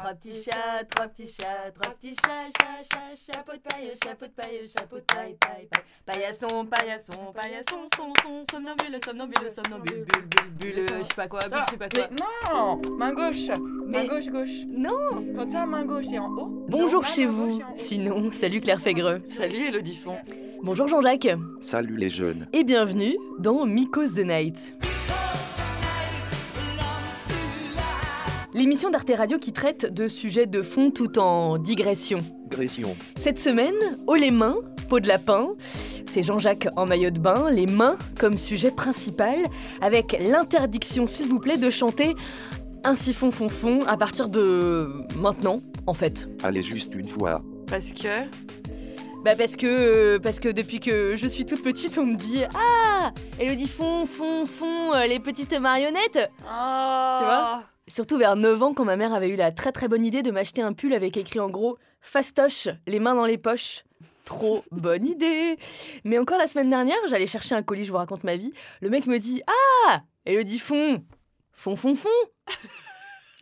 Trois 0.00 0.14
petits 0.14 0.42
chats, 0.44 0.84
trois 0.88 1.08
petits 1.08 1.26
chats, 1.26 1.72
trois 1.74 1.92
petits 1.94 2.14
chats, 2.14 2.48
chat, 2.56 2.82
chat, 2.88 3.32
chapeau 3.34 3.52
de 3.52 3.58
paille, 3.58 3.92
chapeau 4.04 4.26
de 4.26 4.30
paille, 4.30 4.70
chapeau 4.72 4.96
de 4.96 5.00
paille, 5.00 5.36
paille, 5.40 5.68
paille. 5.68 5.82
Paillasson, 6.06 6.66
paillasson, 6.66 7.32
paillasson, 7.34 7.88
son, 7.96 8.12
son, 8.22 8.44
somnambule, 8.48 8.96
somnambule, 9.04 9.50
somnambule, 9.50 10.04
bulle, 10.04 10.28
bulle, 10.60 10.74
bulle, 10.74 10.86
je 11.00 11.02
sais 11.02 11.14
pas 11.16 11.26
quoi, 11.26 11.40
bulle, 11.40 11.62
je 11.66 11.70
sais 11.72 11.76
pas 11.76 11.88
quoi. 11.88 12.08
Mais 12.10 12.16
non 12.48 12.80
Main 12.96 13.12
gauche 13.12 13.48
Main 13.86 14.04
gauche, 14.04 14.26
gauche. 14.26 14.66
Non 14.68 15.24
Quand 15.34 15.48
ta 15.48 15.66
main 15.66 15.84
gauche 15.84 16.12
est 16.12 16.18
en 16.18 16.30
haut. 16.30 16.66
Bonjour 16.68 17.04
chez 17.04 17.26
vous. 17.26 17.60
Sinon, 17.74 18.30
salut 18.30 18.60
Claire 18.60 18.80
Fégreux. 18.80 19.20
Salut 19.28 19.66
Elodie 19.66 19.96
Font. 19.96 20.18
Bonjour 20.62 20.86
Jean-Jacques. 20.86 21.36
Salut 21.60 21.96
les 21.96 22.10
jeunes. 22.10 22.46
Et 22.52 22.62
bienvenue 22.62 23.16
dans 23.40 23.66
Miko's 23.66 24.14
the 24.14 24.24
Night. 24.24 24.76
L'émission 28.58 28.90
d'Arte 28.90 29.12
Radio 29.16 29.38
qui 29.38 29.52
traite 29.52 29.94
de 29.94 30.08
sujets 30.08 30.46
de 30.46 30.62
fond 30.62 30.90
tout 30.90 31.20
en 31.20 31.58
digression. 31.58 32.18
Gression. 32.48 32.96
Cette 33.14 33.38
semaine, 33.38 33.76
haut 34.08 34.16
les 34.16 34.32
mains, 34.32 34.56
peau 34.88 34.98
de 34.98 35.06
lapin. 35.06 35.42
C'est 35.60 36.24
Jean-Jacques 36.24 36.66
en 36.76 36.84
maillot 36.84 37.10
de 37.10 37.20
bain, 37.20 37.52
les 37.52 37.66
mains 37.66 37.96
comme 38.18 38.36
sujet 38.36 38.72
principal, 38.72 39.36
avec 39.80 40.16
l'interdiction, 40.18 41.06
s'il 41.06 41.28
vous 41.28 41.38
plaît, 41.38 41.56
de 41.56 41.70
chanter 41.70 42.16
un 42.82 42.96
siphon 42.96 43.30
fond 43.30 43.48
fond 43.48 43.78
à 43.86 43.96
partir 43.96 44.28
de 44.28 44.88
maintenant, 45.14 45.62
en 45.86 45.94
fait. 45.94 46.28
Allez 46.42 46.64
juste 46.64 46.96
une 46.96 47.06
fois. 47.06 47.40
Parce 47.68 47.92
que? 47.92 48.08
Bah 49.24 49.36
parce 49.36 49.54
que 49.54 50.18
parce 50.18 50.40
que 50.40 50.48
depuis 50.48 50.80
que 50.80 51.14
je 51.14 51.28
suis 51.28 51.46
toute 51.46 51.62
petite, 51.62 51.96
on 51.96 52.06
me 52.06 52.16
dit 52.16 52.42
ah 52.56 53.12
Elodie 53.38 53.68
fond 53.68 54.04
fond 54.04 54.46
fond 54.46 54.94
euh, 54.94 55.06
les 55.06 55.20
petites 55.20 55.56
marionnettes. 55.60 56.28
Oh 56.42 57.14
Tu 57.18 57.24
vois? 57.24 57.62
Surtout 57.88 58.18
vers 58.18 58.36
9 58.36 58.62
ans 58.62 58.74
quand 58.74 58.84
ma 58.84 58.96
mère 58.96 59.12
avait 59.14 59.28
eu 59.28 59.36
la 59.36 59.50
très 59.50 59.72
très 59.72 59.88
bonne 59.88 60.04
idée 60.04 60.22
de 60.22 60.30
m'acheter 60.30 60.62
un 60.62 60.72
pull 60.72 60.92
avec 60.94 61.16
écrit 61.16 61.40
en 61.40 61.48
gros 61.50 61.78
fastoche, 62.00 62.68
les 62.86 63.00
mains 63.00 63.14
dans 63.14 63.24
les 63.24 63.38
poches. 63.38 63.84
Trop 64.24 64.62
bonne 64.70 65.06
idée. 65.06 65.56
Mais 66.04 66.18
encore 66.18 66.38
la 66.38 66.46
semaine 66.48 66.68
dernière, 66.70 66.96
j'allais 67.08 67.26
chercher 67.26 67.54
un 67.54 67.62
colis, 67.62 67.84
je 67.84 67.90
vous 67.90 67.96
raconte 67.96 68.24
ma 68.24 68.36
vie. 68.36 68.52
Le 68.80 68.90
mec 68.90 69.06
me 69.06 69.18
dit 69.18 69.42
ah 69.88 70.02
Elodie 70.26 70.58
fond 70.58 71.02
fond 71.52 71.76
fond 71.76 71.94
fond. 71.96 72.08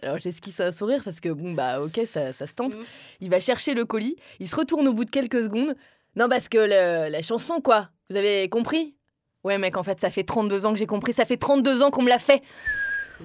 Alors 0.02 0.18
j'esquisse 0.18 0.60
un 0.60 0.72
sourire 0.72 1.02
parce 1.04 1.20
que 1.20 1.30
bon 1.30 1.52
bah 1.54 1.80
ok 1.80 2.00
ça, 2.06 2.32
ça 2.32 2.46
se 2.46 2.54
tente. 2.54 2.76
Mm. 2.76 2.82
Il 3.20 3.30
va 3.30 3.40
chercher 3.40 3.74
le 3.74 3.84
colis, 3.84 4.16
il 4.40 4.48
se 4.48 4.54
retourne 4.54 4.86
au 4.88 4.92
bout 4.92 5.04
de 5.04 5.10
quelques 5.10 5.42
secondes. 5.44 5.74
Non 6.14 6.28
parce 6.28 6.48
que 6.48 6.58
le- 6.58 7.10
la 7.10 7.22
chanson 7.22 7.60
quoi, 7.60 7.88
vous 8.10 8.16
avez 8.16 8.48
compris? 8.48 8.94
Ouais 9.42 9.58
mec 9.58 9.76
en 9.76 9.82
fait 9.82 9.98
ça 10.00 10.10
fait 10.10 10.22
32 10.24 10.66
ans 10.66 10.72
que 10.72 10.78
j'ai 10.78 10.86
compris, 10.86 11.12
ça 11.12 11.24
fait 11.24 11.36
32 11.36 11.82
ans 11.82 11.90
qu'on 11.90 12.02
me 12.02 12.08
l'a 12.08 12.18
fait. 12.18 12.42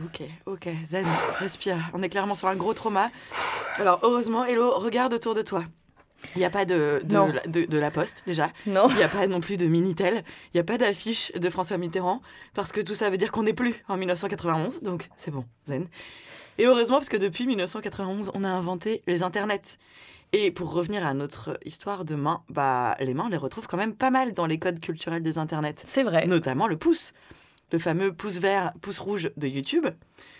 Ok, 0.05 0.21
ok, 0.45 0.69
zen, 0.85 1.05
respire. 1.39 1.77
On 1.93 2.01
est 2.01 2.09
clairement 2.09 2.35
sur 2.35 2.47
un 2.47 2.55
gros 2.55 2.73
trauma. 2.73 3.11
Alors, 3.77 3.99
heureusement, 4.03 4.45
Hello, 4.45 4.71
regarde 4.77 5.13
autour 5.13 5.33
de 5.35 5.41
toi. 5.41 5.63
Il 6.35 6.39
n'y 6.39 6.45
a 6.45 6.49
pas 6.49 6.65
de, 6.65 7.01
de, 7.03 7.15
Non. 7.15 7.27
la- 7.27 7.41
de- 7.47 7.65
de 7.65 7.77
la 7.77 7.89
poste, 7.91 8.23
déjà. 8.27 8.49
Non 8.67 8.87
Il 8.89 8.95
n'y 8.97 9.03
a 9.03 9.09
pas 9.09 9.25
non 9.27 9.41
plus 9.41 9.57
de 9.57 9.65
Minitel. 9.65 10.23
Il 10.53 10.57
n'y 10.57 10.59
a 10.61 10.63
pas 10.63 10.77
d'affiche 10.77 11.31
de 11.33 11.49
François 11.49 11.77
Mitterrand. 11.77 12.21
Parce 12.53 12.71
que 12.71 12.79
tout 12.79 12.93
ça 12.95 13.09
veut 13.09 13.17
dire 13.17 13.31
qu'on 13.31 13.43
n'est 13.43 13.53
plus 13.53 13.75
en 13.89 13.97
1991. 13.97 14.81
Donc, 14.83 15.09
c'est 15.17 15.31
bon, 15.31 15.45
zen. 15.65 15.87
Et 16.57 16.65
heureusement, 16.67 16.97
parce 16.97 17.09
que 17.09 17.17
depuis 17.17 17.47
1991, 17.47 18.31
on 18.35 18.43
a 18.43 18.49
inventé 18.49 19.01
les 19.07 19.23
internets. 19.23 19.77
Et 20.31 20.51
pour 20.51 20.71
revenir 20.71 21.05
à 21.05 21.13
notre 21.13 21.59
histoire 21.65 22.05
de 22.05 22.15
mains, 22.15 22.43
bah, 22.49 22.95
les 23.01 23.13
mains, 23.13 23.25
on 23.25 23.29
les 23.29 23.35
retrouve 23.37 23.67
quand 23.67 23.77
même 23.77 23.95
pas 23.95 24.11
mal 24.11 24.33
dans 24.33 24.45
les 24.45 24.59
codes 24.59 24.79
culturels 24.79 25.23
des 25.23 25.37
internets 25.39 25.75
C'est 25.85 26.03
vrai. 26.03 26.27
notamment 26.27 26.67
le 26.67 26.77
pouce. 26.77 27.13
Le 27.71 27.79
fameux 27.79 28.11
pouce 28.13 28.37
vert, 28.37 28.73
pouce 28.81 28.99
rouge 28.99 29.31
de 29.37 29.47
YouTube, 29.47 29.87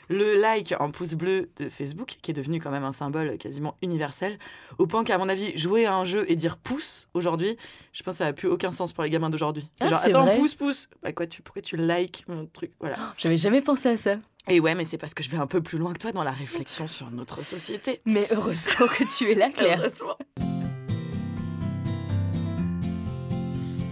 le 0.10 0.40
like 0.40 0.74
en 0.80 0.92
pouce 0.92 1.14
bleu 1.14 1.50
de 1.58 1.70
Facebook, 1.70 2.18
qui 2.22 2.32
est 2.32 2.34
devenu 2.34 2.60
quand 2.60 2.72
même 2.72 2.84
un 2.84 2.92
symbole 2.92 3.38
quasiment 3.38 3.78
universel, 3.82 4.38
au 4.78 4.86
point 4.88 5.06
qu'à 5.06 5.18
mon 5.18 5.30
avis, 5.30 5.58
jouer 5.58 5.86
à 5.86 5.96
un 5.96 6.04
jeu 6.04 6.26
et 6.30 6.36
dire 6.36 6.58
pouce 6.58 7.08
aujourd'hui, 7.14 7.56
je 7.94 8.04
pense 8.04 8.16
que 8.16 8.18
ça 8.18 8.26
n'a 8.26 8.34
plus 8.34 8.50
aucun 8.50 8.72
sens 8.72 8.92
pour 8.92 9.04
les 9.06 9.10
gamins 9.10 9.30
d'aujourd'hui. 9.30 9.70
C'est 9.76 9.86
Ah, 9.86 9.90
genre, 9.90 10.00
attends, 10.04 10.26
vrai. 10.26 10.38
pouce, 10.38 10.56
pouce. 10.56 10.90
Bah 11.02 11.14
quoi, 11.14 11.26
tu, 11.26 11.42
pourquoi 11.42 11.62
tu 11.62 11.78
likes 11.78 12.26
mon 12.28 12.46
truc? 12.48 12.74
Voilà. 12.82 12.98
J'avais 13.18 13.38
jamais 13.38 13.62
pensé 13.62 13.88
à 13.90 13.98
ça. 13.98 14.16
Et 14.50 14.60
ouais, 14.60 14.76
mais 14.76 14.84
c'est 14.84 14.98
parce 14.98 15.14
que 15.14 15.24
je 15.24 15.30
vais 15.30 15.38
un 15.38 15.48
peu 15.48 15.62
plus 15.62 15.78
loin 15.78 15.94
que 15.94 16.00
toi 16.00 16.12
dans 16.12 16.24
la 16.24 16.32
réflexion 16.32 16.88
sur 16.90 17.10
notre 17.12 17.44
société. 17.46 18.02
Mais 18.06 18.28
heureusement 18.32 18.88
que 18.88 19.04
tu 19.18 19.32
es 19.32 19.36
là, 19.36 19.50
Claire. 19.52 19.80
Heureusement. 19.80 20.18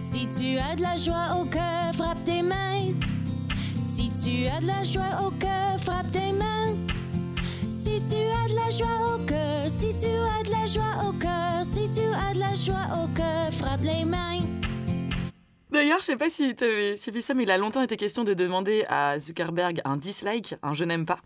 Si 0.00 0.28
tu 0.28 0.58
as 0.58 0.76
de 0.76 0.82
la 0.82 0.96
joie 0.96 1.40
au 1.40 1.44
cœur, 1.46 1.94
frappe 1.94 2.22
tes 2.24 2.42
mains. 2.42 2.79
Si 4.20 4.42
tu 4.42 4.46
as 4.48 4.60
de 4.60 4.66
la 4.66 4.84
joie 4.84 5.26
au 5.26 5.30
cœur, 5.30 5.80
frappe 5.80 6.10
tes 6.10 6.32
mains. 6.34 6.76
Si 7.70 8.02
tu 8.02 8.16
as 8.16 8.48
de 8.50 8.54
la 8.54 8.68
joie 8.68 9.14
au 9.14 9.18
cœur, 9.24 9.66
si 9.66 9.96
tu 9.96 10.08
as 10.08 10.42
de 10.42 10.50
la 10.50 10.66
joie 10.66 11.08
au 11.08 11.12
cœur, 11.14 11.64
si 11.64 11.88
tu 11.88 12.02
as 12.02 12.34
de 12.34 12.38
la 12.38 12.54
joie 12.54 13.02
au 13.02 13.08
cœur, 13.16 13.50
frappe 13.50 13.80
les 13.80 14.04
mains. 14.04 14.40
D'ailleurs, 15.70 16.00
je 16.00 16.04
sais 16.04 16.16
pas 16.16 16.28
si 16.28 16.54
tu 16.54 16.64
avais 16.64 16.98
suivi 16.98 17.22
ça, 17.22 17.32
mais 17.32 17.44
il 17.44 17.50
a 17.50 17.56
longtemps 17.56 17.80
été 17.80 17.96
question 17.96 18.22
de 18.22 18.34
demander 18.34 18.84
à 18.90 19.18
Zuckerberg 19.18 19.80
un 19.86 19.96
dislike, 19.96 20.54
un 20.62 20.74
je 20.74 20.84
n'aime 20.84 21.06
pas, 21.06 21.20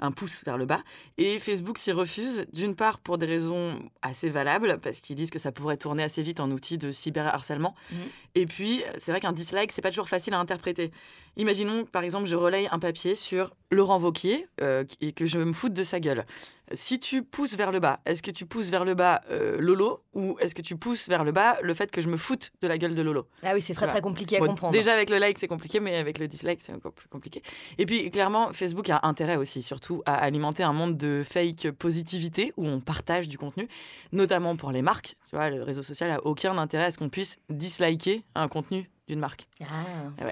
un 0.00 0.10
pouce 0.12 0.42
vers 0.44 0.58
le 0.58 0.66
bas. 0.66 0.80
Et 1.18 1.38
Facebook 1.38 1.78
s'y 1.78 1.92
refuse, 1.92 2.46
d'une 2.52 2.74
part 2.74 2.98
pour 2.98 3.18
des 3.18 3.26
raisons 3.26 3.78
assez 4.02 4.28
valables, 4.28 4.78
parce 4.82 5.00
qu'ils 5.00 5.16
disent 5.16 5.30
que 5.30 5.38
ça 5.38 5.52
pourrait 5.52 5.76
tourner 5.76 6.02
assez 6.02 6.22
vite 6.22 6.40
en 6.40 6.50
outil 6.50 6.78
de 6.78 6.90
cyberharcèlement. 6.92 7.74
Mhm. 7.92 7.98
Et 8.36 8.46
puis, 8.46 8.82
c'est 8.98 9.10
vrai 9.12 9.20
qu'un 9.20 9.32
dislike, 9.32 9.72
c'est 9.72 9.82
pas 9.82 9.90
toujours 9.90 10.08
facile 10.08 10.34
à 10.34 10.38
interpréter. 10.38 10.90
Imaginons, 11.36 11.84
par 11.84 12.02
exemple, 12.02 12.26
je 12.26 12.36
relaye 12.36 12.68
un 12.70 12.78
papier 12.78 13.14
sur 13.14 13.54
Laurent 13.70 13.98
Vauquier 13.98 14.46
euh, 14.60 14.84
et 15.00 15.12
que 15.12 15.26
je 15.26 15.38
me 15.38 15.52
foute 15.52 15.72
de 15.74 15.84
sa 15.84 16.00
gueule. 16.00 16.24
Si 16.72 16.98
tu 17.00 17.22
pousses 17.24 17.56
vers 17.56 17.72
le 17.72 17.80
bas, 17.80 18.00
est-ce 18.06 18.22
que 18.22 18.30
tu 18.30 18.46
pousses 18.46 18.68
vers 18.70 18.84
le 18.84 18.94
bas 18.94 19.22
euh, 19.30 19.56
Lolo 19.60 20.02
ou 20.14 20.36
est-ce 20.40 20.54
que 20.54 20.62
tu 20.62 20.76
pousses 20.76 21.08
vers 21.08 21.24
le 21.24 21.32
bas 21.32 21.56
le 21.62 21.74
fait 21.74 21.90
que 21.90 22.00
je 22.00 22.08
me 22.08 22.16
foute 22.16 22.52
de 22.60 22.68
la 22.68 22.78
gueule 22.78 22.94
de 22.94 23.02
Lolo? 23.02 23.26
Ah 23.42 23.52
oui, 23.54 23.62
c'est 23.62 23.74
très 23.74 23.86
Voilà. 23.86 23.94
très 23.94 24.00
compliqué 24.02 24.36
à 24.36 24.40
Bon, 24.40 24.46
comprendre. 24.46 24.72
Déjà 24.72 24.92
avec 24.92 25.10
le 25.10 25.18
like 25.18 25.38
c'est 25.40 25.48
compliqué, 25.48 25.80
mais 25.80 25.96
avec 25.96 26.18
le 26.18 26.28
dislike 26.28 26.60
c'est 26.62 26.72
encore 26.72 26.92
plus 26.92 27.08
compliqué. 27.08 27.42
Et 27.78 27.86
puis 27.86 28.08
clairement 28.12 28.52
Facebook 28.52 28.88
a 28.88 29.00
intérêt 29.02 29.34
aussi, 29.36 29.64
surtout 29.64 29.89
à 30.06 30.14
alimenter 30.14 30.62
un 30.62 30.72
monde 30.72 30.96
de 30.96 31.22
fake 31.24 31.72
positivité 31.72 32.52
où 32.56 32.66
on 32.66 32.80
partage 32.80 33.28
du 33.28 33.38
contenu, 33.38 33.68
notamment 34.12 34.56
pour 34.56 34.72
les 34.72 34.82
marques. 34.82 35.16
Tu 35.28 35.36
vois, 35.36 35.50
le 35.50 35.62
réseau 35.62 35.82
social 35.82 36.10
a 36.10 36.24
aucun 36.24 36.58
intérêt 36.58 36.84
à 36.84 36.90
ce 36.90 36.98
qu'on 36.98 37.08
puisse 37.08 37.38
disliker 37.48 38.24
un 38.34 38.48
contenu 38.48 38.90
d'une 39.08 39.18
marque. 39.18 39.46
Ah. 39.62 40.24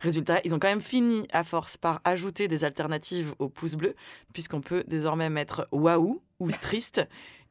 Résultat, 0.00 0.40
ils 0.44 0.54
ont 0.54 0.58
quand 0.58 0.68
même 0.68 0.80
fini 0.80 1.26
à 1.32 1.44
force 1.44 1.76
par 1.76 2.00
ajouter 2.04 2.46
des 2.46 2.64
alternatives 2.64 3.34
au 3.38 3.48
pouce 3.48 3.74
bleu, 3.74 3.94
puisqu'on 4.32 4.60
peut 4.60 4.84
désormais 4.86 5.30
mettre 5.30 5.66
waouh 5.72 6.20
ou 6.40 6.50
triste. 6.50 7.02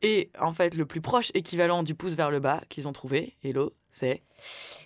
Et 0.04 0.30
en 0.40 0.54
fait, 0.54 0.76
le 0.76 0.86
plus 0.86 1.02
proche 1.02 1.32
équivalent 1.34 1.82
du 1.82 1.96
pouce 1.96 2.14
vers 2.14 2.30
le 2.30 2.40
bas 2.40 2.62
qu'ils 2.70 2.88
ont 2.88 2.94
trouvé, 2.94 3.36
hello, 3.44 3.74
c'est? 3.92 4.22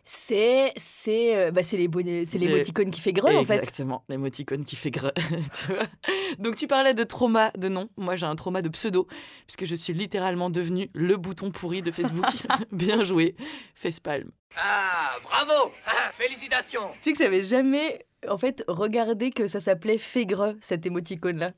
C'est 0.05 0.71
c'est 0.77 1.35
euh, 1.35 1.51
bah, 1.51 1.63
c'est 1.63 1.75
les 1.75 1.89
bonnets- 1.89 2.25
c'est 2.25 2.37
Les- 2.37 2.47
l'émoticône 2.47 2.89
qui 2.89 3.01
fait 3.01 3.11
greu 3.11 3.35
en 3.35 3.43
fait. 3.43 3.57
Exactement, 3.57 4.05
l'émoticône 4.07 4.63
qui 4.63 4.77
fait 4.77 4.91
greu. 4.91 5.11
Donc 6.39 6.55
tu 6.55 6.67
parlais 6.67 6.93
de 6.93 7.03
trauma 7.03 7.51
de 7.57 7.67
nom. 7.67 7.89
Moi 7.97 8.15
j'ai 8.15 8.25
un 8.25 8.35
trauma 8.37 8.61
de 8.61 8.69
pseudo, 8.69 9.07
puisque 9.47 9.65
je 9.65 9.75
suis 9.75 9.91
littéralement 9.93 10.49
devenu 10.49 10.89
le 10.93 11.17
bouton 11.17 11.51
pourri 11.51 11.81
de 11.81 11.91
Facebook. 11.91 12.25
Bien 12.71 13.03
joué, 13.03 13.35
facepalm. 13.75 14.31
Ah, 14.55 15.17
bravo 15.23 15.71
Ah, 15.85 16.11
Félicitations 16.13 16.89
Tu 17.01 17.09
sais 17.09 17.11
que 17.13 17.19
j'avais 17.23 17.43
jamais 17.43 18.05
en 18.29 18.37
fait 18.37 18.63
regardé 18.69 19.31
que 19.31 19.47
ça 19.47 19.59
s'appelait 19.59 19.97
Fégreux 19.97 20.57
cet 20.61 20.85
émoticône 20.85 21.37
là. 21.37 21.51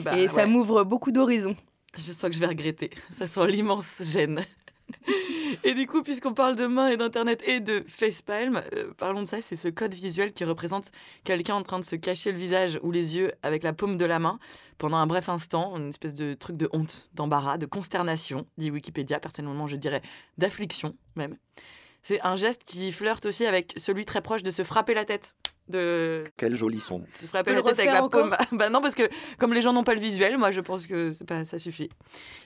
Bah, 0.00 0.18
Et 0.18 0.28
ça 0.28 0.36
ouais, 0.42 0.46
m'ouvre 0.46 0.84
beaucoup 0.84 1.10
d'horizons. 1.12 1.56
Je 1.98 2.12
sens 2.12 2.30
que 2.30 2.32
je 2.32 2.40
vais 2.40 2.46
regretter. 2.46 2.90
Ça 3.10 3.26
sent 3.26 3.46
l'immense 3.48 4.02
gêne. 4.02 4.44
Et 5.64 5.74
du 5.74 5.86
coup, 5.86 6.02
puisqu'on 6.02 6.34
parle 6.34 6.56
de 6.56 6.66
main 6.66 6.88
et 6.88 6.96
d'internet 6.96 7.42
et 7.46 7.60
de 7.60 7.84
facepalm, 7.88 8.62
euh, 8.74 8.92
parlons 8.96 9.22
de 9.22 9.28
ça. 9.28 9.42
C'est 9.42 9.56
ce 9.56 9.68
code 9.68 9.92
visuel 9.92 10.32
qui 10.32 10.44
représente 10.44 10.90
quelqu'un 11.24 11.56
en 11.56 11.62
train 11.62 11.78
de 11.78 11.84
se 11.84 11.96
cacher 11.96 12.32
le 12.32 12.38
visage 12.38 12.78
ou 12.82 12.90
les 12.90 13.16
yeux 13.16 13.32
avec 13.42 13.62
la 13.62 13.72
paume 13.72 13.96
de 13.96 14.04
la 14.04 14.18
main 14.18 14.38
pendant 14.78 14.96
un 14.98 15.06
bref 15.06 15.28
instant, 15.28 15.76
une 15.76 15.88
espèce 15.88 16.14
de 16.14 16.34
truc 16.34 16.56
de 16.56 16.68
honte, 16.72 17.10
d'embarras, 17.14 17.58
de 17.58 17.66
consternation, 17.66 18.46
dit 18.56 18.70
Wikipédia. 18.70 19.18
Personnellement, 19.20 19.66
je 19.66 19.76
dirais 19.76 20.02
d'affliction 20.38 20.94
même. 21.16 21.36
C'est 22.02 22.20
un 22.22 22.36
geste 22.36 22.62
qui 22.64 22.92
flirte 22.92 23.26
aussi 23.26 23.44
avec 23.44 23.74
celui 23.76 24.04
très 24.04 24.22
proche 24.22 24.42
de 24.42 24.50
se 24.50 24.62
frapper 24.62 24.94
la 24.94 25.04
tête. 25.04 25.34
De 25.68 26.24
Quel 26.36 26.54
joli 26.54 26.80
son. 26.80 27.04
se 27.14 27.26
frapper 27.26 27.52
la 27.52 27.62
tête 27.62 27.78
avec 27.78 27.92
la 27.92 28.08
paume. 28.08 28.32
encore? 28.32 28.46
Bah 28.52 28.70
non, 28.70 28.80
parce 28.80 28.94
que 28.94 29.08
comme 29.38 29.52
les 29.52 29.62
gens 29.62 29.72
n'ont 29.72 29.84
pas 29.84 29.94
le 29.94 30.00
visuel, 30.00 30.38
moi 30.38 30.50
je 30.52 30.60
pense 30.60 30.86
que 30.86 31.12
c'est 31.12 31.26
pas, 31.26 31.44
ça 31.44 31.58
suffit. 31.58 31.88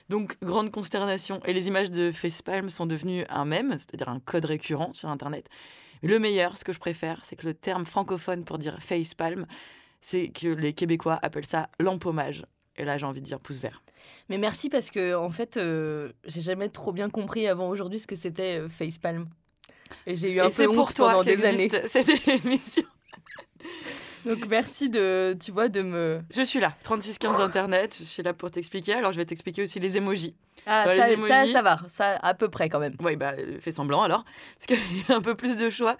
Donc, 0.09 0.35
grande 0.43 0.71
consternation. 0.71 1.39
Et 1.45 1.53
les 1.53 1.67
images 1.67 1.89
de 1.91 2.11
facepalm 2.11 2.69
sont 2.69 2.85
devenues 2.85 3.25
un 3.29 3.45
mème, 3.45 3.71
c'est-à-dire 3.79 4.09
un 4.09 4.19
code 4.19 4.45
récurrent 4.45 4.91
sur 4.93 5.09
Internet. 5.09 5.47
Le 6.01 6.19
meilleur, 6.19 6.57
ce 6.57 6.65
que 6.65 6.73
je 6.73 6.79
préfère, 6.79 7.23
c'est 7.23 7.35
que 7.37 7.45
le 7.47 7.53
terme 7.53 7.85
francophone 7.85 8.43
pour 8.43 8.57
dire 8.57 8.77
facepalm, 8.81 9.45
c'est 10.01 10.27
que 10.29 10.47
les 10.47 10.73
Québécois 10.73 11.17
appellent 11.21 11.45
ça 11.45 11.69
l'empaumage. 11.79 12.43
Et 12.75 12.83
là, 12.83 12.97
j'ai 12.97 13.05
envie 13.05 13.21
de 13.21 13.25
dire 13.25 13.39
pouce 13.39 13.59
vert. 13.59 13.81
Mais 14.27 14.37
merci 14.37 14.67
parce 14.67 14.89
que 14.91 15.15
en 15.15 15.31
fait 15.31 15.55
euh, 15.55 16.11
j'ai 16.25 16.41
jamais 16.41 16.67
trop 16.67 16.91
bien 16.91 17.09
compris 17.09 17.47
avant 17.47 17.69
aujourd'hui 17.69 17.99
ce 17.99 18.07
que 18.07 18.17
c'était 18.17 18.59
euh, 18.59 18.67
facepalm. 18.67 19.27
Et 20.05 20.17
j'ai 20.17 20.31
eu 20.31 20.39
un 20.41 20.45
Et 20.45 20.47
peu 20.47 20.53
c'est 20.53 20.67
honte 20.67 20.75
pour 20.75 20.93
toi 20.93 21.11
pendant 21.11 21.23
des 21.23 21.45
années. 21.45 21.69
qu'existe 21.69 21.87
cette 21.87 22.27
émission. 22.45 22.83
Donc 24.25 24.47
merci 24.47 24.89
de, 24.89 25.35
tu 25.43 25.51
vois, 25.51 25.67
de 25.67 25.81
me. 25.81 26.21
Je 26.33 26.43
suis 26.43 26.59
là, 26.59 26.73
3615 26.83 27.41
Internet, 27.41 27.95
je 27.99 28.05
suis 28.05 28.23
là 28.23 28.33
pour 28.33 28.51
t'expliquer. 28.51 28.93
Alors 28.93 29.11
je 29.11 29.17
vais 29.17 29.25
t'expliquer 29.25 29.63
aussi 29.63 29.79
les 29.79 29.97
emojis. 29.97 30.35
Ah, 30.65 30.85
les 30.87 31.17
ça, 31.27 31.47
ça, 31.47 31.61
va, 31.61 31.81
ça 31.87 32.15
à 32.21 32.33
peu 32.33 32.47
près 32.49 32.69
quand 32.69 32.79
même. 32.79 32.95
Oui, 33.01 33.17
bah, 33.17 33.33
fais 33.59 33.73
semblant 33.73 34.01
alors, 34.01 34.23
parce 34.55 34.67
qu'il 34.67 34.97
y 35.09 35.11
a 35.11 35.15
un 35.15 35.21
peu 35.21 35.35
plus 35.35 35.57
de 35.57 35.69
choix. 35.69 35.97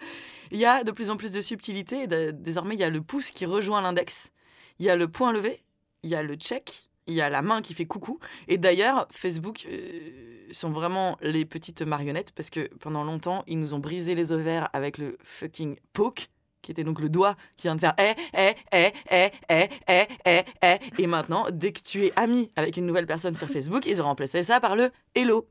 Il 0.52 0.60
y 0.60 0.66
a 0.66 0.84
de 0.84 0.92
plus 0.92 1.10
en 1.10 1.18
plus 1.18 1.32
de 1.32 1.42
subtilité. 1.42 2.08
désormais, 2.08 2.76
il 2.76 2.80
y 2.80 2.86
a 2.86 2.90
le 2.90 3.02
pouce 3.02 3.32
qui 3.32 3.46
rejoint 3.46 3.82
l'index. 3.82 4.32
Il 4.80 4.86
y 4.86 4.90
a 4.90 4.96
le 4.96 5.08
point 5.08 5.34
levé. 5.34 5.64
Il 6.04 6.10
y 6.10 6.16
a 6.16 6.24
le 6.24 6.36
check. 6.36 6.90
Il 7.08 7.16
y 7.16 7.22
a 7.22 7.30
la 7.30 7.42
main 7.42 7.62
qui 7.62 7.74
fait 7.74 7.86
coucou. 7.86 8.20
Et 8.48 8.58
d'ailleurs, 8.58 9.08
Facebook 9.12 9.66
euh, 9.70 10.48
sont 10.52 10.70
vraiment 10.70 11.18
les 11.22 11.44
petites 11.44 11.82
marionnettes 11.82 12.32
parce 12.32 12.50
que 12.50 12.70
pendant 12.80 13.04
longtemps, 13.04 13.44
ils 13.48 13.60
nous 13.60 13.74
ont 13.74 13.80
brisé 13.80 14.16
les 14.16 14.32
ovaires 14.32 14.70
avec 14.72 14.98
le 14.98 15.18
fucking 15.24 15.76
poke 15.92 16.30
qui 16.64 16.72
était 16.72 16.84
donc 16.84 17.00
le 17.00 17.10
doigt 17.10 17.36
qui 17.58 17.68
vient 17.68 17.76
de 17.76 17.80
faire 17.82 17.94
eh, 18.00 18.14
eh, 18.36 18.54
eh, 18.72 18.92
eh, 19.12 19.30
eh, 19.50 19.68
eh, 19.88 20.06
eh, 20.26 20.44
eh. 20.64 20.80
Et 21.02 21.06
maintenant, 21.06 21.46
dès 21.52 21.72
que 21.72 21.82
tu 21.82 22.06
es 22.06 22.14
ami 22.16 22.50
avec 22.56 22.78
une 22.78 22.88
nouvelle 22.88 23.06
personne 23.06 23.36
sur 23.36 23.48
Facebook, 23.48 23.86
ils 23.86 24.02
ont 24.02 24.06
remplacé 24.06 24.44
ça 24.44 24.60
par 24.60 24.76
le 24.76 24.90
hello. 25.14 25.48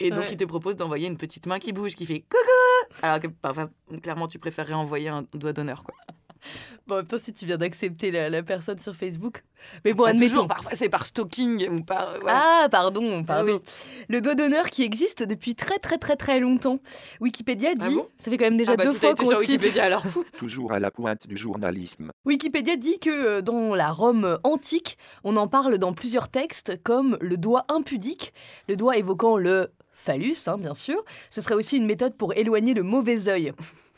Et 0.00 0.08
donc, 0.10 0.20
Ouais. 0.20 0.28
ils 0.32 0.36
te 0.38 0.44
proposent 0.44 0.76
d'envoyer 0.76 1.08
une 1.08 1.18
petite 1.18 1.46
main 1.46 1.58
qui 1.58 1.72
bouge, 1.72 1.94
qui 1.94 2.06
fait 2.06 2.20
coucou. 2.20 3.02
Alors 3.02 3.20
que, 3.20 3.26
enfin, 3.42 3.68
clairement, 4.02 4.28
tu 4.28 4.38
préférerais 4.38 4.74
envoyer 4.74 5.08
un 5.08 5.26
doigt 5.34 5.52
d'honneur, 5.52 5.82
quoi. 5.82 5.94
Bon, 6.88 6.94
en 6.96 6.98
même 6.98 7.06
temps, 7.06 7.18
si 7.18 7.32
tu 7.32 7.46
viens 7.46 7.56
d'accepter 7.58 8.10
la, 8.10 8.28
la 8.28 8.42
personne 8.42 8.78
sur 8.78 8.94
Facebook. 8.96 9.44
Mais 9.84 9.92
bon, 9.92 10.02
Pas 10.04 10.10
admettons. 10.10 10.28
toujours, 10.30 10.48
parfois 10.48 10.72
c'est 10.74 10.88
par 10.88 11.06
stalking 11.06 11.68
ou 11.68 11.76
par. 11.84 12.14
euh, 12.14 12.18
ouais. 12.18 12.24
Ah, 12.32 12.66
pardon, 12.70 13.22
pardon. 13.22 13.60
oui. 13.64 14.04
Le 14.08 14.20
doigt 14.20 14.34
d'honneur 14.34 14.68
qui 14.68 14.82
existe 14.82 15.22
depuis 15.22 15.54
très 15.54 15.78
très 15.78 15.98
très 15.98 16.16
très 16.16 16.40
longtemps. 16.40 16.80
Wikipédia 17.20 17.74
dit, 17.76 17.80
Ah 17.86 17.90
bon? 17.90 18.08
ça 18.18 18.30
fait 18.30 18.36
quand 18.36 18.46
même 18.46 18.56
déjà 18.56 18.72
Ah 18.72 18.76
bah, 18.76 18.84
deux 18.84 18.92
si 18.94 18.98
fois 18.98 19.14
qu'on. 19.14 19.38
Wikipédia 19.38 19.84
alors. 19.84 20.02
Toujours 20.38 20.72
à 20.72 20.80
la 20.80 20.90
pointe 20.90 21.28
du 21.28 21.36
journalisme. 21.36 22.10
Wikipédia 22.24 22.74
dit 22.76 22.98
que 22.98 23.10
euh, 23.10 23.42
dans 23.42 23.76
la 23.76 23.92
Rome 23.92 24.38
antique, 24.42 24.98
on 25.22 25.36
en 25.36 25.46
parle 25.46 25.78
dans 25.78 25.92
plusieurs 25.92 26.28
textes 26.28 26.82
comme 26.82 27.16
le 27.20 27.36
doigt 27.36 27.64
impudique, 27.68 28.34
le 28.68 28.74
doigt 28.76 28.96
évoquant 28.96 29.36
le 29.36 29.70
phallus, 29.94 30.34
hein, 30.48 30.56
bien 30.58 30.74
sûr. 30.74 31.04
Ce 31.30 31.40
serait 31.40 31.54
aussi 31.54 31.76
une 31.76 31.86
méthode 31.86 32.16
pour 32.16 32.34
éloigner 32.34 32.74
le 32.74 32.82
mauvais 32.82 33.28
œil. 33.28 33.52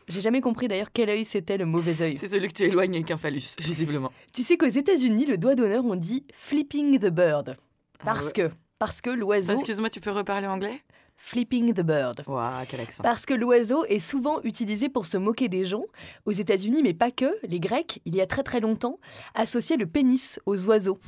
J'ai 0.08 0.20
jamais 0.20 0.40
compris 0.40 0.68
d'ailleurs 0.68 0.92
quel 0.92 1.08
œil 1.08 1.24
c'était 1.24 1.56
le 1.56 1.64
mauvais 1.64 2.02
œil. 2.02 2.16
C'est 2.16 2.28
celui 2.28 2.48
que 2.48 2.52
tu 2.54 2.64
éloignes 2.64 2.94
avec 2.94 3.10
un 3.10 3.16
phallus, 3.16 3.54
visiblement. 3.60 4.12
Tu 4.32 4.42
sais 4.42 4.56
qu'aux 4.56 4.66
États-Unis, 4.66 5.26
le 5.26 5.38
doigt 5.38 5.54
d'honneur, 5.54 5.84
on 5.84 5.96
dit 5.96 6.24
flipping 6.34 6.98
the 6.98 7.08
bird. 7.10 7.56
Parce 8.04 8.20
Ah 8.20 8.24
ouais. 8.26 8.32
que, 8.32 8.50
parce 8.78 9.00
que 9.00 9.10
l'oiseau. 9.10 9.54
Excuse-moi, 9.54 9.88
tu 9.90 10.00
peux 10.00 10.10
reparler 10.10 10.46
anglais? 10.46 10.80
Flipping 11.16 11.72
the 11.72 11.80
bird. 11.80 12.22
Waouh, 12.26 12.64
quel 12.68 12.80
accent. 12.80 13.02
Parce 13.02 13.24
que 13.24 13.32
l'oiseau 13.34 13.84
est 13.86 14.00
souvent 14.00 14.40
utilisé 14.42 14.88
pour 14.88 15.06
se 15.06 15.16
moquer 15.16 15.48
des 15.48 15.64
gens. 15.64 15.84
Aux 16.26 16.32
États-Unis, 16.32 16.82
mais 16.82 16.92
pas 16.92 17.10
que, 17.10 17.26
les 17.46 17.60
Grecs, 17.60 18.02
il 18.04 18.14
y 18.16 18.20
a 18.20 18.26
très 18.26 18.42
très 18.42 18.60
longtemps, 18.60 18.98
associaient 19.34 19.76
le 19.76 19.86
pénis 19.86 20.38
aux 20.44 20.66
oiseaux. 20.66 20.98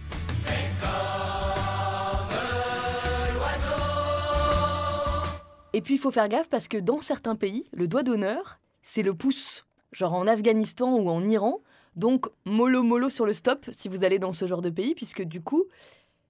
Et 5.73 5.83
puis 5.83 5.95
il 5.95 5.99
faut 5.99 6.11
faire 6.11 6.29
gaffe 6.29 6.49
parce 6.49 6.69
que 6.69 6.79
dans 6.79 7.01
certains 7.01 7.37
pays, 7.37 7.67
le 7.73 7.87
doigt 7.87 8.03
d'honneur, 8.03 8.59
c'est 8.87 9.03
le 9.03 9.15
pouce. 9.15 9.67
Genre 9.93 10.15
en 10.15 10.27
Afghanistan 10.27 10.95
ou 10.95 11.11
en 11.11 11.27
Iran. 11.27 11.61
Donc 11.97 12.27
mollo 12.45 12.83
mollo 12.83 13.11
sur 13.11 13.27
le 13.27 13.33
stop 13.33 13.67
si 13.73 13.89
vous 13.89 14.05
allez 14.05 14.19
dans 14.19 14.33
ce 14.33 14.47
genre 14.47 14.63
de 14.63 14.71
pays, 14.71 14.95
puisque 14.95 15.23
du 15.23 15.41
coup, 15.41 15.65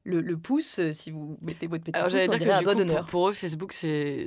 le, 0.05 0.20
le 0.20 0.38
pouce, 0.38 0.79
euh, 0.79 0.93
si 0.93 1.11
vous 1.11 1.37
mettez 1.43 1.67
votre 1.67 1.85
petit 1.85 1.99
Alors 1.99 2.11
pouce, 2.11 2.20
on 2.29 2.37
dire 2.37 2.56
un 2.56 2.62
doigt 2.62 2.75
d'honneur. 2.75 3.03
pour, 3.03 3.11
pour 3.11 3.29
eux, 3.29 3.32
Facebook, 3.32 3.73
c'est 3.73 4.26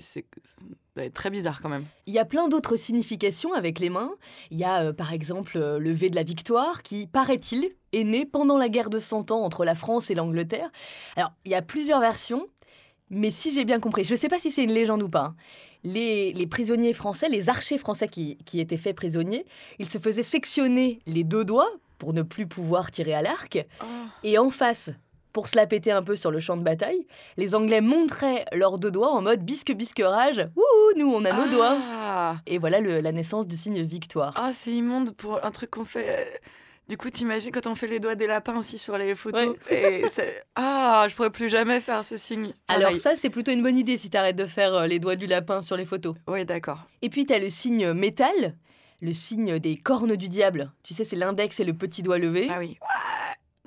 très 1.14 1.30
bizarre 1.30 1.62
quand 1.62 1.70
même. 1.70 1.86
Il 2.06 2.14
y 2.14 2.20
a 2.20 2.26
plein 2.26 2.50
d'autres 2.50 2.76
significations 2.76 3.54
avec 3.54 3.80
les 3.80 3.90
mains. 3.90 4.12
Il 4.52 4.58
y 4.58 4.66
a 4.66 4.84
euh, 4.84 4.94
par 4.94 5.14
exemple 5.14 5.58
euh, 5.58 5.80
le 5.80 5.92
V 5.92 6.10
de 6.10 6.16
la 6.16 6.24
victoire 6.24 6.84
qui, 6.84 7.08
paraît-il, 7.08 7.72
est 7.94 8.04
né 8.04 8.26
pendant 8.26 8.58
la 8.58 8.70
guerre 8.70 8.90
de 8.90 9.00
Cent 9.00 9.32
Ans 9.32 9.42
entre 9.42 9.66
la 9.66 9.76
France 9.76 10.12
et 10.12 10.16
l'Angleterre. 10.16 10.70
Alors, 11.16 11.32
il 11.46 11.52
y 11.52 11.56
a 11.56 11.62
plusieurs 11.62 12.02
versions, 12.02 12.46
mais 13.10 13.32
si 13.32 13.54
j'ai 13.54 13.66
bien 13.66 13.80
compris, 13.80 14.04
je 14.04 14.14
ne 14.14 14.20
sais 14.20 14.28
pas 14.28 14.40
si 14.40 14.52
c'est 14.52 14.64
une 14.64 14.74
légende 14.74 15.02
ou 15.02 15.10
pas, 15.10 15.24
hein, 15.24 15.36
les, 15.84 16.34
les 16.34 16.48
prisonniers 16.48 16.94
français, 16.94 17.30
les 17.30 17.50
archers 17.50 17.78
français 17.78 18.08
qui, 18.08 18.38
qui 18.46 18.60
étaient 18.60 18.78
faits 18.78 18.96
prisonniers, 18.96 19.46
ils 19.80 19.90
se 19.90 19.98
faisaient 19.98 20.24
sectionner 20.24 21.00
les 21.06 21.24
deux 21.24 21.46
doigts 21.46 21.72
pour 21.98 22.14
ne 22.14 22.22
plus 22.22 22.48
pouvoir 22.48 22.92
tirer 22.92 23.14
à 23.14 23.22
l'arc. 23.22 23.66
Et 24.24 24.38
en 24.38 24.50
face, 24.50 24.90
pour 25.34 25.48
se 25.48 25.56
la 25.56 25.68
péter 25.68 25.92
un 25.92 26.02
peu 26.04 26.16
sur 26.16 26.32
le 26.32 26.40
champ 26.40 26.58
de 26.58 26.64
bataille, 26.64 27.06
les 27.38 27.56
Anglais 27.56 27.82
montraient 27.82 28.46
leurs 28.54 28.78
deux 28.80 28.92
doigts 28.92 29.12
en 29.14 29.22
mode 29.22 29.42
bisque 29.44 29.72
bisque 29.74 30.02
rage. 30.04 30.48
Ouh, 30.56 30.98
nous 30.98 31.12
on 31.14 31.24
a 31.26 31.34
nos 31.34 31.50
doigts. 31.52 31.78
Ah, 31.94 32.38
Et 32.48 32.58
voilà 32.58 32.80
le- 32.80 33.00
la 33.02 33.12
naissance 33.12 33.48
du 33.48 33.56
signe 33.56 33.82
victoire. 33.84 34.34
Ah, 34.36 34.52
c'est 34.54 34.72
immonde 34.72 35.12
pour 35.16 35.44
un 35.46 35.52
truc 35.52 35.72
qu'on 35.72 35.86
fait. 35.86 36.42
Du 36.90 36.98
coup, 36.98 37.12
t'imagines 37.12 37.52
quand 37.52 37.68
on 37.68 37.76
fait 37.76 37.86
les 37.86 38.00
doigts 38.00 38.16
des 38.16 38.26
lapins 38.26 38.58
aussi 38.58 38.80
sur 38.80 38.98
les 38.98 39.14
photos. 39.14 39.56
Et 39.70 40.04
ah, 40.56 41.06
je 41.08 41.16
pourrais 41.16 41.30
plus 41.30 41.48
jamais 41.48 41.82
faire 41.82 42.04
ce 42.04 42.18
signe. 42.18 42.52
Alors 42.68 42.98
ça, 42.98 43.16
c'est 43.16 43.30
plutôt 43.30 43.52
une 43.52 43.62
bonne 43.62 43.78
idée 43.78 43.96
si 43.96 44.10
t'arrêtes 44.10 44.36
de 44.36 44.48
faire 44.48 44.74
euh, 44.74 44.88
les 44.88 44.98
doigts 44.98 45.16
du 45.16 45.28
lapin 45.28 45.62
sur 45.62 45.78
les 45.78 45.86
photos. 45.86 46.16
Ouais, 46.28 46.46
d'accord. 46.46 46.88
Et 47.04 47.10
puis 47.10 47.28
t'as 47.28 47.38
le 47.38 47.48
signe 47.50 47.94
métal, 47.94 48.58
le 49.02 49.14
signe 49.14 49.60
des 49.60 49.78
cornes 49.78 50.16
du 50.16 50.30
diable. 50.30 50.72
Tu 50.82 50.96
sais, 50.96 51.04
c'est 51.04 51.16
l'index 51.16 51.60
et 51.60 51.64
le 51.64 51.76
petit 51.76 52.02
doigt 52.02 52.18
levé 52.18 52.48
Ah 52.50 52.58
oui. 52.58 52.80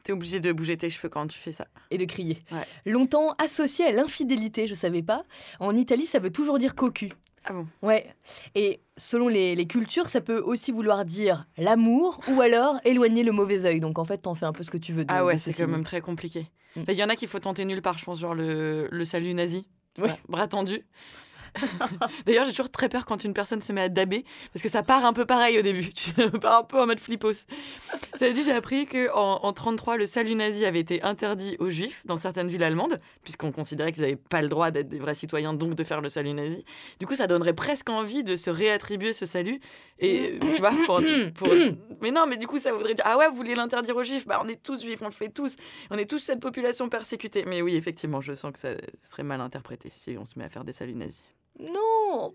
T'es 0.02 0.12
obligé 0.12 0.40
de 0.40 0.50
bouger 0.50 0.76
tes 0.76 0.90
cheveux 0.90 1.08
quand 1.08 1.28
tu 1.28 1.38
fais 1.38 1.52
ça. 1.52 1.68
et 1.92 1.98
de 1.98 2.04
crier. 2.04 2.42
Ouais. 2.50 2.66
Longtemps 2.86 3.36
associé 3.38 3.84
à 3.84 3.92
l'infidélité, 3.92 4.66
je 4.66 4.74
savais 4.74 5.02
pas. 5.02 5.22
En 5.60 5.76
Italie, 5.76 6.06
ça 6.06 6.18
veut 6.18 6.32
toujours 6.32 6.58
dire 6.58 6.74
cocu. 6.74 7.12
Ah 7.44 7.52
bon? 7.52 7.66
Ouais. 7.82 8.14
Et 8.54 8.80
selon 8.96 9.28
les, 9.28 9.54
les 9.56 9.66
cultures, 9.66 10.08
ça 10.08 10.20
peut 10.20 10.38
aussi 10.38 10.70
vouloir 10.72 11.04
dire 11.04 11.46
l'amour 11.58 12.20
ou 12.28 12.40
alors 12.40 12.76
éloigner 12.84 13.22
le 13.24 13.32
mauvais 13.32 13.64
œil. 13.64 13.80
Donc 13.80 13.98
en 13.98 14.04
fait, 14.04 14.18
t'en 14.18 14.34
fais 14.34 14.46
un 14.46 14.52
peu 14.52 14.62
ce 14.62 14.70
que 14.70 14.78
tu 14.78 14.92
veux. 14.92 15.04
de- 15.04 15.12
Ah 15.12 15.24
ouais, 15.24 15.36
ce 15.38 15.50
c'est 15.50 15.64
quand 15.64 15.70
même 15.70 15.82
très 15.84 16.00
compliqué. 16.00 16.46
Mm. 16.76 16.80
Il 16.88 16.94
y 16.94 17.04
en 17.04 17.08
a 17.08 17.16
qu'il 17.16 17.28
faut 17.28 17.38
tenter 17.40 17.64
nulle 17.64 17.82
part, 17.82 17.98
je 17.98 18.04
pense, 18.04 18.20
genre 18.20 18.34
le, 18.34 18.88
le 18.90 19.04
salut 19.04 19.34
nazi. 19.34 19.66
Ouais. 19.98 20.06
Bra- 20.08 20.18
Bras 20.28 20.48
tendu. 20.48 20.82
D'ailleurs, 22.26 22.44
j'ai 22.44 22.52
toujours 22.52 22.70
très 22.70 22.88
peur 22.88 23.04
quand 23.06 23.24
une 23.24 23.34
personne 23.34 23.60
se 23.60 23.72
met 23.72 23.82
à 23.82 23.88
daber, 23.88 24.24
parce 24.52 24.62
que 24.62 24.68
ça 24.68 24.82
part 24.82 25.04
un 25.04 25.12
peu 25.12 25.24
pareil 25.26 25.58
au 25.58 25.62
début. 25.62 25.90
Tu 25.94 26.12
pars 26.40 26.60
un 26.60 26.64
peu 26.64 26.80
en 26.80 26.86
mode 26.86 27.00
flippos. 27.00 27.32
Ça 28.16 28.26
veut 28.26 28.32
dire, 28.32 28.44
j'ai 28.44 28.52
appris 28.52 28.86
qu'en 28.86 29.36
en 29.42 29.52
33, 29.52 29.96
le 29.96 30.06
salut 30.06 30.34
nazi 30.34 30.64
avait 30.64 30.80
été 30.80 31.02
interdit 31.02 31.56
aux 31.58 31.70
juifs 31.70 32.02
dans 32.06 32.16
certaines 32.16 32.48
villes 32.48 32.62
allemandes, 32.64 32.98
puisqu'on 33.22 33.52
considérait 33.52 33.92
qu'ils 33.92 34.02
n'avaient 34.02 34.16
pas 34.16 34.42
le 34.42 34.48
droit 34.48 34.70
d'être 34.70 34.88
des 34.88 34.98
vrais 34.98 35.14
citoyens, 35.14 35.52
donc 35.54 35.74
de 35.74 35.84
faire 35.84 36.00
le 36.00 36.08
salut 36.08 36.32
nazi. 36.34 36.64
Du 37.00 37.06
coup, 37.06 37.14
ça 37.16 37.26
donnerait 37.26 37.52
presque 37.54 37.88
envie 37.90 38.24
de 38.24 38.36
se 38.36 38.50
réattribuer 38.50 39.12
ce 39.12 39.26
salut. 39.26 39.60
Et 39.98 40.38
tu 40.40 40.60
vois, 40.60 40.72
pour, 40.86 41.00
pour- 41.36 41.48
mais 42.00 42.10
non, 42.10 42.26
mais 42.26 42.36
du 42.36 42.46
coup, 42.46 42.58
ça 42.58 42.72
voudrait 42.72 42.94
dire 42.94 43.04
Ah 43.06 43.16
ouais, 43.18 43.28
vous 43.28 43.36
voulez 43.36 43.54
l'interdire 43.54 43.96
aux 43.96 44.02
juifs? 44.02 44.26
Bah, 44.26 44.40
on 44.44 44.48
est 44.48 44.60
tous 44.62 44.82
juifs, 44.82 45.00
on 45.02 45.06
le 45.06 45.12
fait 45.12 45.28
tous. 45.28 45.56
On 45.90 45.98
est 45.98 46.08
tous 46.08 46.18
cette 46.18 46.40
population 46.40 46.88
persécutée. 46.88 47.44
Mais 47.46 47.62
oui, 47.62 47.76
effectivement, 47.76 48.20
je 48.20 48.34
sens 48.34 48.52
que 48.52 48.58
ça 48.58 48.70
serait 49.00 49.22
mal 49.22 49.40
interprété 49.40 49.88
si 49.90 50.16
on 50.18 50.24
se 50.24 50.38
met 50.38 50.44
à 50.44 50.48
faire 50.48 50.64
des 50.64 50.72
saluts 50.72 50.94
nazis. 50.94 51.22
Non, 51.58 52.34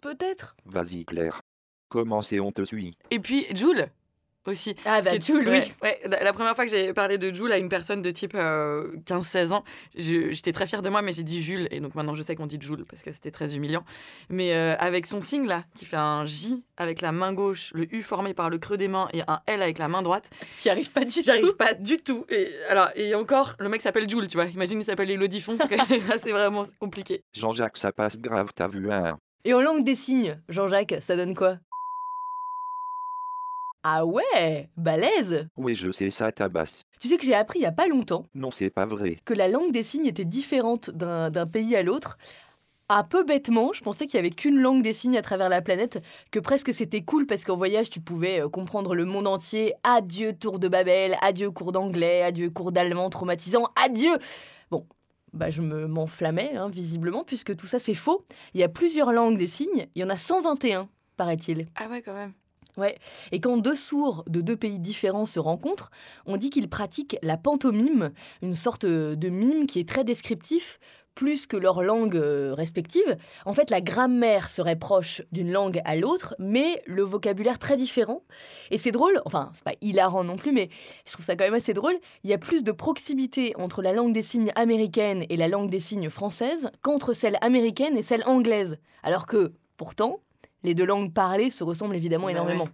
peut-être. 0.00 0.56
Vas-y 0.64 1.04
Claire. 1.04 1.40
Commencez, 1.88 2.40
on 2.40 2.50
te 2.50 2.64
suit. 2.64 2.96
Et 3.10 3.20
puis, 3.20 3.46
Jules 3.54 3.88
aussi. 4.46 4.74
Ah 4.84 5.00
bah 5.00 5.10
qui 5.10 5.16
est- 5.16 5.24
Jules, 5.24 5.48
ouais, 5.48 5.64
oui. 5.82 5.88
ouais. 6.10 6.18
La 6.22 6.32
première 6.32 6.54
fois 6.54 6.64
que 6.64 6.70
j'ai 6.70 6.92
parlé 6.92 7.18
de 7.18 7.32
Jules 7.34 7.52
à 7.52 7.58
une 7.58 7.68
personne 7.68 8.02
de 8.02 8.10
type 8.10 8.32
euh, 8.34 8.94
15-16 9.06 9.52
ans, 9.52 9.64
j'étais 9.94 10.52
très 10.52 10.66
fière 10.66 10.82
de 10.82 10.88
moi, 10.88 11.02
mais 11.02 11.12
j'ai 11.12 11.22
dit 11.22 11.42
Jules. 11.42 11.68
Et 11.70 11.80
donc 11.80 11.94
maintenant, 11.94 12.14
je 12.14 12.22
sais 12.22 12.34
qu'on 12.36 12.46
dit 12.46 12.58
Jules 12.60 12.82
parce 12.88 13.02
que 13.02 13.12
c'était 13.12 13.30
très 13.30 13.56
humiliant. 13.56 13.84
Mais 14.28 14.52
euh, 14.54 14.76
avec 14.78 15.06
son 15.06 15.22
signe 15.22 15.46
là, 15.46 15.64
qui 15.74 15.84
fait 15.84 15.96
un 15.96 16.24
J 16.26 16.62
avec 16.76 17.00
la 17.00 17.12
main 17.12 17.32
gauche, 17.32 17.70
le 17.74 17.92
U 17.94 18.02
formé 18.02 18.34
par 18.34 18.50
le 18.50 18.58
creux 18.58 18.76
des 18.76 18.88
mains 18.88 19.08
et 19.12 19.22
un 19.28 19.40
L 19.46 19.62
avec 19.62 19.78
la 19.78 19.88
main 19.88 20.02
droite, 20.02 20.30
T'y 20.56 20.68
arrives 20.70 20.90
pas 20.90 21.04
du 21.04 21.12
tout. 21.14 21.22
J'arrive 21.24 21.54
pas 21.56 21.74
du 21.74 21.98
tout. 21.98 22.26
Et, 22.28 22.48
alors, 22.68 22.88
et 22.96 23.14
encore, 23.14 23.54
le 23.58 23.68
mec 23.68 23.80
s'appelle 23.82 24.08
Jules, 24.08 24.26
tu 24.28 24.36
vois. 24.36 24.46
Imagine, 24.46 24.80
il 24.80 24.84
s'appelle 24.84 25.10
Elodie 25.10 25.40
Fon, 25.40 25.56
c'est 26.18 26.30
vraiment 26.32 26.64
compliqué. 26.80 27.22
Jean-Jacques, 27.32 27.76
ça 27.78 27.92
passe 27.92 28.18
grave, 28.18 28.50
t'as 28.54 28.68
vu 28.68 28.90
un. 28.90 29.18
Et 29.44 29.52
en 29.54 29.60
langue 29.60 29.84
des 29.84 29.94
signes, 29.96 30.40
Jean-Jacques, 30.48 30.96
ça 31.00 31.16
donne 31.16 31.34
quoi? 31.34 31.58
Ah 33.86 34.06
ouais, 34.06 34.70
balèze 34.78 35.46
Oui, 35.58 35.74
je 35.74 35.90
sais 35.92 36.10
ça 36.10 36.32
tabasse. 36.32 36.84
Tu 37.00 37.08
sais 37.08 37.18
que 37.18 37.24
j'ai 37.26 37.34
appris 37.34 37.58
il 37.58 37.62
y 37.62 37.66
a 37.66 37.72
pas 37.72 37.86
longtemps 37.86 38.24
Non, 38.34 38.50
c'est 38.50 38.70
pas 38.70 38.86
vrai. 38.86 39.18
que 39.26 39.34
la 39.34 39.46
langue 39.46 39.72
des 39.72 39.82
signes 39.82 40.06
était 40.06 40.24
différente 40.24 40.88
d'un 40.90 41.30
d'un 41.30 41.46
pays 41.46 41.76
à 41.76 41.82
l'autre. 41.82 42.16
Un 42.88 43.02
peu 43.02 43.24
bêtement, 43.24 43.72
je 43.74 43.82
pensais 43.82 44.06
qu'il 44.06 44.16
y 44.16 44.18
avait 44.18 44.30
qu'une 44.30 44.58
langue 44.60 44.82
des 44.82 44.92
signes 44.94 45.16
à 45.18 45.22
travers 45.22 45.48
la 45.50 45.60
planète, 45.62 46.02
que 46.30 46.38
presque 46.38 46.72
c'était 46.72 47.02
cool 47.02 47.26
parce 47.26 47.44
qu'en 47.44 47.56
voyage 47.56 47.90
tu 47.90 48.00
pouvais 48.00 48.40
euh, 48.40 48.48
comprendre 48.48 48.94
le 48.94 49.04
monde 49.04 49.26
entier. 49.26 49.74
Adieu 49.84 50.32
tour 50.32 50.58
de 50.58 50.68
Babel, 50.68 51.16
adieu 51.20 51.50
cours 51.50 51.72
d'anglais, 51.72 52.22
adieu 52.22 52.48
cours 52.50 52.72
d'allemand 52.72 53.10
traumatisant, 53.10 53.68
adieu 53.76 54.12
Bon, 54.70 54.86
bah 55.34 55.50
je 55.50 55.60
me 55.60 55.86
m'enflammais 55.86 56.56
hein, 56.56 56.68
visiblement 56.70 57.22
puisque 57.24 57.54
tout 57.54 57.66
ça 57.66 57.78
c'est 57.78 57.92
faux. 57.94 58.24
Il 58.54 58.60
y 58.60 58.64
a 58.64 58.68
plusieurs 58.70 59.12
langues 59.12 59.36
des 59.36 59.46
signes, 59.46 59.88
il 59.94 60.00
y 60.00 60.04
en 60.04 60.10
a 60.10 60.16
121 60.16 60.88
paraît-il. 61.18 61.66
Ah 61.76 61.88
ouais, 61.88 62.02
quand 62.02 62.14
même. 62.14 62.32
Ouais. 62.76 62.98
Et 63.30 63.40
quand 63.40 63.56
deux 63.56 63.76
sourds 63.76 64.24
de 64.26 64.40
deux 64.40 64.56
pays 64.56 64.78
différents 64.78 65.26
se 65.26 65.38
rencontrent, 65.38 65.90
on 66.26 66.36
dit 66.36 66.50
qu'ils 66.50 66.68
pratiquent 66.68 67.16
la 67.22 67.36
pantomime, 67.36 68.12
une 68.42 68.54
sorte 68.54 68.84
de 68.84 69.28
mime 69.28 69.66
qui 69.66 69.78
est 69.78 69.88
très 69.88 70.04
descriptif, 70.04 70.78
plus 71.14 71.46
que 71.46 71.56
leur 71.56 71.82
langue 71.82 72.16
euh, 72.16 72.54
respective. 72.54 73.16
En 73.44 73.54
fait, 73.54 73.70
la 73.70 73.80
grammaire 73.80 74.50
serait 74.50 74.76
proche 74.76 75.22
d'une 75.32 75.52
langue 75.52 75.80
à 75.84 75.96
l'autre, 75.96 76.34
mais 76.38 76.82
le 76.86 77.02
vocabulaire 77.02 77.58
très 77.58 77.76
différent. 77.76 78.22
Et 78.70 78.78
c'est 78.78 78.90
drôle, 78.90 79.20
enfin, 79.24 79.50
c'est 79.54 79.64
pas 79.64 79.74
hilarant 79.80 80.24
non 80.24 80.36
plus, 80.36 80.52
mais 80.52 80.68
je 81.06 81.12
trouve 81.12 81.24
ça 81.24 81.36
quand 81.36 81.44
même 81.44 81.54
assez 81.54 81.74
drôle. 81.74 81.96
Il 82.24 82.30
y 82.30 82.34
a 82.34 82.38
plus 82.38 82.64
de 82.64 82.72
proximité 82.72 83.54
entre 83.56 83.82
la 83.82 83.92
langue 83.92 84.12
des 84.12 84.22
signes 84.22 84.52
américaine 84.56 85.24
et 85.28 85.36
la 85.36 85.48
langue 85.48 85.70
des 85.70 85.80
signes 85.80 86.10
française 86.10 86.70
qu'entre 86.82 87.12
celle 87.12 87.38
américaine 87.40 87.96
et 87.96 88.02
celle 88.02 88.24
anglaise. 88.26 88.78
Alors 89.02 89.26
que, 89.26 89.52
pourtant, 89.76 90.20
les 90.64 90.74
deux 90.74 90.84
langues 90.86 91.12
parlées 91.12 91.50
se 91.50 91.62
ressemblent 91.62 91.94
évidemment 91.96 92.24
Bah 92.26 92.32
ouais. 92.32 92.38
énormément. 92.38 92.68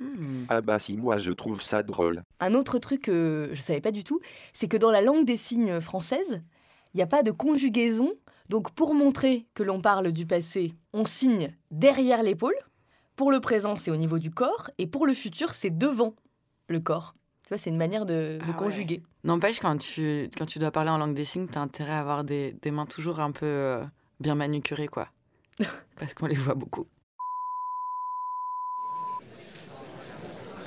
Hmm. 0.00 0.44
Ah 0.48 0.60
bah 0.60 0.78
si 0.78 0.96
moi 0.96 1.18
je 1.18 1.32
trouve 1.32 1.60
ça 1.62 1.82
drôle. 1.82 2.22
Un 2.40 2.54
autre 2.54 2.78
truc 2.78 3.02
que 3.02 3.50
je 3.52 3.60
savais 3.60 3.80
pas 3.80 3.90
du 3.92 4.04
tout, 4.04 4.20
c'est 4.52 4.68
que 4.68 4.76
dans 4.76 4.90
la 4.90 5.00
langue 5.02 5.24
des 5.24 5.36
signes 5.36 5.80
française, 5.80 6.42
il 6.94 6.96
n'y 6.98 7.02
a 7.02 7.06
pas 7.06 7.22
de 7.22 7.30
conjugaison. 7.30 8.12
Donc 8.48 8.70
pour 8.72 8.94
montrer 8.94 9.46
que 9.54 9.62
l'on 9.62 9.80
parle 9.80 10.12
du 10.12 10.26
passé, 10.26 10.74
on 10.92 11.04
signe 11.04 11.54
derrière 11.70 12.22
l'épaule. 12.22 12.54
Pour 13.16 13.30
le 13.30 13.40
présent, 13.40 13.76
c'est 13.76 13.90
au 13.90 13.96
niveau 13.96 14.18
du 14.18 14.30
corps. 14.30 14.70
Et 14.78 14.86
pour 14.86 15.06
le 15.06 15.14
futur, 15.14 15.54
c'est 15.54 15.70
devant 15.76 16.14
le 16.68 16.80
corps. 16.80 17.14
Tu 17.44 17.48
vois, 17.50 17.58
c'est 17.58 17.70
une 17.70 17.76
manière 17.76 18.04
de, 18.06 18.38
de 18.38 18.40
Ah 18.42 18.46
ouais. 18.48 18.56
conjuguer. 18.56 19.02
N'empêche, 19.24 19.60
quand 19.60 19.76
tu, 19.76 20.28
quand 20.36 20.46
tu 20.46 20.58
dois 20.58 20.70
parler 20.70 20.90
en 20.90 20.98
langue 20.98 21.14
des 21.14 21.24
signes, 21.26 21.46
t'as 21.46 21.60
intérêt 21.60 21.92
à 21.92 22.00
avoir 22.00 22.24
des, 22.24 22.54
des 22.62 22.70
mains 22.70 22.86
toujours 22.86 23.20
un 23.20 23.30
peu 23.30 23.44
euh, 23.46 23.84
bien 24.18 24.34
manucurées, 24.34 24.88
quoi. 24.88 25.08
Parce 25.98 26.14
qu'on 26.14 26.26
les 26.26 26.34
voit 26.34 26.54
beaucoup. 26.54 26.86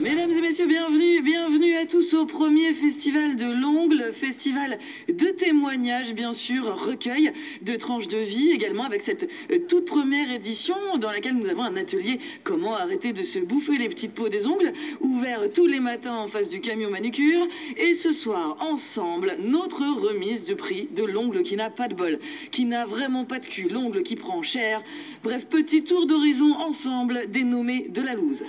Mesdames 0.01 0.31
et 0.31 0.41
messieurs, 0.41 0.67
bienvenue, 0.67 1.21
bienvenue 1.21 1.73
à 1.75 1.85
tous 1.85 2.15
au 2.15 2.25
premier 2.25 2.73
festival 2.73 3.37
de 3.37 3.45
l'ongle, 3.45 4.11
festival 4.13 4.77
de 5.07 5.27
témoignages 5.27 6.13
bien 6.13 6.33
sûr, 6.33 6.65
recueil 6.85 7.31
de 7.61 7.75
tranches 7.77 8.09
de 8.09 8.17
vie 8.17 8.51
également 8.51 8.83
avec 8.83 9.01
cette 9.01 9.29
euh, 9.51 9.59
toute 9.69 9.85
première 9.85 10.29
édition 10.33 10.75
dans 10.97 11.09
laquelle 11.11 11.35
nous 11.35 11.47
avons 11.47 11.63
un 11.63 11.77
atelier 11.77 12.19
comment 12.43 12.75
arrêter 12.75 13.13
de 13.13 13.23
se 13.23 13.39
bouffer 13.39 13.77
les 13.77 13.87
petites 13.87 14.13
peaux 14.13 14.27
des 14.27 14.47
ongles, 14.47 14.73
ouvert 14.99 15.41
tous 15.53 15.65
les 15.65 15.79
matins 15.79 16.17
en 16.17 16.27
face 16.27 16.49
du 16.49 16.59
camion 16.59 16.89
manucure 16.89 17.47
et 17.77 17.93
ce 17.93 18.11
soir 18.11 18.57
ensemble 18.59 19.37
notre 19.39 19.81
remise 19.81 20.43
de 20.43 20.55
prix 20.55 20.89
de 20.91 21.05
l'ongle 21.05 21.43
qui 21.43 21.55
n'a 21.55 21.69
pas 21.69 21.87
de 21.87 21.95
bol, 21.95 22.19
qui 22.51 22.65
n'a 22.65 22.85
vraiment 22.85 23.23
pas 23.23 23.39
de 23.39 23.45
cul, 23.45 23.69
l'ongle 23.69 24.03
qui 24.03 24.17
prend 24.17 24.41
cher. 24.41 24.83
Bref, 25.23 25.45
petit 25.45 25.85
tour 25.85 26.05
d'horizon 26.05 26.53
ensemble 26.59 27.31
dénommé 27.31 27.87
de 27.89 28.01
la 28.01 28.13
loose. 28.13 28.43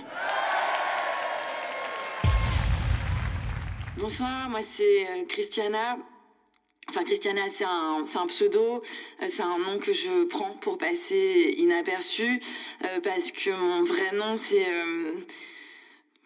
Bonsoir, 3.98 4.48
moi 4.50 4.60
c'est 4.62 5.06
euh, 5.08 5.24
Christiana. 5.28 5.98
Enfin, 6.88 7.02
Christiana, 7.02 7.42
c'est 7.50 7.64
un, 7.64 8.04
un 8.14 8.26
pseudo, 8.28 8.82
euh, 9.22 9.26
c'est 9.28 9.42
un 9.42 9.58
nom 9.58 9.78
que 9.80 9.92
je 9.92 10.24
prends 10.24 10.52
pour 10.60 10.78
passer 10.78 11.54
inaperçu, 11.58 12.40
euh, 12.84 13.00
parce 13.00 13.32
que 13.32 13.50
mon 13.50 13.82
vrai 13.82 14.12
nom, 14.12 14.36
c'est... 14.36 14.66
euh, 14.66 15.12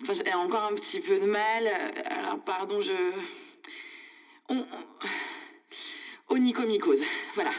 Enfin, 0.03 0.15
j'ai 0.15 0.33
encore 0.33 0.65
un 0.65 0.75
petit 0.75 0.99
peu 1.01 1.21
de 1.21 1.27
mal. 1.27 1.67
euh, 1.67 1.91
Alors, 2.07 2.39
pardon, 2.41 2.81
je... 2.81 2.93
On- 4.49 4.67
Onychomycose, 6.31 7.03
voilà. 7.35 7.51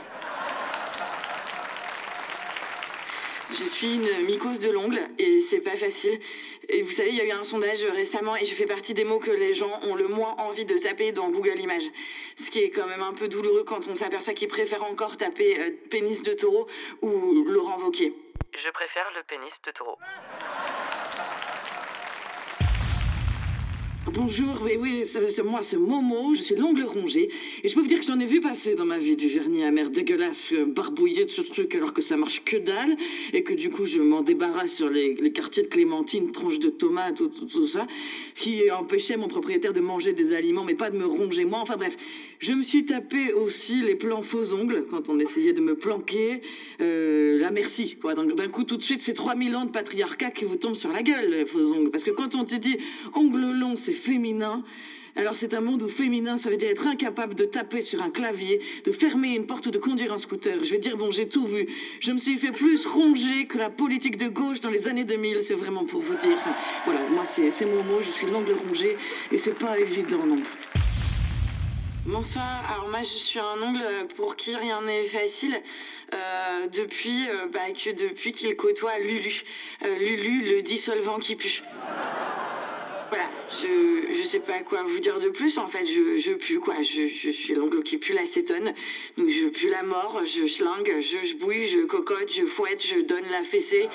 Je 3.59 3.65
suis 3.65 3.95
une 3.95 4.25
mycose 4.25 4.59
de 4.59 4.69
l'ongle 4.69 4.99
et 5.19 5.41
c'est 5.41 5.59
pas 5.59 5.75
facile. 5.75 6.19
Et 6.69 6.83
vous 6.83 6.91
savez, 6.91 7.09
il 7.09 7.15
y 7.15 7.21
a 7.21 7.25
eu 7.25 7.31
un 7.31 7.43
sondage 7.43 7.83
récemment 7.83 8.35
et 8.37 8.45
je 8.45 8.53
fais 8.53 8.65
partie 8.65 8.93
des 8.93 9.03
mots 9.03 9.19
que 9.19 9.31
les 9.31 9.53
gens 9.53 9.79
ont 9.83 9.95
le 9.95 10.07
moins 10.07 10.35
envie 10.37 10.63
de 10.63 10.77
taper 10.77 11.11
dans 11.11 11.29
Google 11.29 11.59
Images. 11.59 11.89
Ce 12.37 12.49
qui 12.49 12.59
est 12.59 12.69
quand 12.69 12.87
même 12.87 13.01
un 13.01 13.13
peu 13.13 13.27
douloureux 13.27 13.63
quand 13.63 13.87
on 13.89 13.95
s'aperçoit 13.95 14.33
qu'ils 14.33 14.47
préfèrent 14.47 14.85
encore 14.85 15.17
taper 15.17 15.59
euh, 15.59 15.71
pénis 15.89 16.21
de 16.23 16.33
taureau 16.33 16.67
ou 17.01 17.43
Laurent 17.45 17.77
Wauquiez. 17.79 18.13
Je 18.57 18.69
préfère 18.69 19.09
le 19.15 19.23
pénis 19.23 19.61
de 19.65 19.71
taureau. 19.71 19.97
Bonjour, 24.13 24.61
oui, 24.61 24.73
oui, 24.77 25.03
c'est 25.05 25.41
moi, 25.41 25.61
c'est 25.63 25.77
Momo, 25.77 26.35
je 26.35 26.41
suis 26.41 26.55
l'ongle 26.55 26.83
rongé. 26.83 27.29
Et 27.63 27.69
je 27.69 27.73
peux 27.73 27.79
vous 27.79 27.87
dire 27.87 27.99
que 27.99 28.05
j'en 28.05 28.19
ai 28.19 28.25
vu 28.25 28.41
passer 28.41 28.75
dans 28.75 28.85
ma 28.85 28.97
vie 28.97 29.15
du 29.15 29.29
vernis 29.29 29.63
amer 29.63 29.89
dégueulasse, 29.89 30.51
euh, 30.51 30.65
barbouillé 30.65 31.23
de 31.23 31.29
ce 31.29 31.41
truc 31.41 31.73
alors 31.75 31.93
que 31.93 32.01
ça 32.01 32.17
marche 32.17 32.43
que 32.43 32.57
dalle. 32.57 32.97
Et 33.31 33.43
que 33.43 33.53
du 33.53 33.69
coup, 33.69 33.85
je 33.85 34.01
m'en 34.01 34.21
débarrasse 34.21 34.73
sur 34.73 34.89
les, 34.89 35.15
les 35.15 35.31
quartiers 35.31 35.63
de 35.63 35.69
clémentine, 35.69 36.33
tranches 36.33 36.59
de 36.59 36.69
tomates, 36.69 37.15
tout, 37.15 37.29
tout, 37.29 37.45
tout 37.45 37.65
ça. 37.65 37.87
Qui 38.35 38.69
empêchait 38.69 39.15
mon 39.15 39.29
propriétaire 39.29 39.71
de 39.71 39.79
manger 39.79 40.11
des 40.11 40.33
aliments, 40.33 40.65
mais 40.65 40.75
pas 40.75 40.89
de 40.89 40.97
me 40.97 41.05
ronger 41.05 41.45
moi. 41.45 41.59
Enfin 41.61 41.77
bref, 41.77 41.95
je 42.39 42.51
me 42.51 42.63
suis 42.63 42.83
tapé 42.83 43.31
aussi 43.31 43.81
les 43.81 43.95
plans 43.95 44.23
faux 44.23 44.53
ongles 44.53 44.87
quand 44.89 45.07
on 45.07 45.19
essayait 45.19 45.53
de 45.53 45.61
me 45.61 45.75
planquer. 45.75 46.41
Euh, 46.81 47.39
là, 47.39 47.49
merci. 47.49 47.95
Quoi. 47.95 48.13
D'un 48.13 48.49
coup, 48.49 48.65
tout 48.65 48.75
de 48.75 48.83
suite, 48.83 48.99
c'est 48.99 49.13
3000 49.13 49.55
ans 49.55 49.65
de 49.65 49.71
patriarcat 49.71 50.31
qui 50.31 50.43
vous 50.43 50.57
tombent 50.57 50.75
sur 50.75 50.91
la 50.91 51.01
gueule, 51.01 51.45
faux 51.47 51.71
ongles. 51.73 51.91
Parce 51.91 52.03
que 52.03 52.11
quand 52.11 52.35
on 52.35 52.43
te 52.43 52.55
dit 52.55 52.77
ongles 53.15 53.57
longs, 53.57 53.77
c'est 53.77 54.00
féminin. 54.01 54.63
Alors 55.15 55.35
c'est 55.35 55.53
un 55.53 55.61
monde 55.61 55.83
où 55.83 55.89
féminin, 55.89 56.37
ça 56.37 56.49
veut 56.49 56.57
dire 56.57 56.69
être 56.69 56.87
incapable 56.87 57.35
de 57.35 57.43
taper 57.43 57.81
sur 57.81 58.01
un 58.01 58.09
clavier, 58.09 58.61
de 58.85 58.91
fermer 58.91 59.35
une 59.35 59.45
porte 59.45 59.65
ou 59.67 59.71
de 59.71 59.77
conduire 59.77 60.13
un 60.13 60.17
scooter. 60.17 60.63
Je 60.63 60.71
vais 60.71 60.77
dire, 60.77 60.95
bon, 60.95 61.11
j'ai 61.11 61.27
tout 61.27 61.45
vu. 61.45 61.67
Je 61.99 62.11
me 62.11 62.17
suis 62.17 62.37
fait 62.37 62.53
plus 62.53 62.85
ronger 62.85 63.45
que 63.45 63.57
la 63.57 63.69
politique 63.69 64.17
de 64.17 64.29
gauche 64.29 64.61
dans 64.61 64.69
les 64.69 64.87
années 64.87 65.03
2000, 65.03 65.43
c'est 65.43 65.53
vraiment 65.53 65.85
pour 65.85 66.01
vous 66.01 66.15
dire. 66.15 66.37
Enfin, 66.37 66.55
voilà, 66.85 67.01
moi 67.09 67.23
c'est 67.25 67.65
mon 67.65 67.83
mot, 67.83 67.99
je 68.01 68.09
suis 68.09 68.27
l'ongle 68.27 68.53
rongé, 68.67 68.95
et 69.31 69.37
c'est 69.37 69.57
pas 69.57 69.77
évident 69.77 70.25
non 70.25 70.37
plus. 70.37 70.71
Bonsoir, 72.03 72.63
alors 72.73 72.89
moi 72.89 73.01
je 73.03 73.13
suis 73.13 73.39
un 73.39 73.61
ongle 73.61 73.83
pour 74.15 74.35
qui 74.35 74.55
rien 74.55 74.81
n'est 74.81 75.05
facile 75.05 75.61
euh, 76.15 76.67
depuis, 76.67 77.29
euh, 77.29 77.45
bah, 77.53 77.59
que 77.77 77.91
depuis 77.91 78.31
qu'il 78.31 78.55
côtoie 78.55 78.97
Lulu. 78.97 79.43
Euh, 79.85 79.99
Lulu, 79.99 80.55
le 80.55 80.61
dissolvant 80.63 81.19
qui 81.19 81.35
pue. 81.35 81.61
Voilà, 83.11 83.29
je, 83.49 84.13
je 84.13 84.23
sais 84.25 84.39
pas 84.39 84.59
quoi 84.61 84.83
vous 84.83 84.99
dire 84.99 85.19
de 85.19 85.27
plus. 85.27 85.57
En 85.57 85.67
fait, 85.67 85.85
je, 85.85 86.17
je 86.17 86.31
pue 86.31 86.61
quoi. 86.61 86.75
Je, 86.81 87.09
je 87.09 87.29
suis 87.29 87.53
l'ongle 87.53 87.83
qui 87.83 87.97
pue 87.97 88.13
l'acétone. 88.13 88.73
Donc 89.17 89.27
je 89.27 89.47
pue 89.49 89.67
la 89.67 89.83
mort, 89.83 90.21
je 90.23 90.47
schlingue, 90.47 90.95
je, 91.01 91.27
je 91.27 91.35
bouille, 91.35 91.67
je 91.67 91.79
cocotte, 91.79 92.31
je 92.33 92.45
fouette, 92.45 92.81
je 92.81 93.01
donne 93.01 93.25
la 93.29 93.43
fessée. 93.43 93.89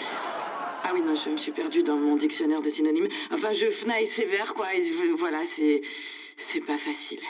Ah 0.84 0.90
oui, 0.92 1.00
non, 1.00 1.14
je 1.14 1.30
me 1.30 1.38
suis 1.38 1.50
perdue 1.50 1.82
dans 1.82 1.96
mon 1.96 2.16
dictionnaire 2.16 2.60
de 2.60 2.68
synonymes. 2.68 3.08
Enfin, 3.32 3.54
je 3.54 3.70
fnaille 3.70 4.06
sévère 4.06 4.52
quoi. 4.52 4.66
Et 4.74 4.82
voilà, 5.16 5.46
c'est 5.46 5.80
c'est 6.36 6.60
pas 6.60 6.76
facile. 6.76 7.20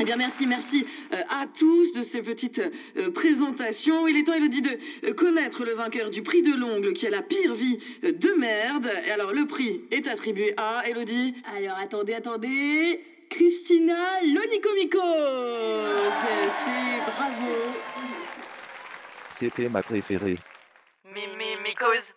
Eh 0.00 0.04
bien, 0.04 0.16
merci, 0.16 0.46
merci 0.46 0.86
euh, 1.12 1.16
à 1.28 1.46
tous 1.46 1.92
de 1.92 2.02
ces 2.02 2.22
petites 2.22 2.62
euh, 2.96 3.10
présentations. 3.10 4.08
Il 4.08 4.16
est 4.16 4.22
temps, 4.22 4.32
Elodie, 4.32 4.62
de 4.62 4.78
euh, 5.04 5.12
connaître 5.12 5.62
le 5.62 5.74
vainqueur 5.74 6.08
du 6.08 6.22
prix 6.22 6.40
de 6.40 6.54
l'ongle 6.54 6.94
qui 6.94 7.06
a 7.06 7.10
la 7.10 7.20
pire 7.20 7.54
vie 7.54 7.78
de 8.02 8.32
merde. 8.38 8.88
Et 9.06 9.10
alors, 9.10 9.34
le 9.34 9.46
prix 9.46 9.82
est 9.90 10.08
attribué 10.08 10.54
à 10.56 10.88
Elodie. 10.88 11.34
Alors, 11.54 11.76
attendez, 11.76 12.14
attendez. 12.14 13.04
Christina 13.28 14.22
Lonicomico. 14.22 14.98
C'est 16.64 17.12
bravo. 17.12 17.52
C'était 19.32 19.68
ma 19.68 19.82
préférée. 19.82 20.38
Mimi, 21.04 21.60
mycose. 21.62 22.14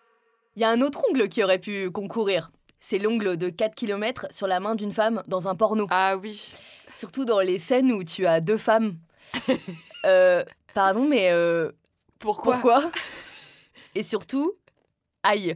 Il 0.56 0.62
y 0.62 0.66
a 0.66 0.70
un 0.70 0.80
autre 0.80 1.02
ongle 1.10 1.28
qui 1.28 1.44
aurait 1.44 1.60
pu 1.60 1.92
concourir. 1.92 2.50
C'est 2.80 3.00
l'ongle 3.00 3.36
de 3.36 3.50
4 3.50 3.76
km 3.76 4.28
sur 4.32 4.48
la 4.48 4.62
main 4.62 4.76
d'une 4.76 4.92
femme 4.94 5.22
dans 5.28 5.50
un 5.50 5.56
porno. 5.56 5.88
Ah 5.90 6.16
oui. 6.18 6.54
Surtout 6.94 7.26
dans 7.26 7.40
les 7.40 7.60
scènes 7.60 7.92
où 7.92 8.04
tu 8.04 8.26
as 8.26 8.42
deux 8.42 8.58
femmes. 8.58 8.98
Euh, 10.06 10.44
pardon, 10.74 11.08
mais 11.08 11.32
euh, 11.32 11.72
Pourquoi 12.20 12.56
pourquoi 12.56 12.92
Et 13.96 14.04
surtout, 14.04 14.52
aïe. 15.24 15.56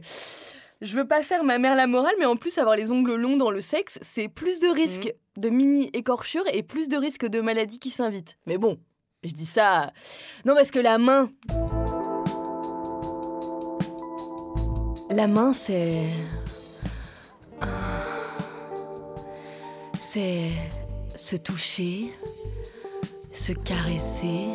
Je 0.80 0.96
veux 0.96 1.06
pas 1.06 1.22
faire 1.22 1.44
ma 1.44 1.58
mère 1.58 1.74
la 1.74 1.86
morale, 1.86 2.14
mais 2.18 2.24
en 2.24 2.34
plus, 2.34 2.56
avoir 2.56 2.74
les 2.74 2.90
ongles 2.90 3.16
longs 3.16 3.36
dans 3.36 3.50
le 3.50 3.60
sexe, 3.60 3.98
c'est 4.00 4.28
plus 4.28 4.58
de 4.58 4.68
risques 4.68 5.12
de 5.36 5.50
mini-écorchures 5.50 6.46
et 6.50 6.62
plus 6.62 6.88
de 6.88 6.96
risques 6.96 7.26
de 7.26 7.42
maladies 7.42 7.78
qui 7.78 7.90
s'invitent. 7.90 8.38
Mais 8.46 8.56
bon, 8.56 8.78
je 9.22 9.32
dis 9.34 9.44
ça. 9.44 9.92
Non, 10.46 10.54
parce 10.54 10.70
que 10.70 10.78
la 10.78 10.96
main. 10.96 11.30
La 15.10 15.26
main, 15.26 15.52
c'est. 15.52 16.08
C'est 20.00 20.52
se 21.18 21.36
toucher, 21.36 22.12
se 23.32 23.52
caresser, 23.52 24.46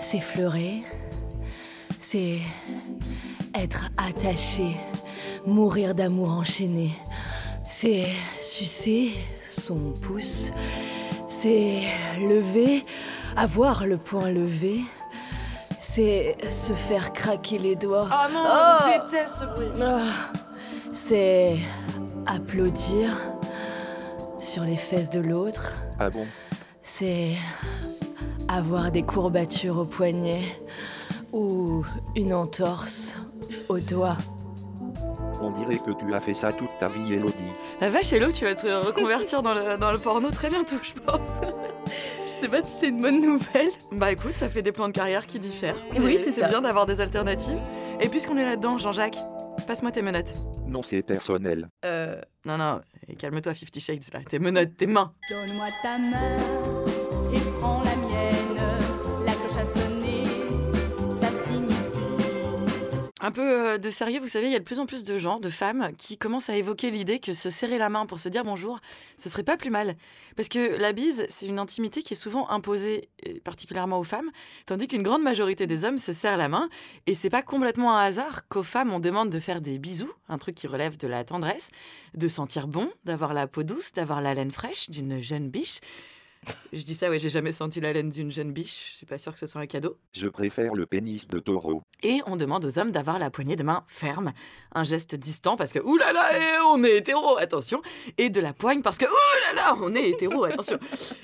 s'effleurer. 0.00 0.82
C'est 2.00 2.38
être 3.54 3.90
attaché, 3.96 4.76
mourir 5.46 5.94
d'amour 5.94 6.30
enchaîné. 6.30 6.90
C'est 7.68 8.06
sucer 8.38 9.12
son 9.44 9.92
pouce. 10.02 10.50
C'est 11.28 11.82
lever, 12.20 12.84
avoir 13.36 13.84
le 13.86 13.96
poing 13.98 14.30
levé. 14.30 14.80
C'est 15.80 16.36
se 16.48 16.72
faire 16.72 17.12
craquer 17.12 17.58
les 17.58 17.74
doigts. 17.76 18.08
Ah 18.10 18.28
non, 18.32 18.44
Oh. 18.46 18.84
je 19.10 19.12
déteste 19.12 19.36
ce 19.40 19.44
bruit. 19.46 19.82
Ah, 19.82 20.30
c'est 20.94 21.58
applaudir 22.26 23.10
sur 24.42 24.64
les 24.64 24.76
fesses 24.76 25.10
de 25.10 25.20
l'autre. 25.20 25.72
Ah 25.98 26.10
bon? 26.10 26.26
C'est 26.82 27.36
avoir 28.48 28.90
des 28.90 29.02
courbatures 29.02 29.78
au 29.78 29.84
poignet 29.84 30.42
ou 31.32 31.84
une 32.16 32.34
entorse 32.34 33.18
au 33.68 33.78
doigt. 33.78 34.18
On 35.40 35.50
dirait 35.50 35.78
que 35.78 35.90
tu 35.92 36.12
as 36.12 36.20
fait 36.20 36.34
ça 36.34 36.52
toute 36.52 36.68
ta 36.78 36.88
vie, 36.88 37.14
Elodie. 37.14 37.34
La 37.80 37.88
vache, 37.88 38.12
Hello, 38.12 38.30
tu 38.30 38.44
vas 38.44 38.54
te 38.54 38.66
reconvertir 38.66 39.42
dans 39.42 39.54
le, 39.54 39.78
dans 39.78 39.90
le 39.90 39.98
porno 39.98 40.30
très 40.30 40.50
bientôt, 40.50 40.76
je 40.82 40.92
pense. 41.00 41.30
Je 42.42 42.46
sais 42.46 42.50
pas 42.50 42.64
si 42.64 42.72
c'est 42.80 42.88
une 42.88 43.00
bonne 43.00 43.20
nouvelle. 43.20 43.68
Bah 43.92 44.10
écoute, 44.10 44.34
ça 44.34 44.48
fait 44.48 44.62
des 44.62 44.72
plans 44.72 44.88
de 44.88 44.92
carrière 44.92 45.28
qui 45.28 45.38
diffèrent. 45.38 45.76
Oui, 46.00 46.18
c'est 46.18 46.44
bien 46.48 46.60
d'avoir 46.60 46.86
des 46.86 47.00
alternatives. 47.00 47.60
Et 48.00 48.08
puisqu'on 48.08 48.36
est 48.36 48.44
là-dedans, 48.44 48.78
Jean-Jacques, 48.78 49.18
passe-moi 49.66 49.92
tes 49.92 50.02
menottes. 50.02 50.34
Non, 50.66 50.82
c'est 50.82 51.02
personnel. 51.02 51.68
Euh. 51.84 52.20
Non, 52.44 52.58
non, 52.58 52.80
et 53.08 53.14
calme-toi, 53.14 53.54
Fifty 53.54 53.80
Shades, 53.80 54.02
là. 54.12 54.20
Tes 54.28 54.38
menottes, 54.38 54.76
tes 54.76 54.86
mains. 54.86 55.12
Donne-moi 55.30 55.66
ta 55.82 55.98
main 55.98 57.32
et 57.32 57.40
prends 57.58 57.82
la 57.82 57.91
Un 63.24 63.30
peu 63.30 63.40
euh, 63.40 63.78
de 63.78 63.88
sérieux, 63.88 64.18
vous 64.18 64.26
savez, 64.26 64.46
il 64.46 64.52
y 64.52 64.56
a 64.56 64.58
de 64.58 64.64
plus 64.64 64.80
en 64.80 64.86
plus 64.86 65.04
de 65.04 65.16
gens, 65.16 65.38
de 65.38 65.48
femmes, 65.48 65.92
qui 65.96 66.18
commencent 66.18 66.50
à 66.50 66.56
évoquer 66.56 66.90
l'idée 66.90 67.20
que 67.20 67.34
se 67.34 67.50
serrer 67.50 67.78
la 67.78 67.88
main 67.88 68.04
pour 68.04 68.18
se 68.18 68.28
dire 68.28 68.42
bonjour, 68.42 68.80
ce 69.16 69.28
serait 69.28 69.44
pas 69.44 69.56
plus 69.56 69.70
mal. 69.70 69.94
Parce 70.34 70.48
que 70.48 70.76
la 70.76 70.92
bise, 70.92 71.24
c'est 71.28 71.46
une 71.46 71.60
intimité 71.60 72.02
qui 72.02 72.14
est 72.14 72.16
souvent 72.16 72.50
imposée, 72.50 73.08
euh, 73.28 73.34
particulièrement 73.44 74.00
aux 74.00 74.04
femmes, 74.04 74.32
tandis 74.66 74.88
qu'une 74.88 75.04
grande 75.04 75.22
majorité 75.22 75.68
des 75.68 75.84
hommes 75.84 75.98
se 75.98 76.12
serrent 76.12 76.36
la 76.36 76.48
main. 76.48 76.68
Et 77.06 77.14
c'est 77.14 77.30
pas 77.30 77.42
complètement 77.42 77.96
un 77.96 78.02
hasard 78.02 78.48
qu'aux 78.48 78.64
femmes, 78.64 78.92
on 78.92 78.98
demande 78.98 79.30
de 79.30 79.38
faire 79.38 79.60
des 79.60 79.78
bisous, 79.78 80.12
un 80.28 80.38
truc 80.38 80.56
qui 80.56 80.66
relève 80.66 80.96
de 80.96 81.06
la 81.06 81.22
tendresse, 81.22 81.70
de 82.14 82.26
sentir 82.26 82.66
bon, 82.66 82.90
d'avoir 83.04 83.34
la 83.34 83.46
peau 83.46 83.62
douce, 83.62 83.92
d'avoir 83.92 84.20
la 84.20 84.34
laine 84.34 84.50
fraîche 84.50 84.90
d'une 84.90 85.20
jeune 85.20 85.48
biche. 85.48 85.78
Je 86.72 86.82
dis 86.82 86.94
ça, 86.94 87.10
ouais, 87.10 87.18
j'ai 87.18 87.28
jamais 87.28 87.52
senti 87.52 87.80
la 87.80 87.92
laine 87.92 88.08
d'une 88.08 88.30
jeune 88.30 88.52
biche, 88.52 88.90
je 88.92 88.96
suis 88.96 89.06
pas 89.06 89.18
sûre 89.18 89.32
que 89.32 89.38
ce 89.38 89.46
soit 89.46 89.60
un 89.60 89.66
cadeau. 89.66 89.98
Je 90.12 90.28
préfère 90.28 90.74
le 90.74 90.86
pénis 90.86 91.26
de 91.26 91.38
taureau. 91.38 91.82
Et 92.02 92.20
on 92.26 92.36
demande 92.36 92.64
aux 92.64 92.78
hommes 92.78 92.90
d'avoir 92.90 93.18
la 93.18 93.30
poignée 93.30 93.56
de 93.56 93.62
main 93.62 93.84
ferme, 93.88 94.32
un 94.74 94.84
geste 94.84 95.14
distant 95.14 95.56
parce 95.56 95.72
que 95.72 95.78
oulala, 95.78 96.12
là 96.12 96.32
là, 96.32 96.38
eh, 96.38 96.58
on 96.66 96.82
est 96.82 96.96
hétéro, 96.96 97.36
attention, 97.36 97.82
et 98.18 98.30
de 98.30 98.40
la 98.40 98.52
poigne 98.52 98.82
parce 98.82 98.98
que 98.98 99.04
oulala, 99.04 99.54
là 99.54 99.62
là, 99.62 99.78
on 99.82 99.94
est 99.94 100.08
hétéro, 100.08 100.44
attention. 100.44 100.78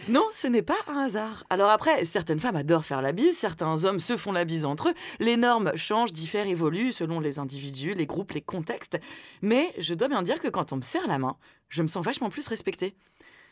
Non, 0.09 0.27
ce 0.33 0.47
n'est 0.47 0.63
pas 0.63 0.79
un 0.87 0.99
hasard. 0.99 1.45
Alors 1.51 1.71
après, 1.71 2.05
certaines 2.05 2.41
femmes 2.41 2.57
adorent 2.57 2.85
faire 2.85 3.03
la 3.03 3.13
bise, 3.13 3.37
certains 3.37 3.85
hommes 3.85 4.01
se 4.01 4.17
font 4.17 4.33
la 4.33 4.45
bise 4.45 4.65
entre 4.65 4.91
eux, 4.91 4.95
les 5.19 5.37
normes 5.37 5.73
changent, 5.77 6.13
diffèrent, 6.13 6.47
évoluent 6.47 6.93
selon 6.93 7.21
les 7.21 7.39
individus, 7.39 7.95
les 7.95 8.07
groupes, 8.07 8.33
les 8.33 8.43
contextes, 8.43 8.99
mais 9.43 9.73
je 9.79 9.95
dois 9.95 10.09
bien 10.09 10.23
dire 10.23 10.41
que 10.41 10.49
quand 10.49 10.73
on 10.73 10.77
me 10.77 10.83
serre 10.83 11.09
la 11.09 11.19
main, 11.19 11.37
je 11.69 11.83
me 11.83 11.89
sens 11.89 12.05
vachement 12.05 12.31
plus 12.31 12.47
respectée. 12.47 12.95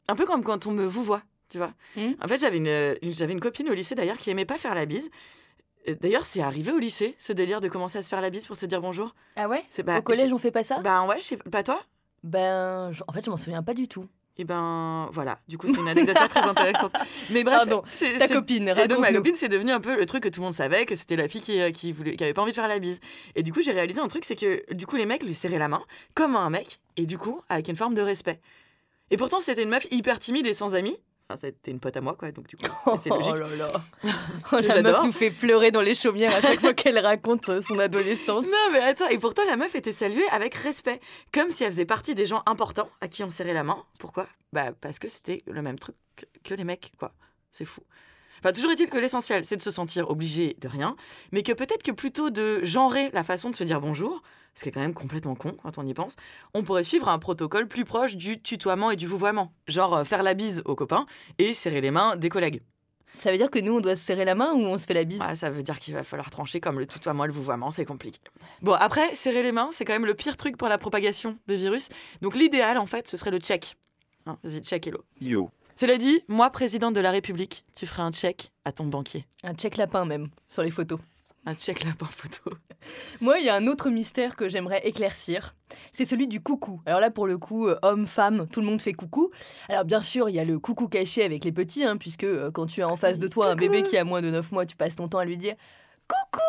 Un 0.09 0.15
peu 0.15 0.25
comme 0.25 0.45
quand 0.45 0.67
on 0.67 0.73
me 0.73 0.85
vous 0.85 1.03
voit, 1.03 1.23
tu 1.49 1.59
vois. 1.59 1.73
Hmm. 1.97 2.13
En 2.23 2.29
fait, 2.29 2.39
j'avais 2.39 2.57
une, 2.59 2.97
une- 3.03 3.15
j'avais 3.15 3.33
une 3.33 3.41
copine 3.41 3.69
au 3.71 3.75
lycée 3.75 3.95
d'ailleurs 3.95 4.19
qui 4.19 4.31
aimait 4.31 4.45
pas 4.45 4.59
faire 4.59 4.75
la 4.75 4.87
bise. 4.87 5.11
D'ailleurs, 6.01 6.27
c'est 6.27 6.41
arrivé 6.43 6.73
au 6.73 6.79
lycée, 6.79 7.15
ce 7.19 7.33
délire 7.33 7.61
de 7.61 7.69
commencer 7.69 7.99
à 7.99 8.03
se 8.03 8.09
faire 8.09 8.21
la 8.21 8.31
bise 8.31 8.47
pour 8.47 8.57
se 8.57 8.67
dire 8.67 8.81
bonjour. 8.81 9.15
Ah 9.37 9.49
ouais? 9.49 9.63
C'est 9.71 9.85
bah, 9.85 9.99
Au 9.99 10.03
collège, 10.03 10.33
on 10.33 10.39
fait 10.39 10.51
pas 10.51 10.65
ça? 10.65 10.81
Ben 10.81 11.07
ouais, 11.07 11.21
je 11.21 11.25
sais 11.25 11.37
pas 11.37 11.63
toi? 11.63 11.81
Ben, 12.25 12.91
en 13.07 13.13
fait, 13.13 13.25
je 13.25 13.31
m'en 13.31 13.37
souviens 13.37 13.63
pas 13.63 13.75
du 13.75 13.87
tout. 13.87 14.07
Et 14.39 14.45
ben 14.45 15.09
voilà, 15.13 15.39
du 15.49 15.57
coup 15.57 15.67
c'est 15.67 15.81
une 15.81 15.89
anecdote 15.89 16.15
pas 16.15 16.29
très 16.29 16.43
intéressante. 16.43 16.93
Mais 17.31 17.43
bref, 17.43 17.57
Pardon, 17.57 17.83
c'est- 17.95 18.19
Ta 18.19 18.29
copine, 18.29 18.69
Et 18.77 18.87
donc 18.87 18.99
ma 18.99 19.11
copine, 19.11 19.35
c'est 19.35 19.49
devenu 19.49 19.71
un 19.71 19.81
peu 19.81 19.97
le 19.97 20.05
truc 20.05 20.25
que 20.25 20.29
tout 20.29 20.41
le 20.41 20.45
monde 20.45 20.53
savait, 20.53 20.85
que 20.85 20.95
c'était 20.95 21.17
la 21.17 21.27
fille 21.27 21.41
qui, 21.41 21.59
euh, 21.59 21.71
qui, 21.71 21.91
voulait, 21.93 22.17
qui 22.17 22.23
avait 22.25 22.35
pas 22.35 22.43
envie 22.43 22.51
de 22.51 22.55
faire 22.57 22.69
la 22.69 22.79
bise. 22.79 23.01
Et 23.35 23.43
du 23.43 23.51
coup, 23.55 23.63
j'ai 23.63 23.73
réalisé 23.73 23.99
un 23.99 24.09
truc, 24.09 24.27
c'est 24.27 24.37
que 24.37 24.75
du 24.75 24.87
coup, 24.87 24.97
les 24.97 25.07
mecs 25.07 25.23
lui 25.23 25.33
serraient 25.33 25.57
la 25.59 25.69
main, 25.69 25.83
comme 26.13 26.37
un 26.37 26.51
mec, 26.51 26.81
et 26.99 27.07
du 27.07 27.17
coup, 27.17 27.41
avec 27.49 27.69
une 27.69 27.77
forme 27.77 27.95
de 27.95 28.03
respect. 28.03 28.41
Et 29.11 29.17
pourtant, 29.17 29.41
c'était 29.41 29.63
une 29.63 29.71
meuf 29.71 29.87
hyper 29.91 30.19
timide 30.19 30.47
et 30.47 30.53
sans 30.53 30.75
amis. 30.75 30.99
Enfin, 31.29 31.37
c'était 31.37 31.73
une 31.73 31.81
pote 31.81 31.97
à 31.97 32.01
moi, 32.01 32.15
quoi, 32.15 32.31
donc 32.31 32.47
du 32.47 32.57
coup, 32.57 32.65
c'est- 32.99 33.11
logique. 33.11 33.35
Oh 33.37 33.41
là 33.41 33.57
là. 33.57 33.73
Oh, 34.53 34.59
la 34.61 34.83
meuf 34.83 35.03
nous 35.05 35.11
fait 35.13 35.31
pleurer 35.33 35.73
dans 35.73 35.81
les 35.83 35.95
chaumières 35.97 36.35
à 36.35 36.41
chaque 36.41 36.61
fois 36.61 36.73
qu'elle 36.73 36.99
raconte 37.01 37.49
euh, 37.49 37.61
son 37.61 37.79
adolescence. 37.81 38.45
Non, 38.45 38.71
mais 38.73 38.79
attends, 38.81 39.09
et 39.09 39.19
pourtant 39.19 39.43
la 39.45 39.57
meuf 39.57 39.75
était 39.75 39.91
saluée 39.93 40.27
avec 40.31 40.55
respect, 40.55 41.01
comme 41.35 41.51
si 41.51 41.65
elle 41.65 41.73
faisait 41.73 41.85
partie 41.85 42.15
des 42.15 42.27
gens 42.27 42.43
importants 42.47 42.89
à 43.01 43.09
qui 43.09 43.25
on 43.25 43.31
serrait 43.31 43.55
la 43.55 43.65
main. 43.65 43.83
Pourquoi? 43.99 44.29
Bah 44.53 44.71
parce 44.81 45.01
que 45.01 45.09
c'était 45.09 45.43
le 45.47 45.63
même 45.63 45.79
truc 45.81 45.97
que 46.45 46.55
les 46.55 46.63
mecs, 46.65 46.93
quoi. 46.99 47.13
C'est 47.51 47.65
fou. 47.65 47.81
Enfin, 48.47 48.53
toujours 48.53 48.71
est-il 48.71 48.89
que 48.89 48.97
l'essentiel, 48.97 49.45
c'est 49.45 49.57
de 49.57 49.61
se 49.61 49.73
sentir 49.73 50.09
obligé 50.09 50.57
de 50.61 50.69
rien, 50.69 50.95
mais 51.33 51.43
que 51.43 51.51
peut-être 51.51 51.83
que 51.83 51.91
plutôt 51.91 52.31
de 52.31 52.63
genrer 52.63 53.11
la 53.13 53.25
façon 53.25 53.51
de 53.51 53.57
se 53.57 53.65
dire 53.65 53.81
bonjour, 53.81 54.23
ce 54.55 54.63
qui 54.63 54.69
est 54.69 54.73
quand 54.73 54.79
même 54.79 54.95
complètement 54.95 55.35
con 55.35 55.57
quand 55.61 55.79
on 55.79 55.85
y 55.85 55.93
pense, 55.95 56.15
on 56.55 56.63
pourrait 56.63 56.85
suivre 56.85 57.09
un 57.09 57.19
protocole 57.19 57.67
plus 57.67 57.85
proche 57.85 58.15
du 58.15 58.41
tutoiement 58.41 58.93
et 58.93 58.97
du 58.97 59.09
vouvoiement. 59.09 59.53
Genre 59.67 59.97
euh, 59.97 60.05
faire 60.05 60.23
la 60.23 60.35
bise 60.35 60.63
aux 60.65 60.77
copains 60.77 61.07
et 61.39 61.55
serrer 61.55 61.81
les 61.81 61.91
mains 61.91 62.15
des 62.15 62.29
collègues. 62.29 62.63
Ça 63.19 63.33
veut 63.33 63.37
dire 63.37 63.51
que 63.51 63.59
nous, 63.59 63.79
on 63.79 63.81
doit 63.81 63.97
se 63.97 64.05
serrer 64.05 64.25
la 64.25 64.37
main 64.37 64.53
ou 64.53 64.61
on 64.61 64.79
se 64.79 64.87
fait 64.87 64.95
la 64.95 65.03
bise? 65.03 65.19
Ah, 65.21 65.35
ça 65.35 65.51
veut 65.51 65.65
dire 65.65 65.81
qu'il 65.81 65.95
va 65.95 66.05
falloir 66.05 66.31
trancher 66.31 66.61
comme 66.61 66.79
le 66.79 66.87
tutoiement 66.87 67.25
et 67.25 67.27
le 67.27 67.33
vouvoiement, 67.33 67.73
c'est 67.73 67.85
compliqué. 67.85 68.21
Bon, 68.63 68.75
après, 68.75 69.13
serrer 69.17 69.43
les 69.43 69.51
mains, 69.51 69.71
c'est 69.73 69.85
quand 69.85 69.95
même 69.95 70.07
le 70.07 70.15
pire 70.15 70.37
truc 70.37 70.57
pour 70.57 70.69
la 70.69 70.79
propagation 70.79 71.37
des 71.49 71.57
virus. 71.57 71.89
Donc 72.23 72.37
l'idéal, 72.37 72.79
en 72.79 72.87
fait, 72.87 73.09
ce 73.09 73.17
serait 73.17 73.33
le 73.33 73.39
check. 73.39 73.77
Hein, 74.25 74.39
Vas-y, 74.45 74.61
check, 74.61 74.87
hello. 74.87 75.03
Yo. 75.21 75.51
Cela 75.79 75.99
dit, 75.99 76.23
moi, 76.27 76.49
présidente 76.49 76.95
de 76.95 77.01
la 77.01 77.11
République, 77.11 77.67
tu 77.75 77.85
ferais 77.87 78.03
un 78.03 78.11
check 78.11 78.51
à 78.65 78.73
ton 78.73 78.85
banquier. 78.85 79.27
Un 79.43 79.53
check 79.53 79.77
lapin 79.77 80.07
même, 80.07 80.29
sur 80.49 80.63
les 80.63 80.71
photos. 80.71 80.99
Un 81.45 81.55
check 81.55 81.85
lapin 81.85 82.07
photo. 82.07 82.57
Moi, 83.21 83.39
il 83.41 83.45
y 83.45 83.51
a 83.51 83.55
un 83.55 83.67
autre 83.67 83.91
mystère 83.91 84.37
que 84.37 84.49
j'aimerais 84.49 84.81
éclaircir. 84.87 85.55
C'est 85.93 86.07
celui 86.07 86.29
du 86.29 86.41
coucou. 86.41 86.81
Alors 86.87 86.99
là, 86.99 87.11
pour 87.11 87.27
le 87.27 87.37
coup, 87.37 87.69
euh, 87.69 87.79
homme, 87.83 88.07
femme, 88.07 88.49
tout 88.51 88.61
le 88.61 88.67
monde 88.67 88.81
fait 88.81 88.95
coucou. 88.95 89.31
Alors 89.69 89.85
bien 89.85 90.01
sûr, 90.01 90.31
il 90.31 90.35
y 90.35 90.41
a 90.41 90.45
le 90.45 90.59
coucou 90.59 90.89
caché 90.89 91.23
avec 91.23 91.45
les 91.45 91.53
petits, 91.53 91.85
hein, 91.85 91.99
puisque 91.99 92.25
euh, 92.25 92.51
quand 92.51 92.67
tu 92.67 92.83
as 92.83 92.89
en 92.89 92.97
face 92.97 93.19
de 93.19 93.29
toi 93.29 93.51
un 93.51 93.55
bébé 93.55 93.83
qui 93.83 93.99
a 93.99 94.05
moins 94.05 94.23
de 94.23 94.31
9 94.31 94.53
mois, 94.53 94.65
tu 94.65 94.77
passes 94.77 94.97
ton 94.97 95.09
temps 95.09 95.19
à 95.19 95.25
lui 95.27 95.37
dire 95.37 95.55
coucou 96.09 96.43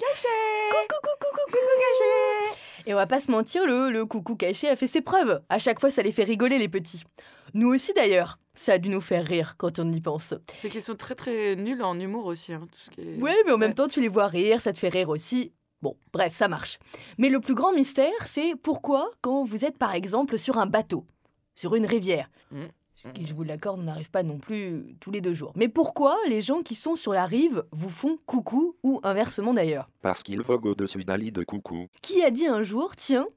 caché 0.00 0.28
coucou 0.70 1.00
coucou 1.02 1.34
coucou 1.34 1.56
caché 1.56 2.58
et 2.86 2.94
on 2.94 2.96
va 2.96 3.06
pas 3.06 3.20
se 3.20 3.30
mentir, 3.30 3.66
le, 3.66 3.90
le 3.90 4.06
coucou 4.06 4.34
caché 4.34 4.66
a 4.66 4.74
fait 4.74 4.86
ses 4.86 5.02
preuves. 5.02 5.42
À 5.50 5.58
chaque 5.58 5.78
fois, 5.78 5.90
ça 5.90 6.02
les 6.02 6.10
fait 6.10 6.24
rigoler, 6.24 6.58
les 6.58 6.70
petits. 6.70 7.04
Nous 7.52 7.68
aussi, 7.68 7.92
d'ailleurs. 7.92 8.38
Ça 8.58 8.72
a 8.72 8.78
dû 8.78 8.88
nous 8.88 9.00
faire 9.00 9.24
rire 9.24 9.54
quand 9.56 9.78
on 9.78 9.90
y 9.92 10.00
pense. 10.00 10.34
C'est 10.58 10.68
qu'ils 10.68 10.82
sont 10.82 10.96
très 10.96 11.14
très 11.14 11.54
nuls 11.54 11.82
en 11.82 11.98
humour 11.98 12.26
aussi. 12.26 12.52
hein, 12.52 12.66
tout 12.72 12.78
ce 12.78 12.90
qui 12.90 13.00
est... 13.02 13.20
Ouais, 13.22 13.36
mais 13.46 13.52
en 13.52 13.58
même 13.58 13.72
temps, 13.74 13.86
tu 13.86 14.00
les 14.00 14.08
vois 14.08 14.26
rire, 14.26 14.60
ça 14.60 14.72
te 14.72 14.78
fait 14.78 14.88
rire 14.88 15.08
aussi. 15.10 15.52
Bon, 15.80 15.96
bref, 16.12 16.32
ça 16.34 16.48
marche. 16.48 16.80
Mais 17.18 17.28
le 17.28 17.38
plus 17.38 17.54
grand 17.54 17.72
mystère, 17.72 18.10
c'est 18.26 18.56
pourquoi, 18.56 19.10
quand 19.20 19.44
vous 19.44 19.64
êtes 19.64 19.78
par 19.78 19.94
exemple 19.94 20.36
sur 20.38 20.58
un 20.58 20.66
bateau, 20.66 21.06
sur 21.54 21.74
une 21.76 21.86
rivière, 21.86 22.28
Mm. 22.50 22.62
ce 22.96 23.08
qui, 23.10 23.24
je 23.24 23.32
vous 23.32 23.44
l'accorde, 23.44 23.84
n'arrive 23.84 24.10
pas 24.10 24.24
non 24.24 24.38
plus 24.38 24.96
tous 25.00 25.12
les 25.12 25.20
deux 25.20 25.34
jours, 25.34 25.52
mais 25.54 25.68
pourquoi 25.68 26.16
les 26.26 26.40
gens 26.42 26.62
qui 26.62 26.74
sont 26.74 26.96
sur 26.96 27.12
la 27.12 27.26
rive 27.26 27.62
vous 27.70 27.90
font 27.90 28.18
coucou 28.26 28.74
ou 28.82 28.98
inversement 29.04 29.54
d'ailleurs? 29.54 29.88
Parce 30.02 30.24
qu'il 30.24 30.40
vogue 30.42 30.66
au-dessus 30.66 31.04
d'un 31.04 31.16
lit 31.16 31.30
de 31.30 31.44
coucou. 31.44 31.86
Qui 32.02 32.24
a 32.24 32.30
dit 32.32 32.48
un 32.48 32.64
jour, 32.64 32.96
tiens, 32.96 33.28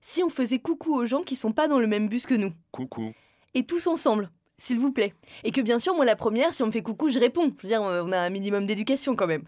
si 0.00 0.22
on 0.22 0.28
faisait 0.28 0.60
coucou 0.60 0.94
aux 0.94 1.04
gens 1.06 1.22
qui 1.24 1.34
sont 1.34 1.50
pas 1.50 1.66
dans 1.66 1.80
le 1.80 1.88
même 1.88 2.08
bus 2.08 2.26
que 2.26 2.34
nous, 2.34 2.52
Coucou. 2.70 3.12
et 3.54 3.66
tous 3.66 3.88
ensemble 3.88 4.30
s'il 4.58 4.78
vous 4.80 4.90
plaît. 4.92 5.14
Et 5.44 5.50
que 5.52 5.60
bien 5.60 5.78
sûr, 5.78 5.94
moi, 5.94 6.04
la 6.04 6.16
première, 6.16 6.52
si 6.52 6.62
on 6.62 6.66
me 6.66 6.72
fait 6.72 6.82
coucou, 6.82 7.08
je 7.10 7.18
réponds. 7.18 7.52
Je 7.58 7.62
veux 7.62 7.68
dire, 7.68 7.80
on 7.80 8.12
a 8.12 8.18
un 8.18 8.30
minimum 8.30 8.66
d'éducation 8.66 9.14
quand 9.16 9.26
même. 9.26 9.42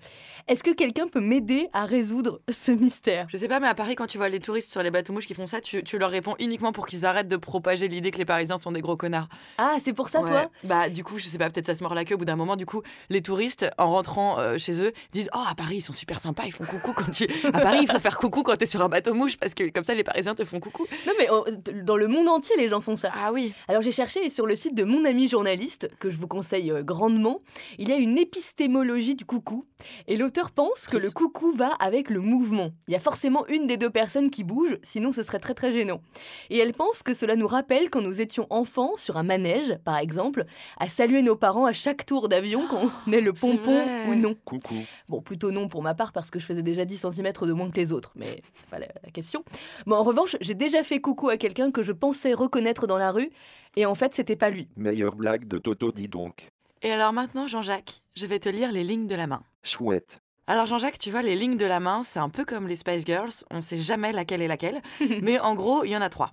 Est-ce 0.49 0.62
que 0.62 0.70
quelqu'un 0.70 1.07
peut 1.07 1.20
m'aider 1.20 1.68
à 1.73 1.85
résoudre 1.85 2.40
ce 2.49 2.73
mystère? 2.73 3.27
Je 3.29 3.37
sais 3.37 3.49
pas, 3.49 3.61
mais 3.61 3.66
à 3.68 3.75
Paris, 3.75 3.94
quand 3.94 4.07
tu 4.07 4.18
vois 4.18 4.29
les 4.29 4.40
touristes 4.40 4.70
sur 4.70 4.83
les 4.83 4.90
bateaux 4.90 5.12
mouches 5.12 5.27
qui 5.27 5.35
font 5.35 5.46
ça, 5.46 5.61
tu, 5.61 5.85
tu 5.85 5.99
leur 5.99 6.11
réponds 6.11 6.35
uniquement 6.38 6.73
pour 6.73 6.87
qu'ils 6.87 7.05
arrêtent 7.05 7.29
de 7.29 7.37
propager 7.37 7.88
l'idée 7.88 8.11
que 8.11 8.18
les 8.18 8.25
Parisiens 8.25 8.57
sont 8.61 8.73
des 8.73 8.81
gros 8.81 8.96
connards. 8.96 9.29
Ah, 9.59 9.77
c'est 9.83 9.92
pour 9.92 10.09
ça, 10.09 10.20
Ouais. 10.23 10.29
toi 10.31 10.51
Bah, 10.64 10.88
du 10.88 11.05
coup, 11.05 11.18
je 11.18 11.27
sais 11.27 11.38
pas, 11.38 11.51
peut-être 11.51 11.66
ça 11.66 11.75
se 11.75 11.83
mord 11.83 11.94
la 11.94 12.05
queue 12.05 12.14
au 12.14 12.18
bout 12.18 12.25
d'un 12.25 12.37
moment. 12.37 12.57
Du 12.57 12.66
coup, 12.66 12.83
les 13.11 13.20
touristes, 13.23 13.66
en 13.79 13.90
rentrant 13.90 14.38
euh, 14.38 14.59
chez 14.59 14.81
eux, 14.81 14.92
disent 15.12 15.31
Oh, 15.35 15.42
à 15.49 15.55
Paris, 15.55 15.77
ils 15.77 15.83
sont 15.83 15.92
super 15.92 16.20
sympas, 16.20 16.44
ils 16.46 16.53
font 16.53 16.64
coucou 16.64 16.92
quand 16.94 17.11
tu. 17.11 17.27
À 17.53 17.61
Paris, 17.61 17.79
il 17.83 17.90
faut 17.90 17.99
faire 18.01 18.18
coucou 18.18 18.42
quand 18.42 18.57
t'es 18.57 18.66
sur 18.66 18.81
un 18.83 18.88
bateau 18.88 19.14
mouche 19.14 19.37
parce 19.37 19.55
que 19.55 19.68
comme 19.70 19.85
ça, 19.85 19.94
les 19.94 20.05
Parisiens 20.05 20.35
te 20.35 20.44
font 20.44 20.61
coucou. 20.61 20.87
Non, 21.07 21.12
mais 21.18 21.29
oh, 21.31 21.44
dans 21.83 21.96
le 21.96 22.07
monde 22.07 22.29
entier, 22.29 22.55
les 22.57 22.68
gens 22.68 22.81
font 22.81 22.96
ça. 22.96 23.11
Ah 23.14 23.33
oui. 23.33 23.53
Alors 23.68 23.83
j'ai 23.83 23.92
cherché 23.92 24.29
sur 24.31 24.46
le 24.46 24.55
site 24.57 24.75
de 24.75 24.85
mon 25.00 25.06
ami 25.06 25.28
journaliste, 25.28 25.88
que 25.98 26.10
je 26.10 26.18
vous 26.18 26.26
conseille 26.26 26.70
euh, 26.70 26.82
grandement, 26.82 27.40
il 27.78 27.88
y 27.88 27.92
a 27.92 27.96
une 27.96 28.18
épistémologie 28.18 29.14
du 29.14 29.24
coucou, 29.24 29.64
et 30.08 30.16
l'auteur 30.16 30.50
pense 30.50 30.88
que 30.88 30.98
le 30.98 31.10
coucou 31.10 31.52
va 31.52 31.68
avec 31.68 32.10
le 32.10 32.20
mouvement. 32.20 32.70
Il 32.86 32.92
y 32.92 32.96
a 32.96 33.00
forcément 33.00 33.46
une 33.46 33.66
des 33.66 33.78
deux 33.78 33.88
personnes 33.88 34.28
qui 34.28 34.44
bouge, 34.44 34.76
sinon 34.82 35.12
ce 35.12 35.22
serait 35.22 35.38
très 35.38 35.54
très 35.54 35.72
gênant. 35.72 36.02
Et 36.50 36.58
elle 36.58 36.74
pense 36.74 37.02
que 37.02 37.14
cela 37.14 37.34
nous 37.34 37.46
rappelle 37.46 37.88
quand 37.88 38.02
nous 38.02 38.20
étions 38.20 38.46
enfants, 38.50 38.92
sur 38.96 39.16
un 39.16 39.22
manège 39.22 39.78
par 39.84 39.96
exemple, 39.96 40.44
à 40.78 40.88
saluer 40.88 41.22
nos 41.22 41.36
parents 41.36 41.64
à 41.64 41.72
chaque 41.72 42.04
tour 42.04 42.28
d'avion, 42.28 42.66
quand 42.68 42.90
on 43.06 43.12
est 43.12 43.20
le 43.22 43.32
pompon 43.32 43.82
ou 44.08 44.14
non. 44.16 44.36
Coucou. 44.44 44.74
Bon, 45.08 45.22
plutôt 45.22 45.50
non 45.50 45.68
pour 45.68 45.82
ma 45.82 45.94
part 45.94 46.12
parce 46.12 46.30
que 46.30 46.38
je 46.38 46.44
faisais 46.44 46.62
déjà 46.62 46.84
10 46.84 47.06
cm 47.10 47.32
de 47.40 47.52
moins 47.52 47.70
que 47.70 47.76
les 47.76 47.92
autres, 47.92 48.12
mais 48.16 48.42
c'est 48.54 48.68
pas 48.68 48.78
la, 48.78 48.88
la 49.02 49.10
question. 49.10 49.44
Mais 49.86 49.94
en 49.94 50.02
revanche, 50.02 50.36
j'ai 50.42 50.54
déjà 50.54 50.84
fait 50.84 51.00
coucou 51.00 51.30
à 51.30 51.38
quelqu'un 51.38 51.70
que 51.70 51.82
je 51.82 51.92
pensais 51.92 52.34
reconnaître 52.34 52.86
dans 52.86 52.98
la 52.98 53.12
rue, 53.12 53.30
et 53.76 53.87
en 53.87 53.94
fait, 53.94 54.14
c'était 54.14 54.37
pas 54.37 54.50
lui. 54.50 54.68
Meilleure 54.76 55.14
blague 55.14 55.46
de 55.46 55.59
Toto, 55.59 55.92
dis 55.92 56.09
donc. 56.09 56.50
Et 56.83 56.90
alors 56.90 57.12
maintenant, 57.12 57.46
Jean-Jacques, 57.46 58.02
je 58.16 58.26
vais 58.26 58.38
te 58.38 58.48
lire 58.48 58.72
les 58.72 58.85
lignes 58.85 59.06
de 59.06 59.14
la 59.14 59.26
main. 59.26 59.42
Chouette. 59.62 60.20
Alors 60.46 60.66
Jean-Jacques, 60.66 60.98
tu 60.98 61.11
vois, 61.11 61.22
les 61.22 61.37
lignes 61.37 61.56
de 61.56 61.66
la 61.66 61.78
main, 61.78 62.02
c'est 62.02 62.18
un 62.18 62.28
peu 62.28 62.44
comme 62.44 62.66
les 62.66 62.76
Spice 62.76 63.04
Girls. 63.04 63.33
On 63.50 63.62
sait 63.62 63.78
jamais 63.78 64.12
laquelle 64.12 64.42
est 64.42 64.48
laquelle. 64.48 64.83
mais 65.22 65.38
en 65.38 65.54
gros, 65.54 65.85
il 65.85 65.90
y 65.90 65.96
en 65.96 66.00
a 66.00 66.09
trois. 66.09 66.33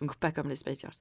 Donc 0.00 0.16
pas 0.16 0.32
comme 0.32 0.48
les 0.48 0.56
Spice 0.56 0.80
Girls. 0.80 0.94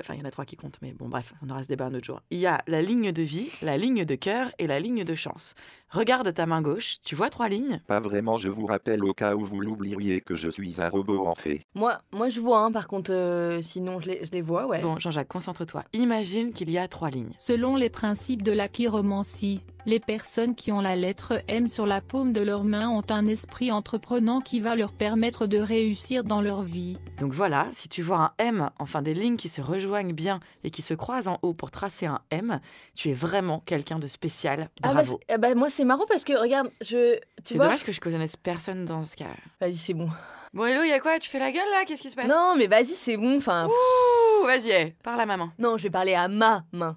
Enfin, 0.00 0.14
il 0.14 0.20
y 0.20 0.22
en 0.22 0.26
a 0.26 0.30
trois 0.30 0.44
qui 0.44 0.56
comptent. 0.56 0.78
Mais 0.82 0.92
bon, 0.92 1.08
bref, 1.08 1.32
on 1.42 1.50
aura 1.50 1.62
ce 1.62 1.68
débat 1.68 1.86
un 1.86 1.94
autre 1.94 2.04
jour. 2.04 2.20
Il 2.30 2.38
y 2.38 2.46
a 2.46 2.62
la 2.66 2.82
ligne 2.82 3.12
de 3.12 3.22
vie, 3.22 3.50
la 3.62 3.76
ligne 3.76 4.04
de 4.04 4.14
cœur 4.14 4.50
et 4.58 4.66
la 4.66 4.80
ligne 4.80 5.04
de 5.04 5.14
chance. 5.14 5.54
Regarde 5.90 6.32
ta 6.34 6.46
main 6.46 6.60
gauche. 6.60 6.96
Tu 7.04 7.14
vois 7.14 7.30
trois 7.30 7.48
lignes? 7.48 7.80
Pas 7.86 8.00
vraiment, 8.00 8.36
je 8.36 8.48
vous 8.48 8.66
rappelle 8.66 9.04
au 9.04 9.14
cas 9.14 9.34
où 9.34 9.44
vous 9.44 9.60
l'oublieriez 9.60 10.20
que 10.20 10.34
je 10.34 10.48
suis 10.50 10.80
un 10.80 10.88
robot 10.88 11.26
en 11.26 11.34
fait. 11.34 11.62
Moi, 11.74 12.00
moi 12.12 12.28
je 12.28 12.40
vois, 12.40 12.60
hein, 12.60 12.72
par 12.72 12.88
contre, 12.88 13.12
euh, 13.12 13.62
sinon 13.62 14.00
je 14.00 14.06
les, 14.06 14.24
je 14.24 14.32
les 14.32 14.42
vois, 14.42 14.66
ouais. 14.66 14.80
Bon, 14.82 14.98
Jean-Jacques, 14.98 15.28
concentre-toi. 15.28 15.84
Imagine 15.92 16.52
qu'il 16.52 16.70
y 16.70 16.78
a 16.78 16.88
trois 16.88 17.10
lignes. 17.10 17.34
Selon 17.38 17.76
les 17.76 17.90
principes 17.90 18.42
de 18.42 18.52
la 18.52 18.68
chiromancie, 18.68 19.60
les 19.86 20.00
personnes 20.00 20.54
qui 20.54 20.72
ont 20.72 20.80
la 20.80 20.96
lettre 20.96 21.42
M 21.46 21.68
sur 21.68 21.86
la 21.86 22.00
paume 22.00 22.32
de 22.32 22.40
leurs 22.40 22.64
mains 22.64 22.88
ont 22.88 23.04
un 23.10 23.26
esprit 23.28 23.70
entreprenant 23.70 24.40
qui 24.40 24.60
va 24.60 24.76
leur 24.76 24.92
permettre 24.92 25.46
de 25.46 25.58
réussir 25.58 26.24
dans 26.24 26.40
leur 26.40 26.62
vie. 26.62 26.96
Donc 27.20 27.32
voilà, 27.32 27.68
si 27.72 27.88
tu 27.88 28.02
vois 28.02 28.18
un 28.18 28.32
M, 28.38 28.70
enfin 28.78 29.02
des 29.02 29.14
lignes 29.14 29.36
qui 29.36 29.48
se 29.48 29.60
rejoignent 29.60 30.12
bien 30.12 30.40
et 30.64 30.70
qui 30.70 30.82
se 30.82 30.94
croisent 30.94 31.28
en 31.28 31.38
haut 31.42 31.54
pour 31.54 31.70
tracer 31.70 32.06
un 32.06 32.20
M, 32.30 32.60
tu 32.94 33.10
es 33.10 33.12
vraiment 33.14 33.60
quelqu'un 33.66 33.98
de 33.98 34.06
spécial. 34.06 34.68
Ah 34.82 34.88
bah, 34.88 34.94
Bravo. 34.94 35.20
ah 35.28 35.38
bah, 35.38 35.54
moi 35.54 35.70
c'est 35.70 35.84
marrant 35.84 36.06
parce 36.08 36.24
que 36.24 36.32
regarde, 36.38 36.70
je 36.80 37.18
c'est 37.44 37.56
vois. 37.56 37.66
dommage 37.66 37.84
que 37.84 37.92
je 37.92 38.00
connaisse 38.00 38.36
personne 38.36 38.84
dans 38.84 39.04
ce 39.04 39.16
cas. 39.16 39.26
Vas-y, 39.60 39.74
c'est 39.74 39.94
bon. 39.94 40.08
Bon, 40.52 40.64
hello, 40.66 40.82
il 40.84 40.88
y 40.90 40.92
a 40.92 41.00
quoi? 41.00 41.18
Tu 41.18 41.28
fais 41.28 41.38
la 41.40 41.50
gueule 41.50 41.68
là? 41.72 41.84
Qu'est-ce 41.84 42.02
qui 42.02 42.10
se 42.10 42.16
passe? 42.16 42.28
Non, 42.28 42.54
mais 42.56 42.68
vas-y, 42.68 42.86
c'est 42.94 43.16
bon. 43.16 43.36
Enfin, 43.38 43.66
Ouh, 43.66 44.46
vas-y, 44.46 44.70
eh, 44.70 44.94
parle 45.02 45.20
à 45.20 45.26
maman. 45.26 45.50
non, 45.58 45.76
je 45.78 45.82
vais 45.84 45.90
parler 45.90 46.14
à 46.14 46.28
ma 46.28 46.64
main. 46.72 46.96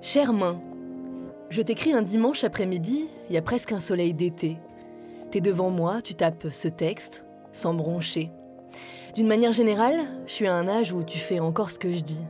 Chère 0.00 0.32
main, 0.32 0.60
je 1.50 1.62
t'écris 1.62 1.92
un 1.92 2.02
dimanche 2.02 2.42
après-midi, 2.44 3.06
il 3.28 3.34
y 3.34 3.38
a 3.38 3.42
presque 3.42 3.72
un 3.72 3.80
soleil 3.80 4.14
d'été. 4.14 4.56
T'es 5.30 5.40
devant 5.40 5.70
moi, 5.70 6.02
tu 6.02 6.14
tapes 6.14 6.48
ce 6.50 6.66
texte, 6.68 7.24
sans 7.52 7.72
broncher. 7.74 8.30
D'une 9.14 9.26
manière 9.26 9.52
générale, 9.52 10.00
je 10.26 10.32
suis 10.32 10.46
à 10.46 10.54
un 10.54 10.66
âge 10.66 10.94
où 10.94 11.02
tu 11.02 11.18
fais 11.18 11.38
encore 11.38 11.70
ce 11.70 11.78
que 11.78 11.92
je 11.92 12.00
dis. 12.00 12.24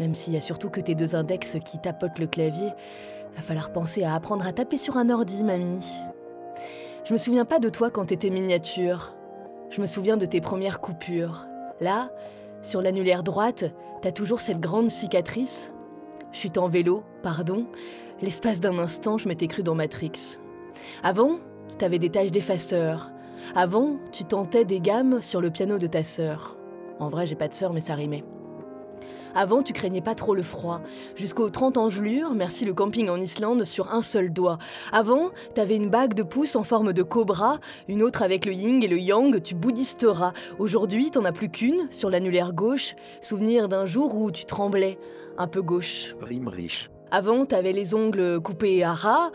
Même 0.00 0.16
s'il 0.16 0.32
y 0.32 0.36
a 0.36 0.40
surtout 0.40 0.68
que 0.68 0.80
tes 0.80 0.96
deux 0.96 1.14
index 1.14 1.56
qui 1.64 1.78
tapotent 1.78 2.18
le 2.18 2.26
clavier, 2.26 2.70
va 3.36 3.42
falloir 3.42 3.72
penser 3.72 4.02
à 4.02 4.14
apprendre 4.14 4.44
à 4.44 4.52
taper 4.52 4.76
sur 4.76 4.96
un 4.96 5.08
ordi, 5.08 5.44
mamie. 5.44 6.00
Je 7.04 7.12
me 7.12 7.18
souviens 7.18 7.44
pas 7.44 7.60
de 7.60 7.68
toi 7.68 7.90
quand 7.90 8.06
t'étais 8.06 8.30
miniature. 8.30 9.14
Je 9.70 9.80
me 9.80 9.86
souviens 9.86 10.16
de 10.16 10.26
tes 10.26 10.40
premières 10.40 10.80
coupures. 10.80 11.46
Là, 11.80 12.10
sur 12.62 12.82
l'annulaire 12.82 13.22
droite, 13.22 13.64
t'as 14.02 14.12
toujours 14.12 14.40
cette 14.40 14.60
grande 14.60 14.90
cicatrice. 14.90 15.70
Chute 16.32 16.58
en 16.58 16.68
vélo, 16.68 17.04
pardon. 17.22 17.66
L'espace 18.20 18.58
d'un 18.58 18.80
instant, 18.80 19.16
je 19.16 19.28
m'étais 19.28 19.46
cru 19.46 19.62
dans 19.62 19.76
Matrix. 19.76 20.38
Avant, 21.04 21.38
t'avais 21.78 22.00
des 22.00 22.10
taches 22.10 22.32
d'effaceur. 22.32 23.12
Avant, 23.54 23.96
tu 24.12 24.24
tentais 24.24 24.64
des 24.64 24.80
gammes 24.80 25.22
sur 25.22 25.40
le 25.40 25.50
piano 25.50 25.78
de 25.78 25.86
ta 25.86 26.02
sœur. 26.02 26.56
En 26.98 27.08
vrai, 27.08 27.26
j'ai 27.26 27.34
pas 27.34 27.48
de 27.48 27.54
sœur, 27.54 27.72
mais 27.72 27.80
ça 27.80 27.94
rimait. 27.94 28.24
Avant, 29.34 29.62
tu 29.62 29.72
craignais 29.72 30.00
pas 30.00 30.14
trop 30.14 30.34
le 30.34 30.42
froid. 30.42 30.80
Jusqu'aux 31.16 31.50
30 31.50 31.76
engelures, 31.76 32.34
merci 32.34 32.64
le 32.64 32.72
camping 32.72 33.08
en 33.08 33.16
Islande, 33.16 33.64
sur 33.64 33.92
un 33.92 34.02
seul 34.02 34.32
doigt. 34.32 34.58
Avant, 34.92 35.30
t'avais 35.54 35.76
une 35.76 35.90
bague 35.90 36.14
de 36.14 36.22
pouce 36.22 36.54
en 36.54 36.62
forme 36.62 36.92
de 36.92 37.02
cobra, 37.02 37.58
une 37.88 38.02
autre 38.02 38.22
avec 38.22 38.46
le 38.46 38.52
yin 38.52 38.82
et 38.82 38.86
le 38.86 38.98
yang, 38.98 39.42
tu 39.42 39.56
bouddhisteras. 39.56 40.32
Aujourd'hui, 40.58 41.10
t'en 41.10 41.24
as 41.24 41.32
plus 41.32 41.48
qu'une, 41.48 41.88
sur 41.90 42.10
l'annulaire 42.10 42.52
gauche, 42.52 42.94
souvenir 43.20 43.68
d'un 43.68 43.86
jour 43.86 44.16
où 44.16 44.30
tu 44.30 44.44
tremblais, 44.44 44.98
un 45.36 45.48
peu 45.48 45.62
gauche. 45.62 46.14
Rime 46.20 46.48
riche. 46.48 46.90
Avant, 47.10 47.44
t'avais 47.44 47.72
les 47.72 47.94
ongles 47.94 48.40
coupés 48.40 48.84
à 48.84 48.94
ras. 48.94 49.30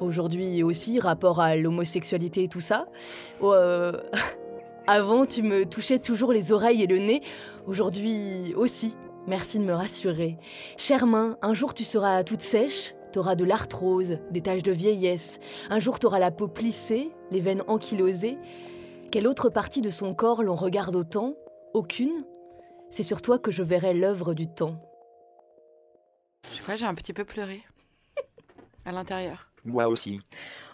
Aujourd'hui 0.00 0.62
aussi, 0.62 1.00
rapport 1.00 1.40
à 1.40 1.56
l'homosexualité 1.56 2.44
et 2.44 2.48
tout 2.48 2.60
ça. 2.60 2.86
Euh, 3.42 3.92
Avant, 4.86 5.26
tu 5.26 5.42
me 5.42 5.64
touchais 5.64 5.98
toujours 5.98 6.32
les 6.32 6.52
oreilles 6.52 6.82
et 6.82 6.86
le 6.86 6.98
nez. 6.98 7.22
Aujourd'hui 7.66 8.54
aussi. 8.54 8.96
Merci 9.26 9.58
de 9.58 9.64
me 9.64 9.72
rassurer. 9.72 10.38
Chère 10.76 11.06
main, 11.06 11.36
un 11.42 11.54
jour 11.54 11.74
tu 11.74 11.82
seras 11.82 12.22
toute 12.22 12.42
sèche. 12.42 12.94
T'auras 13.12 13.34
de 13.34 13.44
l'arthrose, 13.44 14.18
des 14.30 14.42
taches 14.42 14.62
de 14.62 14.72
vieillesse. 14.72 15.40
Un 15.70 15.80
jour 15.80 15.98
t'auras 15.98 16.18
la 16.18 16.30
peau 16.30 16.46
plissée, 16.46 17.10
les 17.30 17.40
veines 17.40 17.62
ankylosées. 17.66 18.38
Quelle 19.10 19.26
autre 19.26 19.48
partie 19.48 19.80
de 19.80 19.90
son 19.90 20.14
corps 20.14 20.42
l'on 20.42 20.54
regarde 20.54 20.94
autant? 20.94 21.34
Aucune. 21.72 22.24
C'est 22.90 23.02
sur 23.02 23.22
toi 23.22 23.38
que 23.38 23.50
je 23.50 23.62
verrai 23.62 23.94
l'œuvre 23.94 24.34
du 24.34 24.46
temps. 24.46 24.76
Je 26.54 26.62
crois 26.62 26.74
que 26.74 26.80
j'ai 26.80 26.86
un 26.86 26.94
petit 26.94 27.12
peu 27.12 27.24
pleuré. 27.24 27.62
À 28.84 28.92
l'intérieur. 28.92 29.45
Moi 29.66 29.88
aussi. 29.88 30.20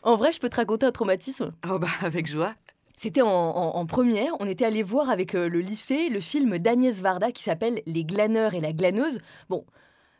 En 0.02 0.16
vrai, 0.16 0.32
je 0.32 0.38
peux 0.38 0.48
te 0.48 0.56
raconter 0.56 0.86
un 0.86 0.92
traumatisme. 0.92 1.52
Oh 1.68 1.78
bah, 1.78 1.88
avec 2.02 2.26
joie. 2.26 2.54
C'était 2.96 3.22
en, 3.22 3.28
en- 3.28 3.76
en 3.76 3.86
première, 3.86 4.32
on 4.38 4.46
était 4.46 4.64
allé 4.66 4.82
voir 4.84 5.10
avec 5.10 5.34
euh, 5.34 5.48
le 5.48 5.58
lycée 5.60 6.08
le 6.08 6.20
film 6.20 6.58
d'Agnès 6.58 6.94
Varda 7.00 7.32
qui 7.32 7.42
s'appelle 7.42 7.82
Les 7.86 8.04
glaneurs 8.04 8.54
et 8.54 8.60
la 8.60 8.72
glaneuse. 8.72 9.18
Bon, 9.48 9.64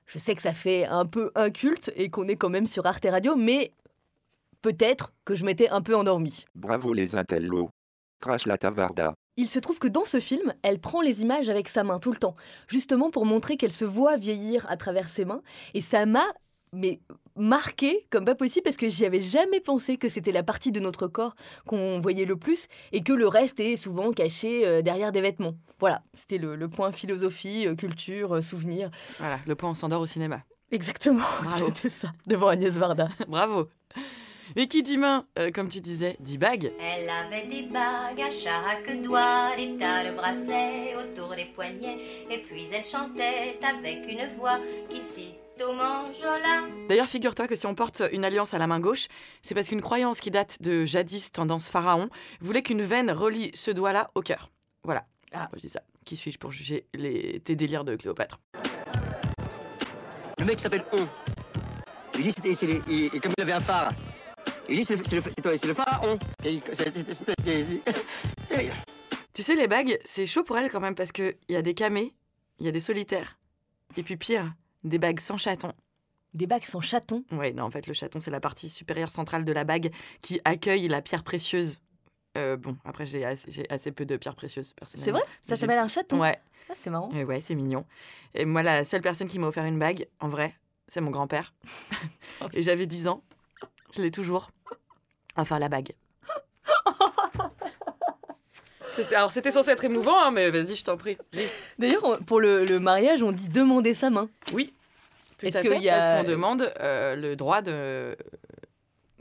je 0.06 0.18
sais 0.18 0.34
que 0.34 0.42
ça 0.42 0.52
fait 0.52 0.86
un 0.86 1.06
peu 1.06 1.30
inculte 1.36 1.92
et 1.94 2.08
qu'on 2.10 2.26
est 2.26 2.36
quand 2.36 2.48
même 2.48 2.66
sur 2.66 2.86
Arte 2.86 3.06
Radio, 3.08 3.36
mais 3.36 3.70
peut-être 4.62 5.12
que 5.24 5.34
je 5.34 5.44
m'étais 5.44 5.68
un 5.68 5.80
peu 5.82 5.94
endormie. 5.94 6.44
Bravo 6.54 6.92
les 6.92 7.14
intellos. 7.14 7.70
Crash 8.20 8.46
la 8.46 8.58
tavarda. 8.58 9.14
Il 9.36 9.48
se 9.48 9.58
trouve 9.58 9.78
que 9.78 9.88
dans 9.88 10.04
ce 10.04 10.20
film, 10.20 10.52
elle 10.62 10.78
prend 10.78 11.00
les 11.00 11.22
images 11.22 11.48
avec 11.48 11.68
sa 11.68 11.84
main 11.84 11.98
tout 11.98 12.12
le 12.12 12.18
temps, 12.18 12.36
justement 12.68 13.10
pour 13.10 13.26
montrer 13.26 13.56
qu'elle 13.56 13.72
se 13.72 13.84
voit 13.84 14.16
vieillir 14.16 14.66
à 14.70 14.76
travers 14.76 15.08
ses 15.08 15.24
mains. 15.24 15.42
Et 15.74 15.80
ça 15.80 16.04
m'a, 16.06 16.24
mais 16.72 17.00
marqué 17.36 18.06
comme 18.10 18.24
pas 18.24 18.34
possible 18.34 18.64
parce 18.64 18.76
que 18.76 18.88
j'y 18.88 19.04
avais 19.06 19.20
jamais 19.20 19.60
pensé 19.60 19.96
que 19.96 20.08
c'était 20.08 20.32
la 20.32 20.42
partie 20.42 20.72
de 20.72 20.80
notre 20.80 21.06
corps 21.06 21.34
qu'on 21.66 22.00
voyait 22.00 22.24
le 22.24 22.36
plus 22.36 22.68
et 22.92 23.02
que 23.02 23.12
le 23.12 23.26
reste 23.28 23.60
est 23.60 23.76
souvent 23.76 24.12
caché 24.12 24.66
euh, 24.66 24.82
derrière 24.82 25.12
des 25.12 25.20
vêtements. 25.20 25.54
Voilà, 25.80 26.02
c'était 26.14 26.38
le, 26.38 26.54
le 26.56 26.68
point 26.68 26.92
philosophie, 26.92 27.66
euh, 27.66 27.74
culture, 27.74 28.36
euh, 28.36 28.40
souvenir. 28.40 28.90
Voilà, 29.18 29.40
le 29.46 29.54
point 29.54 29.70
on 29.70 29.74
s'endort 29.74 30.00
au 30.00 30.06
cinéma. 30.06 30.42
Exactement, 30.70 31.24
Bravo. 31.42 31.66
c'était 31.66 31.90
ça, 31.90 32.12
devant 32.26 32.48
Agnès 32.48 32.72
Varda. 32.72 33.08
Bravo. 33.28 33.68
Mais 34.56 34.66
qui 34.66 34.82
dit 34.82 34.98
main, 34.98 35.26
euh, 35.38 35.50
comme 35.50 35.68
tu 35.68 35.80
disais, 35.80 36.16
dit 36.20 36.36
bague. 36.36 36.72
Elle 36.80 37.08
avait 37.08 37.46
des 37.46 37.62
bagues 37.62 38.20
à 38.20 38.30
chaque 38.30 39.02
doigt, 39.02 39.56
des 39.56 39.76
tas 39.78 40.04
de 40.10 40.14
bracelets 40.14 40.94
autour 40.96 41.34
des 41.34 41.46
poignets, 41.54 41.98
et 42.30 42.38
puis 42.38 42.66
elle 42.72 42.84
chantait 42.84 43.58
avec 43.62 44.10
une 44.10 44.36
voix 44.38 44.58
qui 44.90 45.00
manjola. 45.00 45.41
D'ailleurs, 46.88 47.08
figure-toi 47.08 47.46
que 47.48 47.56
si 47.56 47.66
on 47.66 47.74
porte 47.74 48.02
une 48.12 48.24
alliance 48.24 48.54
à 48.54 48.58
la 48.58 48.66
main 48.66 48.80
gauche, 48.80 49.06
c'est 49.42 49.54
parce 49.54 49.68
qu'une 49.68 49.80
croyance 49.80 50.20
qui 50.20 50.30
date 50.30 50.60
de 50.62 50.84
jadis 50.84 51.30
tendance 51.32 51.68
pharaon 51.68 52.08
voulait 52.40 52.62
qu'une 52.62 52.82
veine 52.82 53.10
relie 53.10 53.50
ce 53.54 53.70
doigt-là 53.70 54.10
au 54.14 54.22
cœur. 54.22 54.50
Voilà. 54.84 55.04
Ah, 55.32 55.48
je 55.54 55.60
dis 55.60 55.68
ça. 55.68 55.82
Qui 56.04 56.16
suis-je 56.16 56.38
pour 56.38 56.50
juger 56.50 56.86
les... 56.94 57.40
tes 57.40 57.54
délires 57.56 57.84
de 57.84 57.96
Cléopâtre? 57.96 58.40
Le 60.38 60.44
mec 60.44 60.58
s'appelle 60.60 60.84
On. 60.92 61.06
Il 62.14 62.22
dit, 62.24 62.32
c'était, 62.32 62.54
c'est 62.54 62.66
les- 62.66 62.82
et, 62.88 63.04
et 63.06 63.20
comme 63.20 63.32
il 63.38 63.42
avait 63.42 63.52
un 63.52 63.60
phare, 63.60 63.92
il 64.68 64.76
dit, 64.76 64.84
c'est 64.84 64.96
le, 64.96 65.04
c'est 65.04 65.16
le, 65.16 65.68
le 65.68 65.74
pharaon. 65.74 66.18
Et 66.44 66.54
il- 66.54 66.62
c'est- 66.72 66.92
c'est- 66.92 67.14
c'est- 67.14 67.34
c'est- 67.42 67.82
c'est- 68.50 68.72
Tu 69.32 69.42
sais, 69.42 69.54
les 69.54 69.68
bagues, 69.68 69.98
c'est 70.04 70.26
chaud 70.26 70.42
pour 70.42 70.58
elles 70.58 70.70
quand 70.70 70.80
même 70.80 70.94
parce 70.94 71.12
qu'il 71.12 71.36
y 71.48 71.56
a 71.56 71.62
des 71.62 71.72
camés, 71.74 72.14
il 72.58 72.66
y 72.66 72.68
a 72.68 72.72
des 72.72 72.80
solitaires, 72.80 73.38
et 73.96 74.02
puis 74.02 74.16
pire, 74.18 74.52
des 74.84 74.98
bagues 74.98 75.20
sans 75.20 75.36
chaton. 75.36 75.72
Des 76.34 76.46
bagues 76.46 76.64
sans 76.64 76.80
chaton. 76.80 77.24
Ouais, 77.30 77.52
non, 77.52 77.64
en 77.64 77.70
fait, 77.70 77.86
le 77.86 77.92
chaton, 77.92 78.18
c'est 78.20 78.30
la 78.30 78.40
partie 78.40 78.68
supérieure 78.68 79.10
centrale 79.10 79.44
de 79.44 79.52
la 79.52 79.64
bague 79.64 79.92
qui 80.22 80.40
accueille 80.44 80.88
la 80.88 81.02
pierre 81.02 81.24
précieuse. 81.24 81.78
Euh, 82.38 82.56
bon, 82.56 82.78
après, 82.86 83.04
j'ai 83.04 83.24
assez, 83.24 83.92
peu 83.92 84.06
de 84.06 84.16
pierres 84.16 84.34
précieuses, 84.34 84.72
personnellement. 84.72 85.04
C'est 85.04 85.10
vrai? 85.10 85.22
Ça 85.42 85.56
s'appelle 85.56 85.78
un 85.78 85.88
chaton? 85.88 86.18
Ouais, 86.18 86.40
Ah, 86.70 86.74
c'est 86.74 86.88
marrant. 86.88 87.10
et 87.12 87.24
ouais, 87.24 87.40
c'est 87.40 87.54
mignon. 87.54 87.84
Et 88.34 88.46
moi, 88.46 88.62
la 88.62 88.84
seule 88.84 89.02
personne 89.02 89.28
qui 89.28 89.38
m'a 89.38 89.46
offert 89.48 89.64
une 89.66 89.78
bague, 89.78 90.08
en 90.20 90.28
vrai, 90.28 90.54
c'est 90.88 91.02
mon 91.02 91.10
grand-père. 91.10 91.52
et 92.54 92.62
j'avais 92.62 92.86
10 92.86 93.08
ans. 93.08 93.22
Je 93.94 94.00
l'ai 94.00 94.10
toujours. 94.10 94.50
Enfin, 95.36 95.58
la 95.58 95.68
bague. 95.68 95.92
C'est- 98.94 99.14
Alors, 99.14 99.32
c'était 99.32 99.50
censé 99.50 99.70
être 99.70 99.84
émouvant, 99.84 100.18
hein, 100.22 100.30
mais 100.30 100.50
vas-y, 100.50 100.74
je 100.76 100.84
t'en 100.84 100.96
prie. 100.96 101.16
D'ailleurs, 101.78 102.18
pour 102.26 102.40
le, 102.40 102.64
le 102.64 102.78
mariage, 102.80 103.22
on 103.22 103.32
dit 103.32 103.48
demander 103.48 103.94
sa 103.94 104.10
main. 104.10 104.28
Oui, 104.52 104.72
tout 105.38 105.46
Est-ce 105.46 105.58
à 105.58 105.60
qu'il 105.62 105.70
fait, 105.70 105.78
y 105.78 105.88
a- 105.88 105.98
parce 105.98 106.22
qu'on 106.22 106.30
demande 106.30 106.72
euh, 106.80 107.16
le 107.16 107.36
droit 107.36 107.62
de... 107.62 108.16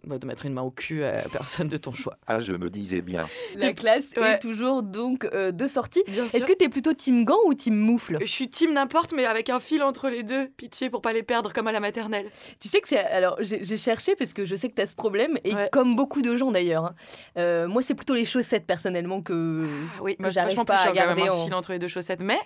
de 0.08 0.26
mettre 0.26 0.46
une 0.46 0.54
main 0.54 0.62
au 0.64 0.72
cul 0.72 1.04
à 1.04 1.22
personne 1.32 1.68
de 1.68 1.78
ton 1.78 1.94
choix. 1.94 2.18
Ah, 2.28 2.40
je 2.40 2.54
me 2.54 2.70
disais 2.70 3.02
bien. 3.02 3.26
La 3.56 3.72
classe 3.74 4.14
Ouais. 4.18 4.34
est 4.34 4.40
toujours 4.40 4.84
donc 4.84 5.26
euh, 5.34 5.52
de 5.52 5.68
sortie. 5.68 6.04
Est-ce 6.34 6.46
que 6.46 6.54
t'es 6.54 6.70
plutôt 6.70 6.94
team 6.94 7.24
gant 7.26 7.38
ou 7.46 7.54
team 7.54 7.76
moufle? 7.76 8.18
Je 8.22 8.26
suis 8.26 8.50
team 8.50 8.74
n'importe, 8.74 9.14
mais 9.14 9.26
avec 9.26 9.50
un 9.50 9.60
fil 9.60 9.84
entre 9.84 10.10
les 10.10 10.24
deux. 10.24 10.48
Pitié 10.58 10.90
pour 10.90 11.02
pas 11.02 11.14
les 11.14 11.24
perdre 11.24 11.54
comme 11.54 11.68
à 11.68 11.72
la 11.72 11.80
maternelle. 11.80 12.30
Tu 12.60 12.68
sais 12.68 12.82
que 12.82 12.88
c'est. 12.88 13.00
Alors, 13.00 13.38
j'ai 13.40 13.78
cherché 13.78 14.16
parce 14.16 14.34
que 14.34 14.46
je 14.46 14.56
sais 14.56 14.70
que 14.70 14.74
t'as 14.74 14.86
ce 14.86 14.96
problème, 14.96 15.38
et 15.44 15.54
Ouais. 15.54 15.70
comme 15.72 15.96
beaucoup 15.96 16.22
de 16.22 16.36
gens 16.36 16.52
d'ailleurs. 16.52 16.86
hein. 16.86 16.96
Euh, 17.38 17.68
moi, 17.68 17.82
c'est 17.82 17.96
plutôt 17.96 18.16
les 18.16 18.26
chaussettes 18.26 18.66
personnellement 18.66 19.22
que. 19.22 19.66
Ah 19.98 20.02
oui, 20.02 20.16
moi 20.20 20.30
vachement 20.30 20.66
pas 20.66 20.76
plus 20.78 20.84
à 20.84 20.86
même 20.88 20.96
garder 20.96 21.22
un 21.24 21.32
en- 21.32 21.44
fil 21.46 21.54
entre 21.54 21.72
les 21.74 21.80
deux 21.80 21.88
chaussettes. 21.88 22.22
Mais 22.22 22.40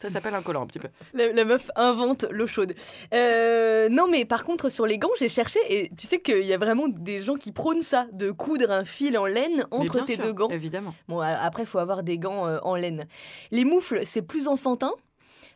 Ça 0.00 0.08
s'appelle 0.08 0.34
un 0.34 0.42
collant 0.42 0.62
un 0.62 0.66
petit 0.66 0.78
peu. 0.78 0.88
La, 1.12 1.32
la 1.32 1.44
meuf 1.44 1.70
invente 1.74 2.24
l'eau 2.30 2.46
chaude. 2.46 2.74
Euh, 3.14 3.88
non, 3.88 4.06
mais 4.08 4.24
par 4.24 4.44
contre, 4.44 4.68
sur 4.68 4.86
les 4.86 4.98
gants, 4.98 5.10
j'ai 5.18 5.28
cherché 5.28 5.58
et 5.68 5.90
tu 5.96 6.06
sais 6.06 6.20
qu'il 6.20 6.44
y 6.44 6.52
a 6.52 6.58
vraiment 6.58 6.88
des 6.88 7.20
gens 7.20 7.34
qui 7.34 7.52
prônent 7.52 7.82
ça, 7.82 8.06
de 8.12 8.30
coudre 8.30 8.70
un 8.70 8.84
fil 8.84 9.18
en 9.18 9.26
laine 9.26 9.66
entre 9.70 10.04
tes 10.04 10.14
sûr, 10.14 10.24
deux 10.24 10.32
gants. 10.32 10.48
Évidemment. 10.50 10.94
Bon, 11.08 11.20
après, 11.20 11.64
il 11.64 11.66
faut 11.66 11.78
avoir 11.78 12.02
des 12.02 12.18
gants 12.18 12.46
euh, 12.46 12.58
en 12.62 12.76
laine. 12.76 13.06
Les 13.50 13.64
moufles, 13.64 14.02
c'est 14.04 14.22
plus 14.22 14.46
enfantin, 14.46 14.92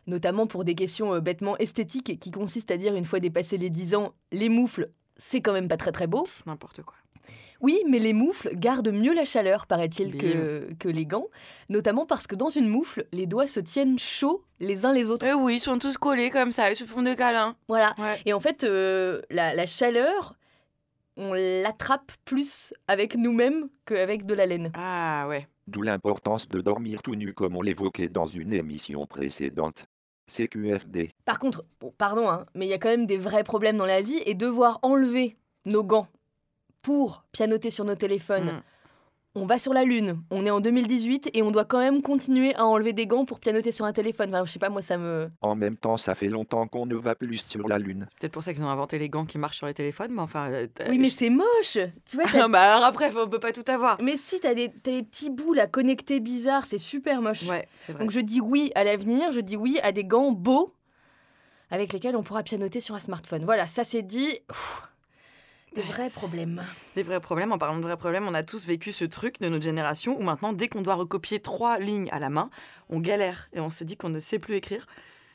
notamment 0.07 0.47
pour 0.47 0.63
des 0.63 0.75
questions 0.75 1.13
euh, 1.13 1.21
bêtement 1.21 1.57
esthétiques 1.57 2.19
qui 2.19 2.31
consistent 2.31 2.71
à 2.71 2.77
dire, 2.77 2.95
une 2.95 3.05
fois 3.05 3.19
dépassé 3.19 3.57
les 3.57 3.69
10 3.69 3.95
ans, 3.95 4.13
les 4.31 4.49
moufles, 4.49 4.89
c'est 5.17 5.41
quand 5.41 5.53
même 5.53 5.67
pas 5.67 5.77
très 5.77 5.91
très 5.91 6.07
beau. 6.07 6.27
N'importe 6.45 6.81
quoi. 6.81 6.95
Oui, 7.61 7.79
mais 7.87 7.99
les 7.99 8.11
moufles 8.11 8.49
gardent 8.55 8.91
mieux 8.91 9.13
la 9.13 9.23
chaleur, 9.23 9.67
paraît-il, 9.67 10.17
que, 10.17 10.73
que 10.73 10.89
les 10.89 11.05
gants, 11.05 11.27
notamment 11.69 12.05
parce 12.05 12.27
que 12.27 12.35
dans 12.35 12.49
une 12.49 12.67
moufle, 12.67 13.05
les 13.13 13.25
doigts 13.25 13.47
se 13.47 13.61
tiennent 13.61 13.97
chauds 13.97 14.43
les 14.59 14.85
uns 14.85 14.91
les 14.91 15.09
autres. 15.09 15.25
Eh 15.25 15.33
oui, 15.33 15.55
ils 15.55 15.59
sont 15.61 15.79
tous 15.79 15.97
collés 15.97 16.29
comme 16.29 16.51
ça, 16.51 16.69
ils 16.69 16.75
se 16.75 16.83
font 16.83 17.03
des 17.03 17.15
câlins. 17.15 17.55
Voilà. 17.69 17.95
Ouais. 17.97 18.19
Et 18.25 18.33
en 18.33 18.41
fait, 18.41 18.65
euh, 18.65 19.21
la, 19.29 19.55
la 19.55 19.65
chaleur, 19.65 20.35
on 21.15 21.33
l'attrape 21.33 22.11
plus 22.25 22.73
avec 22.89 23.15
nous-mêmes 23.15 23.69
qu'avec 23.85 24.25
de 24.25 24.33
la 24.33 24.45
laine. 24.45 24.71
Ah 24.73 25.25
ouais. 25.29 25.47
D'où 25.67 25.83
l'importance 25.83 26.49
de 26.49 26.59
dormir 26.59 27.01
tout 27.01 27.15
nu 27.15 27.33
comme 27.33 27.55
on 27.55 27.61
l'évoquait 27.61 28.09
dans 28.09 28.25
une 28.25 28.53
émission 28.53 29.05
précédente. 29.05 29.85
CQFD. 30.33 31.11
Par 31.25 31.39
contre, 31.39 31.63
bon, 31.79 31.93
pardon, 31.97 32.29
hein, 32.29 32.45
mais 32.55 32.65
il 32.65 32.69
y 32.69 32.73
a 32.73 32.79
quand 32.79 32.89
même 32.89 33.05
des 33.05 33.17
vrais 33.17 33.43
problèmes 33.43 33.77
dans 33.77 33.85
la 33.85 34.01
vie 34.01 34.21
et 34.25 34.33
devoir 34.33 34.79
enlever 34.81 35.37
nos 35.65 35.83
gants 35.83 36.07
pour 36.81 37.23
pianoter 37.31 37.69
sur 37.69 37.85
nos 37.85 37.95
téléphones. 37.95 38.51
Mm. 38.51 38.63
On 39.35 39.47
va 39.47 39.57
sur 39.57 39.73
la 39.73 39.83
Lune, 39.83 40.21
on 40.29 40.45
est 40.45 40.51
en 40.51 40.59
2018 40.59 41.31
et 41.33 41.41
on 41.41 41.49
doit 41.49 41.65
quand 41.65 41.79
même 41.79 42.03
continuer 42.03 42.53
à 42.53 42.65
enlever 42.67 42.93
des 42.93 43.07
gants 43.07 43.25
pour 43.25 43.39
pianoter 43.39 43.71
sur 43.71 43.83
un 43.83 43.91
téléphone. 43.91 44.29
Enfin, 44.29 44.45
je 44.45 44.51
sais 44.51 44.59
pas, 44.59 44.69
moi 44.69 44.83
ça 44.83 44.95
me. 44.99 45.31
En 45.41 45.55
même 45.55 45.75
temps, 45.75 45.97
ça 45.97 46.13
fait 46.13 46.27
longtemps 46.27 46.67
qu'on 46.67 46.85
ne 46.85 46.93
va 46.93 47.15
plus 47.15 47.37
sur 47.39 47.67
la 47.67 47.79
Lune. 47.79 48.05
Peut-être 48.19 48.31
pour 48.31 48.43
ça 48.43 48.53
qu'ils 48.53 48.63
ont 48.63 48.69
inventé 48.69 48.99
les 48.99 49.09
gants 49.09 49.25
qui 49.25 49.39
marchent 49.39 49.57
sur 49.57 49.65
les 49.65 49.73
téléphones, 49.73 50.11
mais 50.11 50.21
enfin. 50.21 50.51
euh, 50.51 50.67
Oui, 50.87 50.99
mais 50.99 51.09
c'est 51.09 51.31
moche 51.31 51.79
Tu 52.05 52.15
vois, 52.15 52.25
non, 52.39 52.47
bah 52.47 52.75
alors 52.75 52.85
après, 52.85 53.11
on 53.17 53.27
peut 53.27 53.39
pas 53.39 53.51
tout 53.53 53.63
avoir. 53.71 53.99
Mais 54.03 54.17
si, 54.17 54.39
t'as 54.39 54.53
des, 54.53 54.69
t'as 54.69 54.91
des 54.91 55.01
petits 55.01 55.31
bouts 55.31 55.53
là 55.53 55.65
connectés 55.65 56.19
bizarres, 56.19 56.67
c'est 56.67 56.77
super 56.77 57.19
moche. 57.23 57.47
Ouais, 57.47 57.67
c'est 57.87 57.93
vrai. 57.93 58.03
Donc 58.03 58.11
je 58.11 58.19
dis 58.19 58.39
oui 58.39 58.71
à 58.75 58.83
l'avenir, 58.83 59.31
je 59.31 59.39
dis 59.39 59.57
oui 59.57 59.79
à 59.81 59.91
des 59.91 60.03
gants 60.05 60.31
beaux 60.31 60.71
avec 61.71 61.91
lesquels 61.91 62.15
on 62.15 62.21
pourra 62.21 62.43
pianoter 62.43 62.81
sur 62.81 62.93
un 62.93 62.99
smartphone. 62.99 63.45
Voilà, 63.45 63.65
ça 63.65 63.83
c'est 63.83 64.03
dit. 64.03 64.37
Des 65.75 65.81
vrais 65.81 66.09
problèmes. 66.09 66.63
Des 66.95 67.03
vrais 67.03 67.19
problèmes, 67.19 67.51
en 67.51 67.57
parlant 67.57 67.77
de 67.77 67.83
vrais 67.83 67.97
problèmes, 67.97 68.27
on 68.27 68.33
a 68.33 68.43
tous 68.43 68.65
vécu 68.67 68.91
ce 68.91 69.05
truc 69.05 69.39
de 69.41 69.49
notre 69.49 69.63
génération 69.63 70.17
où 70.19 70.23
maintenant, 70.23 70.53
dès 70.53 70.67
qu'on 70.67 70.81
doit 70.81 70.95
recopier 70.95 71.39
trois 71.39 71.79
lignes 71.79 72.09
à 72.11 72.19
la 72.19 72.29
main, 72.29 72.49
on 72.89 72.99
galère 72.99 73.49
et 73.53 73.59
on 73.59 73.69
se 73.69 73.83
dit 73.83 73.97
qu'on 73.97 74.09
ne 74.09 74.19
sait 74.19 74.39
plus 74.39 74.55
écrire. 74.55 74.85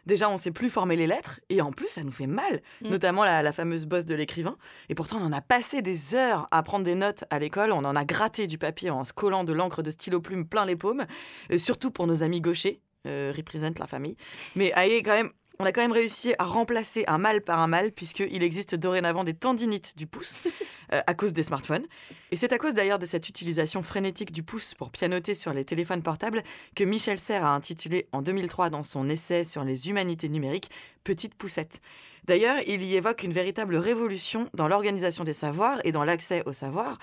Déjà, 0.07 0.31
on 0.31 0.35
ne 0.35 0.39
sait 0.39 0.53
plus 0.53 0.71
former 0.71 0.97
les 0.97 1.07
lettres 1.07 1.39
et 1.51 1.61
en 1.61 1.71
plus, 1.71 1.89
ça 1.89 2.03
nous 2.03 2.13
fait 2.13 2.27
mal, 2.27 2.63
Mm. 2.81 2.89
notamment 2.89 3.25
la, 3.25 3.43
la 3.43 3.53
fameuse 3.53 3.85
bosse 3.85 4.07
de 4.07 4.15
l'écrivain. 4.15 4.57
Et 4.89 4.95
pourtant, 4.95 5.19
on 5.21 5.25
en 5.27 5.33
a 5.33 5.43
passé 5.43 5.83
des 5.83 6.15
heures 6.15 6.49
à 6.51 6.63
prendre 6.63 6.85
des 6.85 6.95
notes 6.95 7.25
à 7.31 7.39
l'école, 7.39 7.73
on 7.73 7.85
en 7.85 7.95
a 7.95 8.05
gratté 8.07 8.47
du 8.47 8.57
papier 8.57 8.89
en 8.91 9.05
se 9.05 9.13
collant 9.13 9.45
de 9.45 9.53
l'encre 9.53 9.83
de 9.83 9.91
stylo 9.91 10.21
plume 10.21 10.47
plein 10.47 10.65
les 10.65 10.77
paumes, 10.77 11.05
euh, 11.53 11.59
surtout 11.59 11.91
pour 11.91 12.07
nos 12.07 12.23
amis 12.23 12.41
gauchers, 12.41 12.81
euh, 13.07 13.33
represent 13.37 13.75
la 13.79 13.87
famille. 13.87 14.17
Mais 14.57 14.73
allez, 14.73 15.03
quand 15.03 15.13
même, 15.13 15.31
on 15.61 15.65
a 15.65 15.73
quand 15.73 15.81
même 15.81 15.91
réussi 15.91 16.35
à 16.39 16.45
remplacer 16.45 17.03
un 17.09 17.19
mal 17.19 17.43
par 17.43 17.59
un 17.59 17.67
mal, 17.67 17.91
puisqu'il 17.91 18.45
existe 18.45 18.77
dorénavant 18.77 19.25
des 19.25 19.35
tendinites 19.35 19.99
du 19.99 20.07
pouce 20.07 20.41
euh, 20.93 21.01
à 21.05 21.15
cause 21.15 21.33
des 21.33 21.43
smartphones. 21.43 21.85
Et 22.31 22.37
c'est 22.37 22.53
à 22.53 22.59
cause 22.59 22.75
d'ailleurs 22.75 23.01
de 23.01 23.07
cette 23.07 23.29
utilisation 23.29 23.83
frénétique 23.83 24.31
du 24.31 24.45
pouce 24.45 24.75
pour 24.75 24.93
pianoter 24.93 25.35
sur 25.35 25.53
les 25.53 25.65
téléphones 25.65 26.05
portables 26.05 26.45
que 26.77 26.85
Michel 26.85 27.19
Serres 27.19 27.45
a 27.45 27.57
intitulé 27.57 28.07
en 28.13 28.23
2003 28.23 28.71
dans 28.71 28.85
son 28.85 29.09
essai 29.09 29.43
sur 29.43 29.65
les 29.65 29.89
humanités 29.89 30.29
numériques 30.29 30.71
Petite 31.03 31.35
poussette. 31.35 31.81
D'ailleurs, 32.25 32.59
il 32.69 32.85
y 32.85 32.95
évoque 32.95 33.25
une 33.25 33.33
véritable 33.33 33.75
révolution 33.75 34.49
dans 34.55 34.69
l'organisation 34.69 35.25
des 35.25 35.33
savoirs 35.33 35.81
et 35.83 35.91
dans 35.91 36.05
l'accès 36.05 36.45
au 36.47 36.53
savoir, 36.53 36.99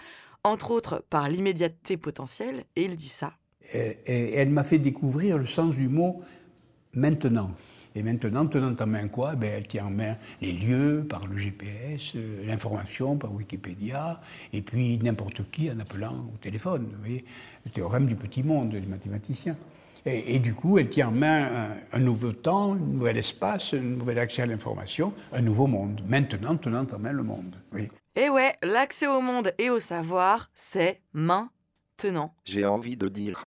entre 0.46 0.72
autres 0.72 1.04
par 1.10 1.28
l'immédiateté 1.28 1.98
potentielle, 1.98 2.64
et 2.78 2.86
il 2.86 2.96
dit 2.96 3.10
ça. 3.10 3.34
Et, 3.74 3.98
et 4.06 4.36
elle 4.36 4.50
m'a 4.50 4.64
fait 4.64 4.78
découvrir 4.78 5.38
le 5.38 5.46
sens 5.46 5.76
du 5.76 5.90
mot 5.90 6.22
maintenant. 6.94 7.52
Et 7.96 8.04
maintenant, 8.04 8.46
tenant 8.46 8.76
en 8.78 8.88
main 8.88 9.08
quoi? 9.08 9.36
Ben, 9.36 9.54
Elle 9.56 9.68
tient 9.68 9.86
en 9.86 9.90
main 9.90 10.18
les 10.42 10.52
lieux 10.52 11.06
par 11.08 11.28
le 11.28 11.38
GPS, 11.38 12.12
euh, 12.16 12.46
l'information 12.46 13.18
par 13.18 13.34
Wikipédia, 13.34 14.22
et 14.52 14.62
puis 14.62 14.98
n'importe 14.98 15.50
qui 15.50 15.72
en 15.72 15.80
appelant 15.80 16.30
au 16.34 16.38
téléphone. 16.38 16.88
Vous 16.92 17.00
voyez 17.00 17.26
le 17.66 17.72
théorème 17.72 18.06
du 18.06 18.16
petit 18.16 18.44
monde 18.44 18.70
des 18.70 18.82
mathématiciens. 18.82 19.56
Et, 20.06 20.36
et 20.36 20.40
du 20.40 20.54
coup, 20.54 20.78
elle 20.78 20.90
tient 20.90 21.08
en 21.08 21.12
main 21.12 21.70
un, 21.92 21.98
un 21.98 22.00
nouveau 22.00 22.32
temps, 22.32 22.74
un 22.74 22.76
nouvel 22.76 23.18
espace, 23.18 23.74
un 23.74 23.80
nouvel 23.80 24.20
accès 24.20 24.44
à 24.44 24.46
l'information, 24.46 25.14
un 25.32 25.42
nouveau 25.42 25.66
monde. 25.66 26.02
Maintenant, 26.08 26.58
tenant 26.58 26.86
en 26.94 27.00
main 27.00 27.14
le 27.14 27.24
monde. 27.24 27.56
Oui. 27.74 27.90
Et 28.16 28.30
ouais, 28.30 28.56
l'accès 28.62 29.08
au 29.08 29.22
monde 29.22 29.52
et 29.58 29.70
au 29.70 29.80
savoir, 29.80 30.50
c'est 30.54 31.02
maintenant. 31.14 32.34
J'ai 32.44 32.66
envie 32.66 32.98
de 32.98 33.08
dire. 33.08 33.44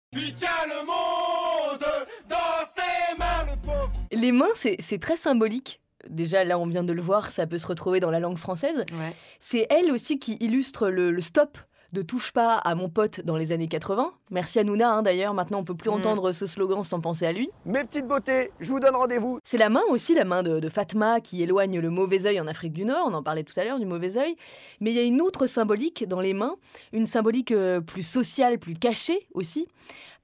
Les 4.16 4.32
mains, 4.32 4.52
c'est 4.54 5.00
très 5.00 5.16
symbolique. 5.16 5.80
Déjà, 6.08 6.44
là, 6.44 6.58
on 6.58 6.66
vient 6.66 6.84
de 6.84 6.92
le 6.92 7.02
voir, 7.02 7.30
ça 7.30 7.46
peut 7.46 7.58
se 7.58 7.66
retrouver 7.66 8.00
dans 8.00 8.10
la 8.10 8.20
langue 8.20 8.38
française. 8.38 8.84
Ouais. 8.92 9.12
C'est 9.40 9.66
elle 9.70 9.90
aussi 9.90 10.18
qui 10.18 10.36
illustre 10.40 10.88
le, 10.88 11.10
le 11.10 11.20
stop 11.20 11.58
de 11.92 12.02
touche 12.02 12.32
pas 12.32 12.54
à 12.56 12.74
mon 12.74 12.88
pote 12.88 13.20
dans 13.22 13.36
les 13.36 13.52
années 13.52 13.68
80. 13.68 14.12
Merci 14.30 14.58
à 14.58 14.64
Nouna, 14.64 14.90
hein, 14.92 15.02
d'ailleurs. 15.02 15.34
Maintenant, 15.34 15.58
on 15.60 15.64
peut 15.64 15.74
plus 15.76 15.90
Mm. 15.90 15.94
entendre 15.94 16.32
ce 16.32 16.46
slogan 16.46 16.82
sans 16.84 17.00
penser 17.00 17.26
à 17.26 17.32
lui. 17.32 17.48
Mes 17.64 17.84
petites 17.84 18.06
beautés, 18.06 18.50
je 18.60 18.68
vous 18.70 18.80
donne 18.80 18.96
rendez-vous. 18.96 19.38
C'est 19.44 19.58
la 19.58 19.68
main 19.68 19.82
aussi, 19.90 20.14
la 20.14 20.24
main 20.24 20.42
de, 20.42 20.58
de 20.60 20.68
Fatma, 20.68 21.20
qui 21.20 21.42
éloigne 21.42 21.78
le 21.80 21.90
mauvais 21.90 22.26
œil 22.26 22.40
en 22.40 22.46
Afrique 22.46 22.72
du 22.72 22.84
Nord. 22.84 23.06
On 23.10 23.14
en 23.14 23.22
parlait 23.22 23.44
tout 23.44 23.58
à 23.58 23.64
l'heure 23.64 23.78
du 23.78 23.86
mauvais 23.86 24.16
œil. 24.18 24.36
Mais 24.80 24.90
il 24.90 24.96
y 24.96 25.00
a 25.00 25.02
une 25.04 25.20
autre 25.20 25.46
symbolique 25.46 26.06
dans 26.08 26.20
les 26.20 26.34
mains, 26.34 26.56
une 26.92 27.06
symbolique 27.06 27.52
euh, 27.52 27.80
plus 27.80 28.02
sociale, 28.02 28.58
plus 28.58 28.74
cachée 28.74 29.26
aussi. 29.34 29.66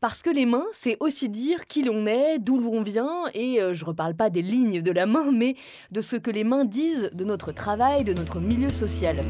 Parce 0.01 0.23
que 0.23 0.31
les 0.31 0.47
mains, 0.47 0.65
c'est 0.73 0.97
aussi 0.99 1.29
dire 1.29 1.69
qui 1.69 1.85
l'on 1.85 2.07
est, 2.07 2.41
d'où 2.41 2.59
l'on 2.59 2.83
vient, 2.83 3.27
et 3.35 3.63
euh, 3.63 3.73
je 3.73 3.85
reparle 3.85 4.17
pas 4.17 4.31
des 4.31 4.43
lignes 4.43 4.83
de 4.83 4.91
la 4.91 5.07
main, 5.07 5.31
mais 5.33 5.55
de 5.93 6.01
ce 6.01 6.17
que 6.17 6.33
les 6.33 6.43
mains 6.43 6.65
disent 6.65 7.11
de 7.15 7.25
notre 7.25 7.53
travail, 7.53 8.03
de 8.03 8.13
notre 8.13 8.41
milieu 8.41 8.71
social. 8.71 9.21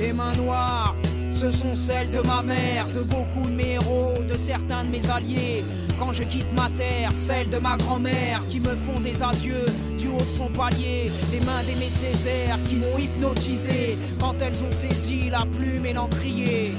Les 0.00 0.12
mains 0.12 0.32
noires, 0.34 0.96
ce 1.40 1.48
sont 1.50 1.72
celles 1.72 2.10
de 2.10 2.20
ma 2.26 2.42
mère, 2.42 2.86
de 2.94 3.00
beaucoup 3.00 3.48
de 3.48 3.54
mes 3.54 3.72
héros, 3.72 4.12
de 4.30 4.36
certains 4.36 4.84
de 4.84 4.90
mes 4.90 5.10
alliés. 5.10 5.64
Quand 5.98 6.12
je 6.12 6.22
quitte 6.22 6.52
ma 6.54 6.68
terre, 6.76 7.10
celles 7.16 7.48
de 7.48 7.56
ma 7.56 7.78
grand-mère 7.78 8.42
qui 8.50 8.60
me 8.60 8.76
font 8.76 9.00
des 9.00 9.22
adieux 9.22 9.64
du 9.96 10.08
haut 10.08 10.18
de 10.18 10.36
son 10.36 10.48
palier. 10.48 11.06
Les 11.32 11.40
mains 11.40 11.62
d'Aimé 11.66 11.86
Césaire 11.86 12.58
qui 12.68 12.76
m'ont 12.76 12.98
hypnotisé 12.98 13.96
quand 14.20 14.34
elles 14.42 14.62
ont 14.62 14.70
saisi 14.70 15.30
la 15.30 15.46
plume 15.56 15.86
et 15.86 15.94
l'encrier. 15.94 16.72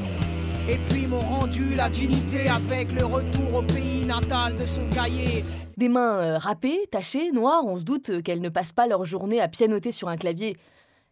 Et 0.69 0.77
puis 0.89 1.07
m'ont 1.07 1.21
rendu 1.21 1.73
la 1.73 1.89
dignité 1.89 2.47
avec 2.47 2.91
le 2.91 3.05
retour 3.05 3.55
au 3.55 3.61
pays 3.63 4.05
natal 4.05 4.53
de 4.53 4.67
son 4.67 4.87
cahier. 4.89 5.43
Des 5.77 5.89
mains 5.89 6.17
euh, 6.17 6.37
râpées, 6.37 6.85
tachées, 6.91 7.31
noires, 7.31 7.65
on 7.65 7.77
se 7.77 7.83
doute 7.83 8.11
euh, 8.11 8.21
qu'elles 8.21 8.41
ne 8.41 8.49
passent 8.49 8.73
pas 8.73 8.85
leur 8.85 9.05
journée 9.05 9.41
à 9.41 9.47
pianoter 9.47 9.91
sur 9.91 10.07
un 10.07 10.17
clavier 10.17 10.55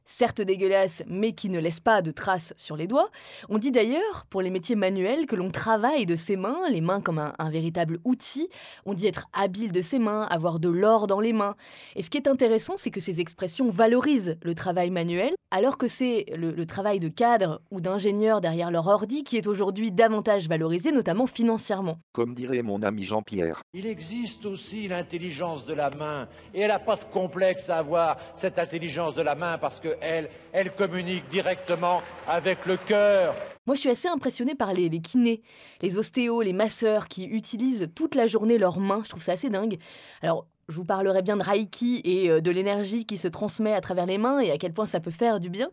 certes 0.10 0.42
dégueulasse, 0.42 1.04
mais 1.08 1.34
qui 1.34 1.50
ne 1.50 1.60
laisse 1.60 1.80
pas 1.80 2.02
de 2.02 2.12
traces 2.12 2.54
sur 2.58 2.76
les 2.76 2.88
doigts. 2.88 3.10
On 3.48 3.60
dit 3.60 3.72
d'ailleurs, 3.72 4.26
pour 4.30 4.42
les 4.42 4.50
métiers 4.50 4.76
manuels, 4.76 5.28
que 5.28 5.36
l'on 5.36 5.52
travaille 5.52 6.06
de 6.06 6.16
ses 6.16 6.36
mains, 6.36 6.58
les 6.70 6.82
mains 6.82 7.00
comme 7.00 7.20
un, 7.20 7.34
un 7.38 7.50
véritable 7.50 8.00
outil. 8.04 8.50
On 8.86 8.94
dit 8.94 9.08
être 9.08 9.28
habile 9.34 9.72
de 9.72 9.82
ses 9.82 10.00
mains, 10.00 10.24
avoir 10.24 10.60
de 10.60 10.70
l'or 10.70 11.08
dans 11.08 11.20
les 11.20 11.34
mains. 11.34 11.56
Et 11.96 12.02
ce 12.02 12.10
qui 12.10 12.18
est 12.18 12.28
intéressant, 12.28 12.74
c'est 12.78 12.90
que 12.90 13.00
ces 13.00 13.22
expressions 13.22 13.70
valorisent 13.70 14.38
le 14.42 14.56
travail 14.56 14.90
manuel, 14.90 15.34
alors 15.52 15.78
que 15.78 15.88
c'est 15.88 16.26
le, 16.36 16.52
le 16.52 16.66
travail 16.66 17.00
de 17.00 17.08
cadre 17.08 17.62
ou 17.72 17.80
d'ingénieur 17.80 18.42
derrière 18.42 18.72
leur 18.72 18.88
ordi 18.88 19.24
qui 19.24 19.38
est 19.38 19.48
aujourd'hui 19.48 19.92
davantage 19.92 20.48
valorisé, 20.48 20.92
notamment 20.92 21.28
financièrement. 21.28 22.00
Comme 22.14 22.34
dirait 22.34 22.64
mon 22.64 22.82
ami 22.82 23.04
Jean-Pierre. 23.04 23.62
Il 23.74 23.86
existe 23.86 24.46
aussi 24.46 24.88
l'intelligence 24.88 25.66
de 25.66 25.74
la 25.74 25.92
main, 25.92 26.28
et 26.54 26.62
elle 26.62 26.70
n'a 26.70 26.80
pas 26.80 26.96
de 26.96 27.04
complexe 27.06 27.70
à 27.70 27.78
avoir 27.78 28.18
cette 28.36 28.58
intelligence 28.58 29.16
de 29.16 29.22
la 29.22 29.36
main 29.36 29.58
parce 29.58 29.80
que 29.80 29.99
elle, 30.02 30.30
communique 30.78 31.28
directement 31.30 32.02
avec 32.28 32.66
le 32.66 32.78
cœur. 32.78 33.36
Moi, 33.66 33.76
je 33.76 33.82
suis 33.82 33.90
assez 33.90 34.08
impressionnée 34.08 34.56
par 34.56 34.74
les, 34.74 34.90
les 34.90 35.00
kinés, 35.00 35.42
les 35.82 35.98
ostéos, 35.98 36.42
les 36.42 36.54
masseurs 36.54 37.08
qui 37.08 37.26
utilisent 37.26 37.90
toute 37.96 38.16
la 38.16 38.28
journée 38.28 38.58
leurs 38.58 38.80
mains. 38.80 39.02
Je 39.04 39.10
trouve 39.10 39.22
ça 39.22 39.34
assez 39.34 39.50
dingue. 39.50 39.78
Alors, 40.22 40.48
je 40.70 40.76
vous 40.76 40.86
parlerai 40.86 41.22
bien 41.22 41.36
de 41.36 41.44
Reiki 41.44 42.02
et 42.06 42.30
euh, 42.30 42.42
de 42.42 42.52
l'énergie 42.52 43.06
qui 43.06 43.18
se 43.18 43.28
transmet 43.28 43.74
à 43.74 43.82
travers 43.82 44.06
les 44.06 44.18
mains 44.18 44.40
et 44.40 44.52
à 44.52 44.58
quel 44.58 44.72
point 44.72 44.86
ça 44.86 45.00
peut 45.00 45.12
faire 45.12 45.40
du 45.40 45.50
bien. 45.50 45.70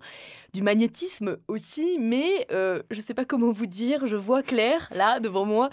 Du 0.52 0.62
magnétisme 0.62 1.36
aussi, 1.48 1.98
mais 2.00 2.46
euh, 2.50 2.82
je 2.90 2.98
ne 2.98 3.04
sais 3.04 3.14
pas 3.14 3.24
comment 3.24 3.52
vous 3.52 3.66
dire, 3.66 4.06
je 4.06 4.16
vois 4.16 4.42
clair 4.42 4.88
là 4.94 5.20
devant 5.20 5.44
moi 5.44 5.70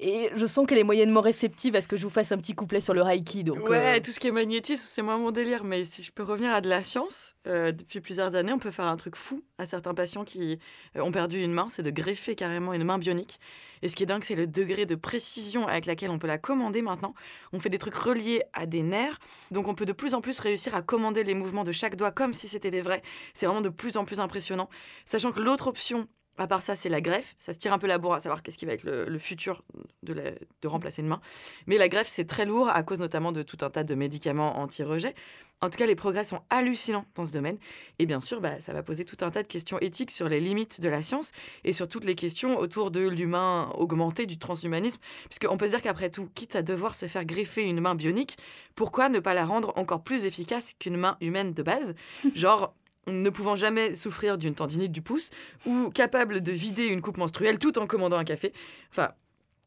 et 0.00 0.30
je 0.34 0.46
sens 0.46 0.66
qu'elle 0.66 0.78
est 0.78 0.84
moyennement 0.84 1.20
réceptive 1.20 1.76
à 1.76 1.80
ce 1.80 1.88
que 1.88 1.96
je 1.96 2.02
vous 2.04 2.10
fasse 2.10 2.32
un 2.32 2.38
petit 2.38 2.54
couplet 2.54 2.80
sur 2.80 2.94
le 2.94 3.02
Reiki. 3.02 3.44
Donc, 3.44 3.68
Ouais, 3.68 3.98
euh, 3.98 4.00
tout 4.00 4.10
ce 4.10 4.18
qui 4.18 4.28
est 4.28 4.32
magnétisme, 4.32 4.84
c'est 4.86 5.02
moins 5.02 5.18
mon 5.18 5.30
délire. 5.30 5.64
Mais 5.64 5.84
si 5.84 6.02
je 6.02 6.10
peux 6.12 6.22
revenir 6.22 6.52
à 6.52 6.60
de 6.60 6.68
la 6.68 6.82
science, 6.82 7.34
euh, 7.46 7.72
depuis 7.72 8.00
plusieurs 8.00 8.34
années, 8.34 8.52
on 8.52 8.58
peut 8.58 8.70
faire 8.70 8.86
un 8.86 8.96
truc 8.96 9.16
fou 9.16 9.42
à 9.58 9.66
certains 9.66 9.94
patients 9.94 10.24
qui 10.24 10.58
euh, 10.96 11.00
ont 11.02 11.12
perdu 11.12 11.42
une 11.42 11.52
main, 11.52 11.66
c'est 11.68 11.82
de 11.82 11.90
greffer 11.90 12.34
carrément 12.34 12.72
une 12.72 12.84
main 12.84 12.98
bionique. 12.98 13.38
Et 13.82 13.88
ce 13.88 13.96
qui 13.96 14.04
est 14.04 14.06
dingue, 14.06 14.24
c'est 14.24 14.34
le 14.34 14.46
degré 14.46 14.86
de 14.86 14.94
précision 14.94 15.66
avec 15.66 15.86
laquelle 15.86 16.10
on 16.10 16.18
peut 16.18 16.26
la 16.26 16.38
commander 16.38 16.82
maintenant. 16.82 17.14
On 17.52 17.60
fait 17.60 17.68
des 17.68 17.78
trucs 17.78 17.94
reliés 17.94 18.42
à 18.52 18.66
des 18.66 18.82
nerfs, 18.82 19.18
donc 19.50 19.68
on 19.68 19.74
peut 19.74 19.86
de 19.86 19.92
plus 19.92 20.14
en 20.14 20.20
plus 20.20 20.38
réussir 20.38 20.74
à 20.74 20.82
commander 20.82 21.24
les 21.24 21.34
mouvements 21.34 21.64
de 21.64 21.72
chaque 21.72 21.96
doigt 21.96 22.12
comme 22.12 22.34
si 22.34 22.48
c'était 22.48 22.70
des 22.70 22.80
vrais. 22.80 23.02
C'est 23.34 23.46
vraiment 23.46 23.60
de 23.60 23.68
plus 23.68 23.96
en 23.96 24.04
plus 24.04 24.20
impressionnant. 24.20 24.68
Sachant 25.04 25.32
que 25.32 25.40
l'autre 25.40 25.66
option, 25.66 26.08
à 26.38 26.46
part 26.46 26.62
ça, 26.62 26.76
c'est 26.76 26.88
la 26.88 27.00
greffe. 27.00 27.34
Ça 27.38 27.52
se 27.52 27.58
tire 27.58 27.72
un 27.72 27.78
peu 27.78 27.86
la 27.86 27.98
bourre 27.98 28.14
à 28.14 28.20
savoir 28.20 28.42
qu'est-ce 28.42 28.58
qui 28.58 28.66
va 28.66 28.72
être 28.72 28.84
le, 28.84 29.18
futur 29.18 29.62
de 30.02 30.68
remplacer 30.68 31.02
une 31.02 31.08
main. 31.08 31.20
Mais 31.66 31.78
la 31.78 31.88
greffe, 31.88 32.08
c'est 32.08 32.26
très 32.26 32.46
lourd 32.46 32.68
à 32.68 32.82
cause 32.82 33.00
notamment 33.00 33.32
de 33.32 33.42
tout 33.42 33.58
un 33.60 33.70
tas 33.70 33.84
de 33.84 33.94
médicaments 33.94 34.58
anti-rejet. 34.58 35.14
En 35.62 35.70
tout 35.70 35.78
cas, 35.78 35.86
les 35.86 35.94
progrès 35.94 36.24
sont 36.24 36.40
hallucinants 36.50 37.04
dans 37.14 37.24
ce 37.24 37.32
domaine. 37.32 37.56
Et 38.00 38.06
bien 38.06 38.20
sûr, 38.20 38.40
bah, 38.40 38.60
ça 38.60 38.72
va 38.72 38.82
poser 38.82 39.04
tout 39.04 39.16
un 39.20 39.30
tas 39.30 39.44
de 39.44 39.48
questions 39.48 39.78
éthiques 39.78 40.10
sur 40.10 40.28
les 40.28 40.40
limites 40.40 40.80
de 40.80 40.88
la 40.88 41.02
science 41.02 41.30
et 41.62 41.72
sur 41.72 41.86
toutes 41.86 42.04
les 42.04 42.16
questions 42.16 42.58
autour 42.58 42.90
de 42.90 43.00
l'humain 43.00 43.70
augmenté, 43.78 44.26
du 44.26 44.38
transhumanisme. 44.38 45.00
Puisqu'on 45.28 45.56
peut 45.56 45.66
se 45.66 45.70
dire 45.70 45.82
qu'après 45.82 46.10
tout, 46.10 46.28
quitte 46.34 46.56
à 46.56 46.62
devoir 46.62 46.96
se 46.96 47.06
faire 47.06 47.24
greffer 47.24 47.62
une 47.62 47.80
main 47.80 47.94
bionique, 47.94 48.38
pourquoi 48.74 49.08
ne 49.08 49.20
pas 49.20 49.34
la 49.34 49.44
rendre 49.44 49.72
encore 49.76 50.02
plus 50.02 50.24
efficace 50.24 50.74
qu'une 50.80 50.96
main 50.96 51.16
humaine 51.20 51.54
de 51.54 51.62
base? 51.62 51.94
Genre 52.34 52.74
ne 53.06 53.30
pouvant 53.30 53.56
jamais 53.56 53.94
souffrir 53.94 54.38
d'une 54.38 54.54
tendinite 54.54 54.92
du 54.92 55.02
pouce 55.02 55.30
ou 55.66 55.90
capable 55.90 56.40
de 56.40 56.52
vider 56.52 56.86
une 56.86 57.00
coupe 57.02 57.16
menstruelle 57.18 57.58
tout 57.58 57.78
en 57.78 57.86
commandant 57.86 58.16
un 58.18 58.24
café. 58.24 58.52
Enfin, 58.90 59.10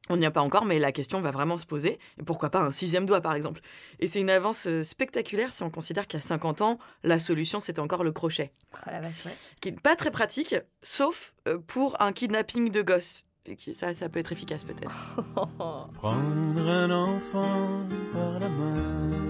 on 0.09 0.17
n'y 0.17 0.25
a 0.25 0.31
pas 0.31 0.41
encore, 0.41 0.65
mais 0.65 0.77
la 0.79 0.91
question 0.91 1.19
va 1.19 1.31
vraiment 1.31 1.57
se 1.57 1.65
poser. 1.65 1.97
Et 2.19 2.23
pourquoi 2.23 2.49
pas 2.51 2.59
un 2.59 2.69
sixième 2.71 3.05
doigt, 3.07 3.21
par 3.21 3.33
exemple 3.33 3.61
Et 3.99 4.07
c'est 4.07 4.19
une 4.21 4.29
avance 4.29 4.67
euh, 4.67 4.83
spectaculaire 4.83 5.51
si 5.51 5.63
on 5.63 5.69
considère 5.71 6.05
qu'il 6.07 6.19
y 6.19 6.23
a 6.23 6.25
50 6.25 6.61
ans, 6.61 6.77
la 7.03 7.17
solution, 7.19 7.59
c'était 7.59 7.79
encore 7.79 8.03
le 8.03 8.11
crochet. 8.11 8.51
Oh 8.73 8.77
la 8.91 9.01
vache, 9.01 9.25
ouais. 9.25 9.35
Qui 9.61 9.71
n'est 9.71 9.79
pas 9.79 9.95
très 9.95 10.11
pratique, 10.11 10.55
sauf 10.83 11.33
euh, 11.47 11.57
pour 11.57 11.99
un 12.01 12.13
kidnapping 12.13 12.69
de 12.69 12.81
gosse. 12.83 13.23
Et 13.47 13.55
qui- 13.55 13.73
ça, 13.73 13.93
ça 13.95 14.07
peut 14.09 14.19
être 14.19 14.31
efficace, 14.31 14.63
peut-être. 14.63 14.93
Prendre 15.95 16.67
un 16.69 16.91
enfant 16.91 17.87
par 18.13 18.39
la 18.39 18.49
main. 18.49 19.24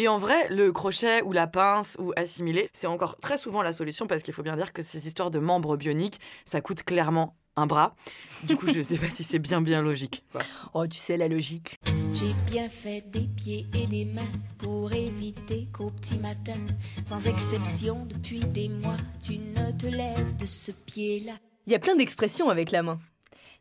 Et 0.00 0.08
en 0.08 0.16
vrai, 0.16 0.48
le 0.48 0.72
crochet 0.72 1.20
ou 1.20 1.32
la 1.32 1.46
pince 1.46 1.98
ou 2.00 2.14
assimiler, 2.16 2.70
c'est 2.72 2.86
encore 2.86 3.18
très 3.18 3.36
souvent 3.36 3.60
la 3.60 3.74
solution 3.74 4.06
parce 4.06 4.22
qu'il 4.22 4.32
faut 4.32 4.42
bien 4.42 4.56
dire 4.56 4.72
que 4.72 4.80
ces 4.80 5.06
histoires 5.06 5.30
de 5.30 5.38
membres 5.38 5.76
bioniques, 5.76 6.18
ça 6.46 6.62
coûte 6.62 6.84
clairement 6.84 7.36
un 7.54 7.66
bras. 7.66 7.94
Du 8.44 8.56
coup, 8.56 8.66
je 8.68 8.78
ne 8.78 8.82
sais 8.82 8.96
pas 8.96 9.10
si 9.10 9.24
c'est 9.24 9.38
bien 9.38 9.60
bien 9.60 9.82
logique. 9.82 10.24
Oh, 10.72 10.86
tu 10.86 10.96
sais, 10.96 11.18
la 11.18 11.28
logique. 11.28 11.78
J'ai 12.14 12.32
bien 12.50 12.70
fait 12.70 13.02
des 13.10 13.28
pieds 13.36 13.66
et 13.74 13.86
des 13.86 14.06
mains 14.06 14.32
pour 14.56 14.90
éviter 14.90 15.68
qu'au 15.70 15.90
petit 15.90 16.16
matin, 16.16 16.56
sans 17.04 17.26
exception 17.26 18.06
depuis 18.06 18.40
des 18.40 18.70
mois, 18.70 18.96
tu 19.22 19.32
ne 19.32 19.70
te 19.72 19.84
lèves 19.84 20.34
de 20.38 20.46
ce 20.46 20.70
pied-là. 20.72 21.34
Il 21.66 21.74
y 21.74 21.76
a 21.76 21.78
plein 21.78 21.94
d'expressions 21.94 22.48
avec 22.48 22.70
la 22.70 22.82
main. 22.82 22.98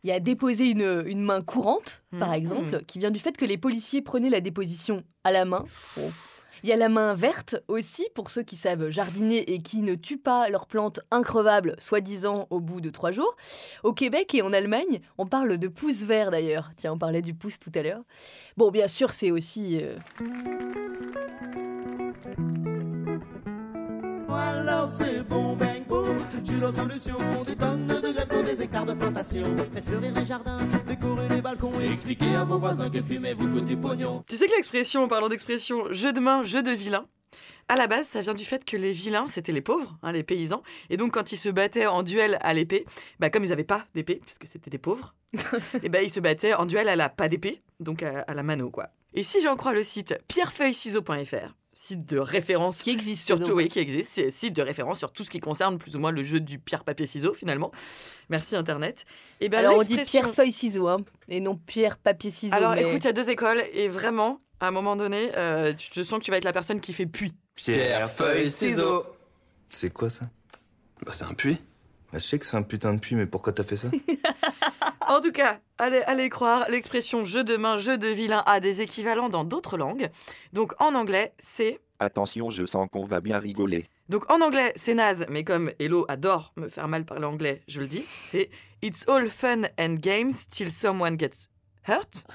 Il 0.04 0.10
y 0.10 0.14
a 0.14 0.20
déposer 0.20 0.70
une, 0.72 1.04
une 1.08 1.22
main 1.24 1.42
courante, 1.42 2.02
par 2.20 2.30
Mhm. 2.30 2.34
exemple, 2.36 2.84
qui 2.88 3.00
vient 3.00 3.12
du 3.12 3.20
fait 3.20 3.36
que 3.38 3.46
les 3.46 3.58
policiers 3.58 4.02
prenaient 4.02 4.30
la 4.30 4.42
déposition 4.42 5.04
à 5.24 5.32
la 5.32 5.46
main. 5.46 5.66
Bon. 5.98 6.10
Il 6.62 6.68
y 6.70 6.74
a 6.74 6.76
la 6.76 6.90
main 6.90 7.14
verte 7.14 7.56
aussi, 7.70 8.06
pour 8.16 8.30
ceux 8.30 8.44
qui 8.44 8.58
savent 8.58 8.90
jardiner 8.90 9.50
et 9.54 9.62
qui 9.62 9.82
ne 9.82 9.96
tuent 9.96 10.18
pas 10.18 10.50
leurs 10.50 10.66
plantes 10.68 11.00
increvables, 11.10 11.76
soi-disant 11.80 12.48
au 12.50 12.60
bout 12.60 12.82
de 12.82 12.90
trois 12.90 13.14
jours. 13.14 13.34
Au 13.84 13.94
Québec 13.94 14.36
et 14.36 14.42
en 14.42 14.52
Allemagne, 14.52 15.00
on 15.18 15.26
parle 15.26 15.58
de 15.58 15.68
pouce 15.70 16.04
vert 16.04 16.32
d'ailleurs. 16.32 16.72
Tiens, 16.76 16.92
on 16.94 16.98
parlait 16.98 17.22
du 17.22 17.34
pouce 17.34 17.60
tout 17.60 17.72
à 17.76 17.82
l'heure. 17.82 18.02
Bon, 18.58 18.72
bien 18.72 18.90
sûr, 18.90 19.14
c'est 19.14 19.32
aussi... 19.32 19.80
euh, 19.82 19.96
Alors 24.30 24.88
c'est 24.90 25.28
bon, 25.28 25.56
bang, 25.56 25.79
boom. 25.90 26.18
Je 26.46 26.52
suis 26.52 26.60
la 26.60 26.72
solution. 26.72 27.18
Des 27.46 27.56
tonnes 27.56 27.88
de 27.88 28.14
graines 28.14 28.28
pour 28.30 28.44
des 28.44 28.62
hectares 28.62 28.86
de 28.86 28.94
plantation. 28.94 29.44
Faites 29.74 29.84
fleurir 29.84 30.14
les 30.14 30.26
jardins, 30.26 30.58
décorer 30.88 31.28
les 31.30 31.42
balcons 31.42 31.72
et 31.82 31.92
expliquer 31.92 32.36
à 32.36 32.46
vos 32.46 32.60
voisins 32.60 32.90
que 32.90 33.02
fumez-vous 33.02 33.54
coûte 33.54 33.66
du 33.66 33.76
pognon. 33.76 34.24
Tu 34.28 34.38
sais 34.38 34.48
que 34.48 34.56
l'expression, 34.56 35.04
en 35.04 35.08
parlant 35.08 35.28
d'expression, 35.28 35.92
jeu 35.92 36.14
de 36.14 36.20
main, 36.20 36.44
jeu 36.44 36.64
de 36.64 36.72
vilain, 36.72 37.06
à 37.68 37.76
la 37.76 37.88
base, 37.88 38.08
ça 38.08 38.22
vient 38.22 38.34
du 38.34 38.46
fait 38.46 38.66
que 38.66 38.78
les 38.78 38.92
vilains, 38.92 39.28
c'était 39.28 39.52
les 39.52 39.62
pauvres, 39.62 39.98
hein, 40.02 40.12
les 40.12 40.24
paysans. 40.24 40.64
Et 40.90 40.98
donc, 40.98 41.14
quand 41.14 41.32
ils 41.32 41.38
se 41.38 41.50
battaient 41.50 41.86
en 41.86 42.02
duel 42.02 42.40
à 42.42 42.54
l'épée, 42.54 42.86
bah, 43.20 43.30
comme 43.30 43.44
ils 43.44 43.50
n'avaient 43.50 43.64
pas 43.64 43.86
d'épée, 43.94 44.22
puisque 44.26 44.48
c'était 44.48 44.72
des 44.72 44.80
pauvres, 44.80 45.14
et 45.84 45.90
bah, 45.90 46.02
ils 46.02 46.10
se 46.10 46.20
battaient 46.20 46.56
en 46.56 46.66
duel 46.66 46.90
à 46.90 46.96
la 46.96 47.10
pas 47.10 47.30
d'épée, 47.30 47.62
donc 47.80 48.02
à, 48.02 48.22
à 48.28 48.34
la 48.34 48.42
mano, 48.42 48.72
quoi. 48.72 48.90
Et 49.14 49.22
si 49.22 49.42
j'en 49.42 49.56
crois 49.56 49.74
le 49.74 49.84
site 49.84 50.18
pierrefeuilleciseaux.fr, 50.28 51.56
site 51.80 52.06
de 52.06 52.20
référence 52.20 52.82
qui 52.82 52.90
existe 52.90 53.24
surtout, 53.24 53.54
oui, 53.54 53.70
qui 53.70 53.80
existe, 53.80 54.12
c'est 54.12 54.30
site 54.32 54.54
de 54.54 54.62
référence 54.62 55.00
sur 55.00 55.14
tout 55.14 55.24
ce 55.24 55.30
qui 55.30 55.40
concerne 55.40 55.78
plus 55.78 55.96
ou 55.96 56.00
moins 56.00 56.12
le 56.12 56.24
jeu 56.24 56.42
du 56.42 56.60
pierre-papier-ciseaux, 56.60 57.34
finalement. 57.34 57.72
Merci 58.28 58.58
Internet. 58.58 59.06
Et 59.40 59.48
ben, 59.48 59.60
Alors 59.60 59.78
on 59.78 59.82
dit 59.82 59.96
pierre, 59.96 60.30
feuille, 60.30 60.52
ciseaux, 60.52 60.90
hein, 60.90 60.98
et 61.30 61.40
non 61.40 61.56
pierre, 61.56 61.98
papier, 61.98 62.32
ciseaux. 62.32 62.54
alors 62.54 62.76
mais- 62.76 62.82
écoute, 62.82 63.06
il 63.06 63.08
y 63.08 63.10
a 63.10 63.14
deux 63.14 63.30
écoles 63.30 63.64
et 63.72 63.88
vraiment, 63.88 64.42
à 64.60 64.68
un 64.68 64.72
moment 64.72 64.98
donné, 64.98 65.32
euh, 65.38 65.74
tu 65.74 65.90
te 65.90 66.04
sens 66.04 66.20
que 66.20 66.26
tu 66.26 66.32
vas 66.32 66.38
être 66.38 66.44
la 66.44 66.52
personne 66.52 66.82
qui 66.82 66.92
fait 66.92 67.06
puits. 67.06 67.34
Pierre, 67.56 68.12
feuille, 68.12 68.52
ciseaux. 68.52 69.06
C'est 69.70 69.94
quoi 69.94 70.10
ça? 70.10 70.26
Bah 71.06 71.14
c'est 71.14 71.26
un 71.26 71.34
puits. 71.34 71.62
Bah 72.12 72.18
je 72.18 72.26
sais 72.26 72.40
que 72.40 72.46
c'est 72.46 72.58
un 72.58 72.64
putain 72.64 72.94
de 72.94 73.00
puits, 73.00 73.16
mais 73.16 73.28
pourquoi 73.28 73.54
t'as 73.54 73.64
fait 73.64 73.78
ça 73.78 73.88
En 75.08 75.22
tout 75.22 75.32
cas, 75.32 75.60
allez, 75.78 76.02
allez 76.08 76.30
croire, 76.30 76.70
l'expression 76.70 77.24
jeu 77.26 77.44
de 77.44 77.58
main, 77.58 77.78
jeu 77.78 77.98
de 77.98 78.08
vilain 78.08 78.44
a 78.46 78.60
des 78.60 78.82
équivalents 78.82 79.30
dans 79.30 79.44
d'autres 79.44 79.78
langues. 79.78 80.10
Donc 80.54 80.74
en 80.80 80.96
anglais, 80.96 81.34
c'est 81.40 81.80
Attention, 82.00 82.50
je 82.50 82.66
sens 82.66 82.88
qu'on 82.92 83.06
va 83.06 83.20
bien 83.20 83.40
rigoler. 83.40 83.86
Donc 84.08 84.32
en 84.32 84.42
anglais, 84.42 84.72
c'est 84.76 84.94
naze, 84.94 85.26
mais 85.30 85.44
comme 85.44 85.72
Hello 85.80 86.06
adore 86.08 86.54
me 86.56 86.70
faire 86.70 86.88
mal 86.88 87.06
parler 87.06 87.26
anglais, 87.26 87.62
je 87.68 87.82
le 87.82 87.88
dis, 87.88 88.06
c'est 88.26 88.50
It's 88.82 89.08
all 89.10 89.30
fun 89.30 89.64
and 89.78 89.96
games 90.00 90.32
till 90.50 90.72
someone 90.72 91.18
gets 91.20 91.50
hurt. 91.88 92.26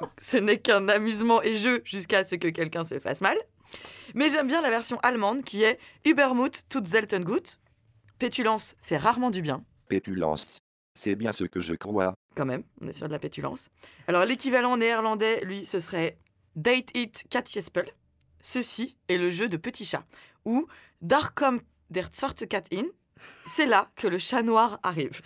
Donc, 0.00 0.10
ce 0.18 0.36
n'est 0.38 0.58
qu'un 0.58 0.88
amusement 0.88 1.42
et 1.42 1.56
jeu 1.56 1.82
jusqu'à 1.84 2.24
ce 2.24 2.34
que 2.34 2.48
quelqu'un 2.48 2.84
se 2.84 2.98
fasse 2.98 3.20
mal. 3.20 3.36
Mais 4.14 4.30
j'aime 4.30 4.46
bien 4.46 4.62
la 4.62 4.70
version 4.70 4.98
allemande 5.02 5.42
qui 5.42 5.62
est 5.62 5.78
Übermut 6.04 6.50
tut 6.68 6.86
selten 6.86 7.24
gut. 7.24 7.58
Pétulance 8.20 8.76
fait 8.82 8.98
rarement 8.98 9.30
du 9.30 9.40
bien. 9.40 9.64
Pétulance. 9.88 10.58
C'est 10.94 11.14
bien 11.14 11.32
ce 11.32 11.44
que 11.44 11.58
je 11.58 11.72
crois. 11.72 12.12
Quand 12.36 12.44
même, 12.44 12.64
on 12.82 12.86
est 12.86 12.92
sur 12.92 13.06
de 13.06 13.12
la 13.12 13.18
pétulance. 13.18 13.70
Alors 14.08 14.26
l'équivalent 14.26 14.76
néerlandais, 14.76 15.42
lui, 15.46 15.64
ce 15.64 15.80
serait 15.80 16.18
Date 16.54 16.94
it 16.94 17.24
Katjespel. 17.30 17.86
Ceci 18.42 18.98
est 19.08 19.16
le 19.16 19.30
jeu 19.30 19.48
de 19.48 19.56
petit 19.56 19.86
chat. 19.86 20.04
Ou 20.44 20.66
Daar 21.00 21.34
kommt 21.34 21.62
der 21.88 22.10
zwarte 22.12 22.46
Kat 22.46 22.64
in. 22.70 22.84
C'est 23.46 23.64
là 23.64 23.90
que 23.96 24.06
le 24.06 24.18
chat 24.18 24.42
noir 24.42 24.78
arrive. 24.82 25.22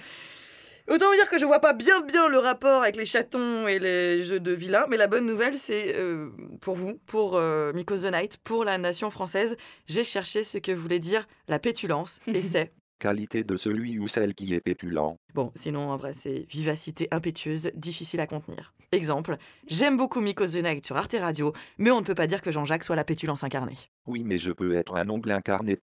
Autant 0.88 1.09
vous 1.09 1.16
dire 1.16 1.28
que 1.28 1.38
je 1.38 1.46
vois 1.46 1.59
pas 1.59 1.72
bien 1.72 2.00
bien 2.00 2.28
le 2.28 2.38
rapport 2.38 2.83
avec 2.83 2.94
les 2.94 3.07
chatons 3.07 3.66
et 3.66 3.80
les 3.80 4.22
jeux 4.22 4.38
de 4.38 4.52
vilains, 4.52 4.87
mais 4.88 4.96
la 4.96 5.09
bonne 5.09 5.26
nouvelle 5.26 5.59
c'est 5.59 5.96
euh, 5.96 6.30
pour 6.61 6.76
vous, 6.76 7.00
pour 7.07 7.37
euh, 7.37 7.72
Miko 7.72 7.96
the 7.96 8.12
Night, 8.12 8.37
pour 8.44 8.64
la 8.64 8.78
nation 8.78 9.11
française, 9.11 9.57
j'ai 9.87 10.04
cherché 10.04 10.44
ce 10.44 10.59
que 10.59 10.70
voulait 10.70 11.00
dire 11.00 11.26
la 11.48 11.59
pétulance 11.59 12.20
et 12.28 12.42
c'est 12.42 12.72
Qualité 12.98 13.44
de 13.44 13.57
celui 13.57 13.98
ou 13.98 14.07
celle 14.07 14.35
qui 14.35 14.54
est 14.54 14.61
pétulant. 14.61 15.18
Bon, 15.35 15.52
sinon, 15.54 15.90
en 15.90 15.96
vrai, 15.96 16.12
c'est 16.12 16.46
vivacité 16.48 17.09
impétueuse, 17.11 17.70
difficile 17.74 18.20
à 18.20 18.26
contenir. 18.26 18.72
Exemple, 18.92 19.37
j'aime 19.66 19.96
beaucoup 19.96 20.20
Miko 20.20 20.46
the 20.46 20.62
Night 20.62 20.87
sur 20.87 20.96
Arte 20.96 21.16
Radio, 21.18 21.52
mais 21.78 21.90
on 21.90 22.00
ne 22.00 22.04
peut 22.04 22.14
pas 22.14 22.26
dire 22.26 22.40
que 22.40 22.52
Jean-Jacques 22.52 22.85
soit 22.85 22.96
la 22.96 23.04
pétulance 23.04 23.44
incarnée. 23.44 23.76
Oui, 24.07 24.22
mais 24.24 24.38
je 24.38 24.52
peux 24.52 24.74
être 24.74 24.94
un 24.96 25.09
ongle 25.09 25.33
incarné. 25.33 25.80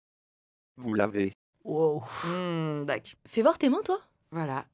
Vous 0.77 0.93
l'avez. 0.93 1.33
Wow. 1.63 2.03
Hmm, 2.23 2.85
dac. 2.85 3.15
Fais 3.27 3.41
voir 3.41 3.57
tes 3.57 3.69
mains, 3.69 3.81
toi. 3.83 3.99
Voilà. 4.31 4.65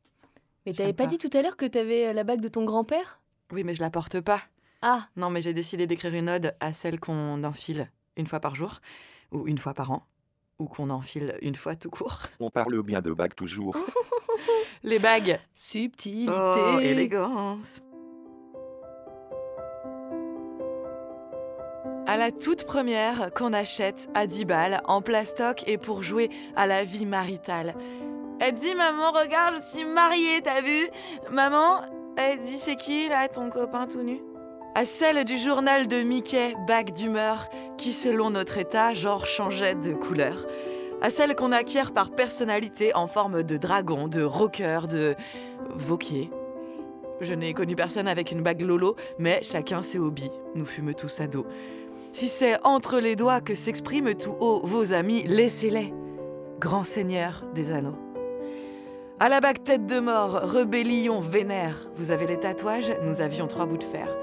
Mais 0.65 0.73
t'avais 0.73 0.93
pas 0.93 1.05
pas. 1.05 1.09
dit 1.09 1.17
tout 1.17 1.29
à 1.33 1.41
l'heure 1.41 1.57
que 1.57 1.65
t'avais 1.65 2.07
euh, 2.07 2.13
la 2.13 2.23
bague 2.23 2.41
de 2.41 2.47
ton 2.47 2.63
grand-père? 2.63 3.21
Oui, 3.51 3.63
mais 3.63 3.73
je 3.73 3.81
la 3.81 3.89
porte 3.89 4.19
pas. 4.19 4.41
Ah. 4.81 5.07
Non, 5.15 5.29
mais 5.29 5.41
j'ai 5.41 5.53
décidé 5.53 5.87
d'écrire 5.87 6.13
une 6.13 6.29
ode 6.29 6.55
à 6.59 6.73
celle 6.73 6.99
qu'on 6.99 7.43
enfile 7.43 7.89
une 8.17 8.27
fois 8.27 8.39
par 8.39 8.55
jour, 8.55 8.79
ou 9.31 9.47
une 9.47 9.57
fois 9.57 9.73
par 9.73 9.91
an, 9.91 10.05
ou 10.59 10.65
qu'on 10.65 10.89
enfile 10.89 11.37
une 11.41 11.55
fois 11.55 11.75
tout 11.75 11.89
court. 11.89 12.19
On 12.39 12.49
parle 12.49 12.81
bien 12.83 13.01
de 13.01 13.11
bague 13.11 13.35
toujours. 13.35 13.75
Les 14.83 14.99
bagues. 14.99 15.39
Subtilité. 15.53 16.31
Oh, 16.33 16.79
élégance. 16.79 17.81
À 22.07 22.17
la 22.17 22.31
toute 22.31 22.65
première 22.65 23.33
qu'on 23.33 23.51
achète 23.51 24.09
à 24.13 24.27
10 24.27 24.45
balles 24.45 24.81
en 24.85 25.01
plastoc 25.01 25.67
et 25.67 25.79
pour 25.79 26.03
jouer 26.03 26.29
à 26.55 26.67
la 26.67 26.83
vie 26.83 27.05
maritale. 27.05 27.73
Elle 28.39 28.53
dit 28.53 28.75
Maman, 28.75 29.11
regarde, 29.11 29.55
je 29.55 29.77
suis 29.77 29.85
mariée, 29.85 30.41
t'as 30.43 30.61
vu? 30.61 30.87
Maman, 31.31 31.81
elle 32.15 32.41
dit 32.41 32.59
C'est 32.59 32.75
qui 32.75 33.09
là 33.09 33.27
ton 33.27 33.49
copain 33.49 33.87
tout 33.87 34.03
nu? 34.03 34.21
À 34.77 34.83
celle 34.83 35.23
du 35.23 35.38
journal 35.38 35.88
de 35.88 36.03
Mickey, 36.03 36.53
bague 36.67 36.91
d'humeur, 36.91 37.47
qui 37.77 37.93
selon 37.93 38.29
notre 38.29 38.57
état, 38.57 38.93
genre 38.93 39.25
changeait 39.25 39.73
de 39.73 39.93
couleur. 39.93 40.45
À 41.01 41.09
celle 41.09 41.33
qu'on 41.33 41.53
acquiert 41.53 41.93
par 41.93 42.11
personnalité 42.11 42.93
en 42.93 43.07
forme 43.07 43.43
de 43.43 43.55
dragon, 43.55 44.09
de 44.09 44.21
rocker, 44.21 44.81
de 44.89 45.15
Vauquier. 45.73 46.30
Je 47.21 47.34
n'ai 47.34 47.53
connu 47.53 47.78
personne 47.78 48.09
avec 48.09 48.34
une 48.34 48.43
bague 48.43 48.63
Lolo, 48.63 48.97
mais 49.17 49.39
chacun 49.43 49.82
ses 49.82 49.97
hobbies. 49.97 50.32
Nous 50.55 50.65
fûmes 50.65 50.93
tous 50.93 51.21
ados. 51.21 51.45
Si 52.11 52.28
c'est 52.28 52.57
entre 52.65 52.99
les 52.99 53.15
doigts 53.15 53.39
que 53.39 53.55
s'expriment 53.55 54.13
tout 54.13 54.36
haut 54.41 54.59
vos 54.65 54.91
amis, 54.91 55.23
laissez-les. 55.26 55.93
Grand 56.59 56.84
seigneur 56.84 57.45
des 57.53 57.71
anneaux. 57.71 57.95
À 59.21 59.30
la 59.30 59.39
bague 59.39 59.63
tête 59.63 59.86
de 59.86 60.01
mort, 60.01 60.34
rébellion, 60.34 61.21
vénère. 61.21 61.88
Vous 61.95 62.11
avez 62.11 62.28
les 62.28 62.41
tatouages, 62.41 62.91
nous 63.03 63.21
avions 63.21 63.47
trois 63.47 63.65
bouts 63.65 63.78
de 63.78 63.84
fer. 63.86 64.13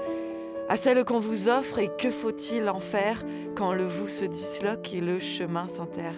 À 0.69 0.77
celle 0.77 1.03
qu'on 1.03 1.19
vous 1.19 1.49
offre, 1.49 1.79
et 1.79 1.89
que 1.97 2.09
faut-il 2.09 2.69
en 2.69 2.79
faire 2.79 3.23
quand 3.55 3.73
le 3.73 3.85
vous 3.85 4.07
se 4.07 4.25
disloque 4.25 4.93
et 4.93 5.01
le 5.01 5.19
chemin 5.19 5.67
s'enterre? 5.67 6.15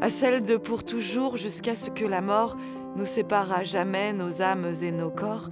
À 0.00 0.08
celle 0.08 0.42
de 0.42 0.56
pour 0.56 0.84
toujours 0.84 1.36
jusqu'à 1.36 1.76
ce 1.76 1.90
que 1.90 2.04
la 2.04 2.20
mort 2.20 2.56
nous 2.96 3.06
sépare 3.06 3.52
à 3.52 3.64
jamais 3.64 4.12
nos 4.12 4.40
âmes 4.40 4.72
et 4.82 4.92
nos 4.92 5.10
corps, 5.10 5.50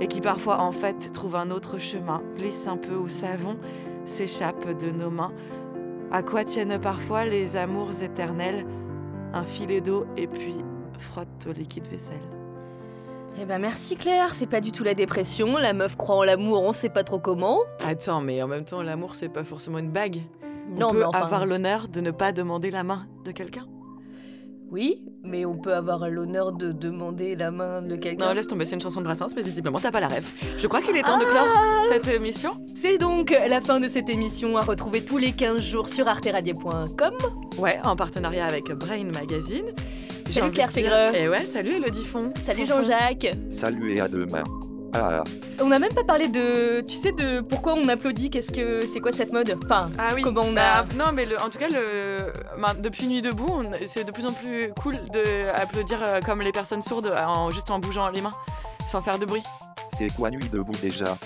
et 0.00 0.08
qui 0.08 0.20
parfois 0.20 0.60
en 0.60 0.72
fait 0.72 1.12
trouve 1.12 1.36
un 1.36 1.50
autre 1.50 1.78
chemin, 1.78 2.22
glisse 2.36 2.66
un 2.66 2.76
peu 2.76 2.94
au 2.94 3.08
savon, 3.08 3.56
s'échappe 4.04 4.76
de 4.78 4.90
nos 4.90 5.10
mains. 5.10 5.32
À 6.10 6.22
quoi 6.22 6.44
tiennent 6.44 6.80
parfois 6.80 7.24
les 7.24 7.56
amours 7.56 8.02
éternels? 8.02 8.66
Un 9.32 9.44
filet 9.44 9.80
d'eau 9.80 10.06
et 10.16 10.26
puis 10.26 10.56
frotte 10.98 11.46
au 11.48 11.52
liquide 11.52 11.86
vaisselle. 11.86 12.41
Eh 13.40 13.44
ben 13.46 13.58
merci 13.58 13.96
Claire, 13.96 14.34
c'est 14.34 14.46
pas 14.46 14.60
du 14.60 14.72
tout 14.72 14.84
la 14.84 14.94
dépression, 14.94 15.56
la 15.56 15.72
meuf 15.72 15.96
croit 15.96 16.16
en 16.16 16.22
l'amour, 16.22 16.62
on 16.62 16.72
sait 16.72 16.90
pas 16.90 17.02
trop 17.02 17.18
comment. 17.18 17.60
Attends, 17.84 18.20
mais 18.20 18.42
en 18.42 18.46
même 18.46 18.64
temps, 18.64 18.82
l'amour, 18.82 19.14
c'est 19.14 19.30
pas 19.30 19.42
forcément 19.44 19.78
une 19.78 19.90
bague. 19.90 20.20
Non, 20.78 20.88
on 20.90 20.92
mais 20.92 21.00
peut 21.00 21.06
enfin- 21.06 21.20
avoir 21.22 21.46
l'honneur 21.46 21.88
de 21.88 22.00
ne 22.00 22.10
pas 22.10 22.32
demander 22.32 22.70
la 22.70 22.82
main 22.84 23.06
de 23.24 23.32
quelqu'un. 23.32 23.66
Oui, 24.70 25.02
mais 25.22 25.44
on 25.44 25.56
peut 25.58 25.74
avoir 25.74 26.08
l'honneur 26.08 26.52
de 26.52 26.72
demander 26.72 27.34
la 27.36 27.50
main 27.50 27.82
de 27.82 27.96
quelqu'un. 27.96 28.26
Non, 28.28 28.32
laisse 28.32 28.46
tomber, 28.46 28.64
c'est 28.64 28.74
une 28.74 28.80
chanson 28.80 29.00
de 29.00 29.04
Brassens, 29.04 29.34
mais 29.36 29.42
visiblement, 29.42 29.78
t'as 29.78 29.90
pas 29.90 30.00
la 30.00 30.08
rêve. 30.08 30.30
Je 30.58 30.66
crois 30.66 30.80
qu'il 30.80 30.96
est 30.96 31.02
temps 31.02 31.18
de 31.18 31.24
clore 31.24 31.46
cette 31.90 32.08
émission. 32.08 32.52
C'est 32.66 32.96
donc 32.96 33.36
la 33.48 33.60
fin 33.60 33.80
de 33.80 33.88
cette 33.88 34.08
émission 34.08 34.56
à 34.56 34.62
retrouver 34.62 35.04
tous 35.04 35.18
les 35.18 35.32
15 35.32 35.60
jours 35.60 35.88
sur 35.90 36.08
arteradio.com. 36.08 37.12
Ouais, 37.58 37.80
en 37.84 37.96
partenariat 37.96 38.46
avec 38.46 38.70
Brain 38.72 39.04
Magazine. 39.12 39.66
Salut 40.32 40.50
Claire 40.52 40.68
de 40.68 40.72
Ségreux. 40.72 41.14
Et 41.14 41.28
ouais, 41.28 41.40
salut 41.44 41.74
Elodie 41.74 42.04
Font. 42.04 42.32
Salut. 42.44 42.66
Jean-Jacques. 42.66 43.28
Salut 43.50 43.94
et 43.94 44.00
à 44.00 44.08
demain. 44.08 44.42
Ah, 44.94 45.24
On 45.60 45.66
n'a 45.68 45.78
même 45.78 45.92
pas 45.94 46.04
parlé 46.04 46.28
de, 46.28 46.82
tu 46.82 46.94
sais, 46.96 47.12
de 47.12 47.40
pourquoi 47.40 47.74
on 47.74 47.88
applaudit. 47.88 48.28
Qu'est-ce 48.28 48.52
que 48.52 48.86
c'est 48.86 49.00
quoi 49.00 49.10
cette 49.12 49.32
mode? 49.32 49.56
Enfin, 49.64 49.90
Ah 49.98 50.10
oui. 50.14 50.22
comment 50.22 50.42
on 50.44 50.56
a. 50.56 50.82
Bah, 50.82 50.84
non, 50.96 51.12
mais 51.12 51.24
le- 51.24 51.40
en 51.40 51.48
tout 51.48 51.58
cas, 51.58 51.68
le, 51.68 52.30
ben, 52.60 52.74
depuis 52.78 53.06
Nuit 53.06 53.22
debout, 53.22 53.62
c'est 53.86 54.04
de 54.04 54.10
plus 54.10 54.26
en 54.26 54.32
plus 54.32 54.70
cool 54.82 54.94
d'applaudir 55.12 55.98
comme 56.26 56.42
les 56.42 56.52
personnes 56.52 56.82
sourdes, 56.82 57.10
en, 57.26 57.50
juste 57.50 57.70
en 57.70 57.78
bougeant 57.78 58.08
les 58.10 58.20
mains, 58.20 58.34
sans 58.90 59.00
faire 59.00 59.18
de 59.18 59.24
bruit. 59.24 59.42
c'est 59.96 60.12
quoi 60.14 60.30
nuit 60.30 60.48
debout 60.50 60.72
déjà? 60.82 61.16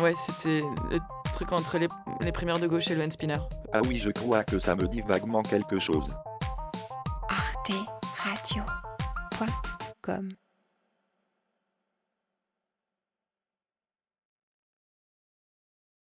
Ouais, 0.00 0.14
c'était 0.16 0.60
le 0.92 0.98
truc 1.32 1.50
entre 1.50 1.78
les, 1.78 1.88
les 2.20 2.30
primaires 2.32 2.60
de 2.60 2.68
gauche 2.68 2.88
et 2.90 2.94
le 2.94 3.02
hand 3.02 3.12
spinner. 3.12 3.38
Ah 3.72 3.80
oui, 3.88 3.96
je 3.96 4.10
crois 4.10 4.44
que 4.44 4.60
ça 4.60 4.76
me 4.76 4.86
dit 4.86 5.00
vaguement 5.00 5.42
quelque 5.42 5.78
chose. 5.80 6.08
arteradio.com 8.56 10.47